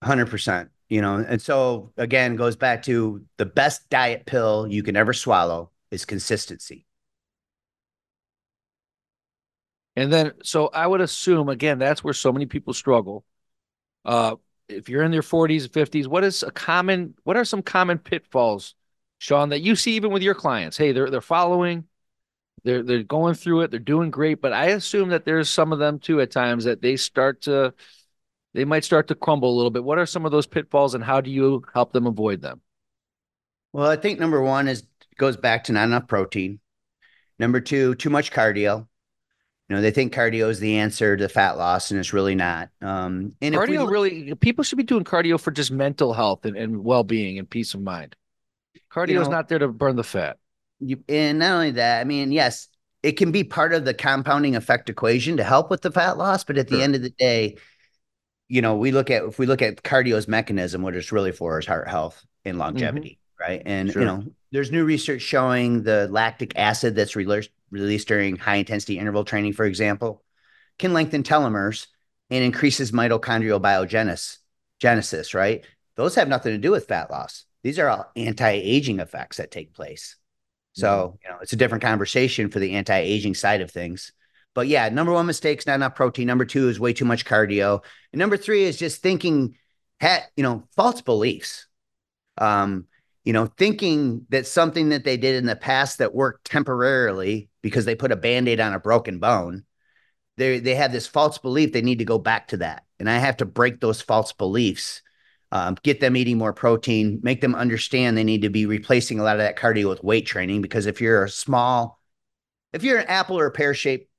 100%. 0.03 0.69
You 0.89 1.01
know, 1.01 1.25
and 1.27 1.41
so 1.41 1.91
again, 1.97 2.35
goes 2.35 2.55
back 2.55 2.83
to 2.83 3.23
the 3.37 3.45
best 3.47 3.89
diet 3.89 4.25
pill 4.27 4.67
you 4.69 4.83
can 4.83 4.95
ever 4.95 5.13
swallow 5.13 5.71
is 5.89 6.05
consistency. 6.05 6.85
And 9.95 10.11
then, 10.11 10.33
so 10.43 10.67
I 10.67 10.85
would 10.85 11.01
assume 11.01 11.49
again, 11.49 11.79
that's 11.79 12.03
where 12.03 12.13
so 12.13 12.31
many 12.31 12.45
people 12.45 12.73
struggle. 12.73 13.23
Uh, 14.05 14.35
if 14.69 14.89
you're 14.89 15.03
in 15.03 15.13
your 15.13 15.23
40s, 15.23 15.63
and 15.63 15.71
50s, 15.71 16.07
what 16.07 16.23
is 16.23 16.43
a 16.43 16.51
common? 16.51 17.15
What 17.23 17.37
are 17.37 17.45
some 17.45 17.61
common 17.61 17.99
pitfalls, 17.99 18.75
Shaun, 19.17 19.49
that 19.49 19.61
you 19.61 19.75
see 19.75 19.93
even 19.93 20.11
with 20.11 20.23
your 20.23 20.35
clients? 20.35 20.77
Hey, 20.77 20.91
they're 20.91 21.09
they're 21.09 21.21
following, 21.21 21.85
they're 22.63 22.83
they're 22.83 23.03
going 23.03 23.35
through 23.35 23.61
it, 23.61 23.71
they're 23.71 23.79
doing 23.79 24.09
great, 24.09 24.41
but 24.41 24.53
I 24.53 24.67
assume 24.67 25.09
that 25.09 25.25
there's 25.25 25.49
some 25.49 25.73
of 25.73 25.79
them 25.79 25.99
too 25.99 26.21
at 26.21 26.31
times 26.31 26.63
that 26.63 26.81
they 26.81 26.95
start 26.95 27.41
to 27.43 27.73
they 28.53 28.65
might 28.65 28.83
start 28.83 29.07
to 29.07 29.15
crumble 29.15 29.53
a 29.53 29.57
little 29.57 29.71
bit. 29.71 29.83
What 29.83 29.97
are 29.97 30.05
some 30.05 30.25
of 30.25 30.31
those 30.31 30.47
pitfalls 30.47 30.95
and 30.95 31.03
how 31.03 31.21
do 31.21 31.31
you 31.31 31.63
help 31.73 31.91
them 31.91 32.07
avoid 32.07 32.41
them? 32.41 32.61
Well, 33.73 33.89
I 33.89 33.95
think 33.95 34.19
number 34.19 34.41
one 34.41 34.67
is 34.67 34.83
goes 35.17 35.37
back 35.37 35.65
to 35.65 35.73
not 35.73 35.85
enough 35.85 36.07
protein. 36.07 36.59
Number 37.39 37.59
two, 37.59 37.95
too 37.95 38.09
much 38.09 38.31
cardio. 38.31 38.87
You 39.73 39.77
know, 39.79 39.81
they 39.81 39.91
think 39.91 40.13
cardio 40.13 40.49
is 40.49 40.59
the 40.59 40.77
answer 40.77 41.17
to 41.17 41.27
fat 41.27 41.57
loss, 41.57 41.89
and 41.89 41.99
it's 41.99 42.13
really 42.13 42.35
not. 42.35 42.69
Um, 42.79 43.33
and 43.41 43.55
cardio 43.55 43.89
really, 43.89 44.35
people 44.35 44.63
should 44.63 44.77
be 44.77 44.83
doing 44.83 45.03
cardio 45.03 45.39
for 45.39 45.49
just 45.49 45.71
mental 45.71 46.13
health 46.13 46.45
and, 46.45 46.55
and 46.55 46.83
well 46.83 47.03
being 47.03 47.39
and 47.39 47.49
peace 47.49 47.73
of 47.73 47.81
mind. 47.81 48.15
Cardio 48.91 49.07
you 49.09 49.15
know, 49.15 49.21
is 49.21 49.29
not 49.29 49.47
there 49.47 49.57
to 49.57 49.67
burn 49.67 49.95
the 49.95 50.03
fat 50.03 50.37
you 50.79 51.03
and 51.09 51.39
not 51.39 51.51
only 51.51 51.71
that, 51.71 52.01
I 52.01 52.03
mean, 52.03 52.31
yes, 52.31 52.67
it 53.01 53.13
can 53.13 53.31
be 53.31 53.43
part 53.43 53.73
of 53.73 53.85
the 53.85 53.93
compounding 53.93 54.55
effect 54.55 54.89
equation 54.89 55.37
to 55.37 55.43
help 55.43 55.69
with 55.69 55.81
the 55.81 55.91
fat 55.91 56.17
loss, 56.17 56.43
but 56.43 56.57
at 56.57 56.67
the 56.67 56.81
end 56.81 56.95
of 56.95 57.01
the 57.01 57.09
day, 57.09 57.57
you 58.47 58.61
know, 58.61 58.75
we 58.75 58.91
look 58.91 59.09
at 59.09 59.23
if 59.23 59.39
we 59.39 59.45
look 59.45 59.61
at 59.61 59.83
cardio's 59.83 60.27
mechanism, 60.27 60.81
what 60.81 60.95
it's 60.95 61.11
really 61.11 61.31
for 61.31 61.59
is 61.59 61.65
heart 61.65 61.87
health 61.87 62.23
and 62.45 62.57
longevity, 62.57 63.19
mm-hmm. 63.41 63.51
right? 63.51 63.61
And 63.65 63.91
sure. 63.91 64.01
you 64.01 64.05
know, 64.05 64.23
there's 64.51 64.71
new 64.71 64.85
research 64.85 65.21
showing 65.21 65.83
the 65.83 66.07
lactic 66.11 66.57
acid 66.57 66.95
that's 66.95 67.15
released 67.15 67.49
released 67.73 68.07
during 68.07 68.37
high 68.37 68.57
intensity 68.57 68.99
interval 68.99 69.25
training, 69.25 69.53
for 69.53 69.65
example, 69.65 70.23
can 70.79 70.93
lengthen 70.93 71.23
telomeres 71.23 71.87
and 72.29 72.43
increases 72.43 72.91
mitochondrial 72.91 73.61
biogenesis 73.61 74.37
Genesis, 74.79 75.33
right? 75.33 75.65
Those 75.95 76.15
have 76.15 76.27
nothing 76.27 76.51
to 76.51 76.57
do 76.57 76.71
with 76.71 76.87
fat 76.87 77.09
loss. 77.09 77.45
These 77.63 77.79
are 77.79 77.87
all 77.87 78.11
anti-aging 78.17 78.99
effects 78.99 79.37
that 79.37 79.49
take 79.49 79.73
place. 79.73 80.17
So, 80.73 80.87
mm-hmm. 80.87 81.15
you 81.23 81.29
know, 81.29 81.39
it's 81.41 81.53
a 81.53 81.55
different 81.57 81.83
conversation 81.83 82.49
for 82.49 82.59
the 82.59 82.73
anti-aging 82.73 83.35
side 83.35 83.61
of 83.61 83.71
things. 83.71 84.11
But 84.53 84.67
yeah, 84.67 84.89
number 84.89 85.13
one 85.13 85.25
mistake 85.25 85.59
is 85.59 85.67
not 85.67 85.75
enough 85.75 85.95
protein. 85.95 86.27
Number 86.27 86.43
two 86.43 86.67
is 86.67 86.81
way 86.81 86.91
too 86.91 87.05
much 87.05 87.23
cardio. 87.23 87.81
And 88.11 88.19
number 88.19 88.35
three 88.35 88.65
is 88.65 88.77
just 88.77 89.01
thinking, 89.01 89.55
had, 90.01 90.23
you 90.35 90.43
know, 90.43 90.63
false 90.75 91.01
beliefs. 91.01 91.67
Um, 92.37 92.87
you 93.23 93.33
know, 93.33 93.45
thinking 93.45 94.25
that 94.29 94.47
something 94.47 94.89
that 94.89 95.05
they 95.05 95.17
did 95.17 95.35
in 95.35 95.45
the 95.45 95.55
past 95.55 95.99
that 95.99 96.13
worked 96.13 96.45
temporarily 96.45 97.49
because 97.61 97.85
they 97.85 97.95
put 97.95 98.11
a 98.11 98.17
band-aid 98.17 98.59
on 98.59 98.73
a 98.73 98.79
broken 98.79 99.19
bone, 99.19 99.63
they 100.37 100.59
they 100.59 100.75
have 100.75 100.91
this 100.91 101.07
false 101.07 101.37
belief 101.37 101.71
they 101.71 101.81
need 101.81 101.99
to 101.99 102.05
go 102.05 102.17
back 102.17 102.49
to 102.49 102.57
that. 102.57 102.83
And 102.99 103.09
I 103.09 103.17
have 103.17 103.37
to 103.37 103.45
break 103.45 103.79
those 103.79 104.01
false 104.01 104.33
beliefs, 104.33 105.01
um, 105.51 105.77
get 105.83 105.99
them 105.99 106.17
eating 106.17 106.37
more 106.37 106.53
protein, 106.53 107.19
make 107.23 107.41
them 107.41 107.55
understand 107.55 108.17
they 108.17 108.23
need 108.23 108.41
to 108.41 108.49
be 108.49 108.65
replacing 108.65 109.19
a 109.19 109.23
lot 109.23 109.35
of 109.35 109.41
that 109.41 109.57
cardio 109.57 109.89
with 109.89 110.03
weight 110.03 110.25
training. 110.25 110.61
Because 110.61 110.85
if 110.85 110.99
you're 110.99 111.23
a 111.23 111.29
small, 111.29 111.99
if 112.73 112.83
you're 112.83 112.99
an 112.99 113.07
apple 113.07 113.39
or 113.39 113.45
a 113.45 113.51
pear 113.51 113.73
shaped 113.73 114.09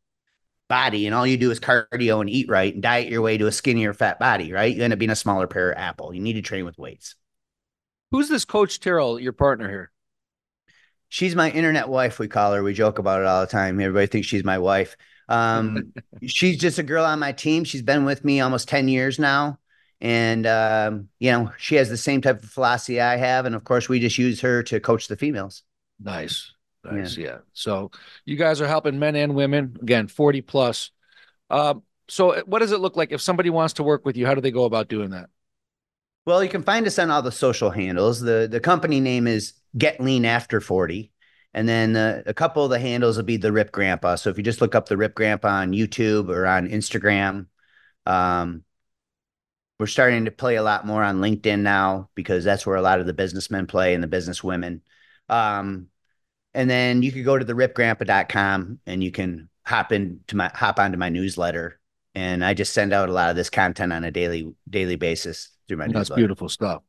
body 0.68 1.06
and 1.06 1.14
all 1.14 1.26
you 1.26 1.36
do 1.36 1.50
is 1.50 1.60
cardio 1.60 2.20
and 2.20 2.30
eat 2.30 2.48
right 2.48 2.72
and 2.72 2.82
diet 2.82 3.08
your 3.08 3.20
way 3.20 3.36
to 3.36 3.46
a 3.46 3.52
skinnier 3.52 3.92
fat 3.92 4.18
body, 4.18 4.52
right? 4.52 4.74
You 4.74 4.82
end 4.82 4.94
up 4.94 4.98
being 4.98 5.10
a 5.10 5.16
smaller 5.16 5.46
pear 5.46 5.76
apple. 5.76 6.14
You 6.14 6.20
need 6.20 6.34
to 6.34 6.42
train 6.42 6.64
with 6.64 6.78
weights. 6.78 7.16
Who's 8.10 8.28
this 8.28 8.44
Coach 8.44 8.80
Terrell, 8.80 9.18
your 9.18 9.32
partner 9.32 9.68
here? 9.68 9.90
She's 11.08 11.36
my 11.36 11.50
internet 11.50 11.88
wife. 11.88 12.18
We 12.18 12.28
call 12.28 12.52
her. 12.52 12.62
We 12.62 12.74
joke 12.74 12.98
about 12.98 13.20
it 13.20 13.26
all 13.26 13.40
the 13.40 13.46
time. 13.46 13.80
Everybody 13.80 14.06
thinks 14.06 14.26
she's 14.26 14.44
my 14.44 14.58
wife. 14.58 14.96
Um, 15.28 15.92
she's 16.26 16.58
just 16.58 16.78
a 16.78 16.82
girl 16.82 17.04
on 17.04 17.18
my 17.18 17.32
team. 17.32 17.64
She's 17.64 17.82
been 17.82 18.04
with 18.04 18.24
me 18.24 18.40
almost 18.40 18.68
10 18.68 18.88
years 18.88 19.18
now. 19.18 19.58
And, 20.00 20.46
um, 20.46 21.08
you 21.18 21.30
know, 21.30 21.52
she 21.56 21.76
has 21.76 21.88
the 21.88 21.96
same 21.96 22.20
type 22.20 22.42
of 22.42 22.50
philosophy 22.50 23.00
I 23.00 23.16
have. 23.16 23.46
And 23.46 23.54
of 23.54 23.64
course, 23.64 23.88
we 23.88 24.00
just 24.00 24.18
use 24.18 24.40
her 24.40 24.62
to 24.64 24.80
coach 24.80 25.08
the 25.08 25.16
females. 25.16 25.62
Nice. 26.00 26.52
Nice. 26.84 27.16
Yeah. 27.16 27.26
yeah. 27.26 27.38
So 27.52 27.90
you 28.24 28.36
guys 28.36 28.60
are 28.60 28.68
helping 28.68 28.98
men 28.98 29.16
and 29.16 29.34
women, 29.34 29.76
again, 29.80 30.08
40 30.08 30.42
plus. 30.42 30.90
Um, 31.48 31.82
so 32.08 32.42
what 32.46 32.58
does 32.58 32.72
it 32.72 32.80
look 32.80 32.96
like 32.96 33.12
if 33.12 33.20
somebody 33.20 33.50
wants 33.50 33.74
to 33.74 33.82
work 33.82 34.04
with 34.04 34.16
you? 34.16 34.26
How 34.26 34.34
do 34.34 34.40
they 34.40 34.50
go 34.50 34.64
about 34.64 34.88
doing 34.88 35.10
that? 35.10 35.30
Well, 36.26 36.42
you 36.42 36.48
can 36.48 36.62
find 36.62 36.86
us 36.86 36.98
on 36.98 37.10
all 37.10 37.22
the 37.22 37.32
social 37.32 37.70
handles. 37.70 38.20
The 38.20 38.48
the 38.50 38.60
company 38.60 39.00
name 39.00 39.26
is 39.26 39.54
Get 39.76 40.00
Lean 40.00 40.24
After 40.24 40.60
40. 40.60 41.12
And 41.52 41.68
then 41.68 41.94
uh, 41.96 42.22
a 42.26 42.34
couple 42.34 42.64
of 42.64 42.70
the 42.70 42.80
handles 42.80 43.16
will 43.16 43.24
be 43.24 43.36
the 43.36 43.52
Ripped 43.52 43.72
Grandpa. 43.72 44.16
So 44.16 44.30
if 44.30 44.36
you 44.36 44.42
just 44.42 44.60
look 44.60 44.74
up 44.74 44.88
the 44.88 44.96
Ripped 44.96 45.14
Grandpa 45.14 45.48
on 45.60 45.72
YouTube 45.72 46.28
or 46.28 46.46
on 46.46 46.68
Instagram, 46.68 47.46
um, 48.06 48.64
we're 49.78 49.86
starting 49.86 50.24
to 50.24 50.32
play 50.32 50.56
a 50.56 50.62
lot 50.62 50.86
more 50.86 51.02
on 51.02 51.20
LinkedIn 51.20 51.60
now 51.60 52.10
because 52.14 52.42
that's 52.42 52.66
where 52.66 52.76
a 52.76 52.82
lot 52.82 53.00
of 53.00 53.06
the 53.06 53.12
businessmen 53.12 53.66
play 53.66 53.94
and 53.94 54.02
the 54.02 54.08
businesswomen. 54.08 54.80
Um, 55.28 55.88
and 56.54 56.68
then 56.68 57.02
you 57.02 57.12
could 57.12 57.24
go 57.24 57.38
to 57.38 57.44
the 57.44 57.54
ripgrandpa.com 57.54 58.80
and 58.86 59.04
you 59.04 59.12
can 59.12 59.48
hop 59.64 59.92
into 59.92 60.36
my 60.36 60.50
hop 60.54 60.78
onto 60.80 60.98
my 60.98 61.08
newsletter. 61.08 61.80
And 62.16 62.44
I 62.44 62.54
just 62.54 62.72
send 62.72 62.92
out 62.92 63.08
a 63.08 63.12
lot 63.12 63.30
of 63.30 63.36
this 63.36 63.50
content 63.50 63.92
on 63.92 64.04
a 64.04 64.10
daily 64.10 64.54
daily 64.68 64.96
basis 64.96 65.53
my 65.70 65.88
That's 65.88 66.10
beautiful 66.10 66.48
stuff. 66.48 66.82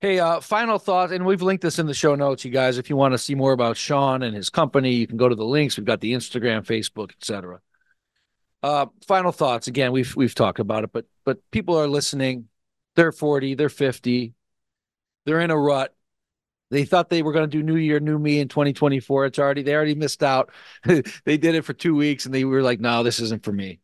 Hey, 0.00 0.20
uh, 0.20 0.38
final 0.40 0.78
thought, 0.78 1.10
and 1.10 1.26
we've 1.26 1.42
linked 1.42 1.62
this 1.62 1.80
in 1.80 1.86
the 1.86 1.94
show 1.94 2.14
notes, 2.14 2.44
you 2.44 2.52
guys. 2.52 2.78
If 2.78 2.88
you 2.88 2.96
want 2.96 3.14
to 3.14 3.18
see 3.18 3.34
more 3.34 3.52
about 3.52 3.76
Shaun 3.76 4.22
and 4.22 4.34
his 4.34 4.48
company, 4.48 4.94
you 4.94 5.08
can 5.08 5.16
go 5.16 5.28
to 5.28 5.34
the 5.34 5.44
links. 5.44 5.76
We've 5.76 5.84
got 5.84 6.00
the 6.00 6.12
Instagram, 6.12 6.64
Facebook, 6.64 7.10
etc. 7.12 7.60
Uh, 8.62 8.86
final 9.06 9.32
thoughts. 9.32 9.66
Again, 9.66 9.90
we've 9.90 10.14
we've 10.14 10.34
talked 10.34 10.60
about 10.60 10.84
it, 10.84 10.92
but 10.92 11.06
but 11.24 11.38
people 11.50 11.76
are 11.76 11.88
listening. 11.88 12.48
They're 12.94 13.12
40, 13.12 13.54
they're 13.54 13.68
50, 13.68 14.34
they're 15.24 15.40
in 15.40 15.50
a 15.50 15.58
rut. 15.58 15.94
They 16.70 16.84
thought 16.84 17.08
they 17.08 17.22
were 17.22 17.32
going 17.32 17.48
to 17.48 17.56
do 17.56 17.62
New 17.62 17.76
Year, 17.76 17.98
New 17.98 18.18
Me 18.18 18.40
in 18.40 18.48
2024. 18.48 19.26
It's 19.26 19.38
already 19.38 19.62
they 19.62 19.74
already 19.74 19.94
missed 19.94 20.22
out. 20.22 20.50
they 20.84 21.38
did 21.38 21.54
it 21.54 21.64
for 21.64 21.72
two 21.72 21.94
weeks, 21.94 22.24
and 22.24 22.34
they 22.34 22.44
were 22.44 22.62
like, 22.62 22.78
"No, 22.78 23.02
this 23.02 23.20
isn't 23.20 23.44
for 23.44 23.52
me." 23.52 23.80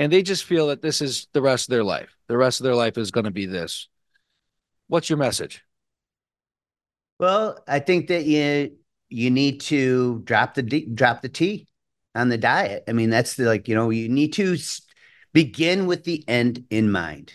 And 0.00 0.10
they 0.10 0.22
just 0.22 0.44
feel 0.44 0.68
that 0.68 0.80
this 0.80 1.02
is 1.02 1.28
the 1.34 1.42
rest 1.42 1.68
of 1.68 1.72
their 1.72 1.84
life. 1.84 2.16
The 2.26 2.38
rest 2.38 2.58
of 2.58 2.64
their 2.64 2.74
life 2.74 2.96
is 2.96 3.10
going 3.10 3.26
to 3.26 3.30
be 3.30 3.44
this. 3.44 3.86
What's 4.88 5.10
your 5.10 5.18
message? 5.18 5.62
Well, 7.18 7.62
I 7.68 7.80
think 7.80 8.08
that 8.08 8.24
you 8.24 8.78
you 9.10 9.30
need 9.30 9.60
to 9.62 10.22
drop 10.24 10.54
the 10.54 10.62
drop 10.62 11.20
the 11.20 11.28
T 11.28 11.68
on 12.14 12.30
the 12.30 12.38
diet. 12.38 12.84
I 12.88 12.92
mean, 12.92 13.10
that's 13.10 13.36
the, 13.36 13.44
like 13.44 13.68
you 13.68 13.74
know 13.74 13.90
you 13.90 14.08
need 14.08 14.32
to 14.34 14.56
begin 15.34 15.86
with 15.86 16.04
the 16.04 16.26
end 16.26 16.64
in 16.70 16.90
mind, 16.90 17.34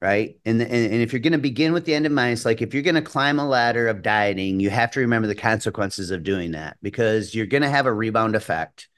right? 0.00 0.40
And 0.46 0.62
and, 0.62 0.72
and 0.72 1.02
if 1.02 1.12
you're 1.12 1.20
going 1.20 1.32
to 1.34 1.38
begin 1.38 1.74
with 1.74 1.84
the 1.84 1.94
end 1.94 2.06
in 2.06 2.14
mind, 2.14 2.32
it's 2.32 2.46
like 2.46 2.62
if 2.62 2.72
you're 2.72 2.82
going 2.82 2.94
to 2.94 3.02
climb 3.02 3.38
a 3.38 3.46
ladder 3.46 3.86
of 3.86 4.00
dieting, 4.00 4.60
you 4.60 4.70
have 4.70 4.92
to 4.92 5.00
remember 5.00 5.28
the 5.28 5.34
consequences 5.34 6.10
of 6.10 6.22
doing 6.22 6.52
that 6.52 6.78
because 6.80 7.34
you're 7.34 7.44
going 7.44 7.64
to 7.64 7.68
have 7.68 7.84
a 7.84 7.92
rebound 7.92 8.34
effect, 8.34 8.88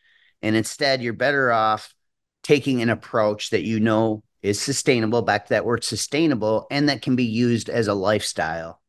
and 0.43 0.55
instead 0.55 1.03
you're 1.03 1.13
better 1.13 1.51
off 1.51 1.93
taking 2.43 2.82
an 2.82 2.91
approach 2.91 3.51
that 3.51 3.62
you 3.62 3.80
know 3.80 4.22
is 4.43 4.61
sustainable 4.61 5.22
back 5.22 5.47
to 5.47 5.51
that 5.51 5.64
word 5.64 5.84
sustainable 5.84 6.66
and 6.70 6.88
that 6.88 7.03
can 7.03 7.16
be 7.16 7.24
used 7.24 7.68
as 7.68 7.88
a 7.88 7.95
lifestyle. 7.95 8.80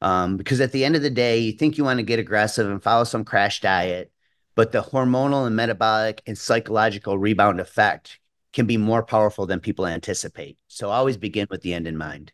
Um, 0.00 0.36
because 0.36 0.60
at 0.60 0.72
the 0.72 0.84
end 0.84 0.96
of 0.96 1.02
the 1.02 1.10
day 1.10 1.38
you 1.38 1.52
think 1.52 1.78
you 1.78 1.84
want 1.84 1.98
to 1.98 2.04
get 2.04 2.18
aggressive 2.18 2.68
and 2.70 2.82
follow 2.82 3.04
some 3.04 3.24
crash 3.24 3.60
diet 3.60 4.12
but 4.54 4.70
the 4.70 4.82
hormonal 4.82 5.46
and 5.46 5.56
metabolic 5.56 6.22
and 6.26 6.38
psychological 6.38 7.18
rebound 7.18 7.60
effect 7.60 8.20
can 8.52 8.66
be 8.66 8.76
more 8.76 9.02
powerful 9.02 9.46
than 9.46 9.58
people 9.58 9.84
anticipate. 9.84 10.56
So 10.68 10.90
always 10.90 11.16
begin 11.16 11.48
with 11.50 11.62
the 11.62 11.74
end 11.74 11.88
in 11.88 11.96
mind. 11.96 12.32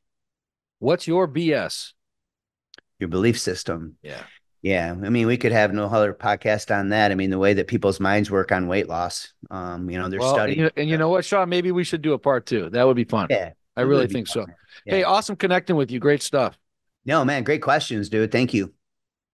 What's 0.78 1.06
your 1.06 1.26
bs 1.26 1.92
your 2.98 3.08
belief 3.08 3.40
system. 3.40 3.96
Yeah 4.02 4.22
yeah, 4.62 4.90
I 4.90 5.08
mean, 5.08 5.26
we 5.26 5.38
could 5.38 5.52
have 5.52 5.72
no 5.72 5.86
other 5.86 6.12
podcast 6.12 6.74
on 6.76 6.90
that. 6.90 7.10
I 7.10 7.14
mean, 7.14 7.30
the 7.30 7.38
way 7.38 7.54
that 7.54 7.66
people's 7.66 7.98
minds 7.98 8.30
work 8.30 8.52
on 8.52 8.66
weight 8.66 8.88
loss. 8.88 9.32
Um, 9.50 9.88
you 9.88 9.98
know, 9.98 10.08
they're 10.08 10.20
well, 10.20 10.34
studying. 10.34 10.58
And 10.58 10.64
you, 10.76 10.82
and 10.82 10.90
you, 10.90 10.98
know 10.98 11.08
what, 11.08 11.24
Shaun? 11.24 11.48
Maybe 11.48 11.72
we 11.72 11.82
should 11.82 12.02
do 12.02 12.12
a 12.12 12.18
part 12.18 12.44
two. 12.44 12.68
That 12.70 12.86
would 12.86 12.96
be 12.96 13.04
fun. 13.04 13.28
Yeah, 13.30 13.52
I 13.76 13.82
really 13.82 14.06
think 14.06 14.28
so. 14.28 14.46
Yeah. 14.84 14.94
Hey, 14.94 15.02
awesome 15.02 15.36
connecting 15.36 15.76
with 15.76 15.90
you. 15.90 15.98
Great 15.98 16.22
stuff. 16.22 16.58
No, 17.06 17.24
man, 17.24 17.42
great 17.44 17.62
questions, 17.62 18.08
dude. 18.10 18.30
Thank 18.30 18.52
you. 18.52 18.74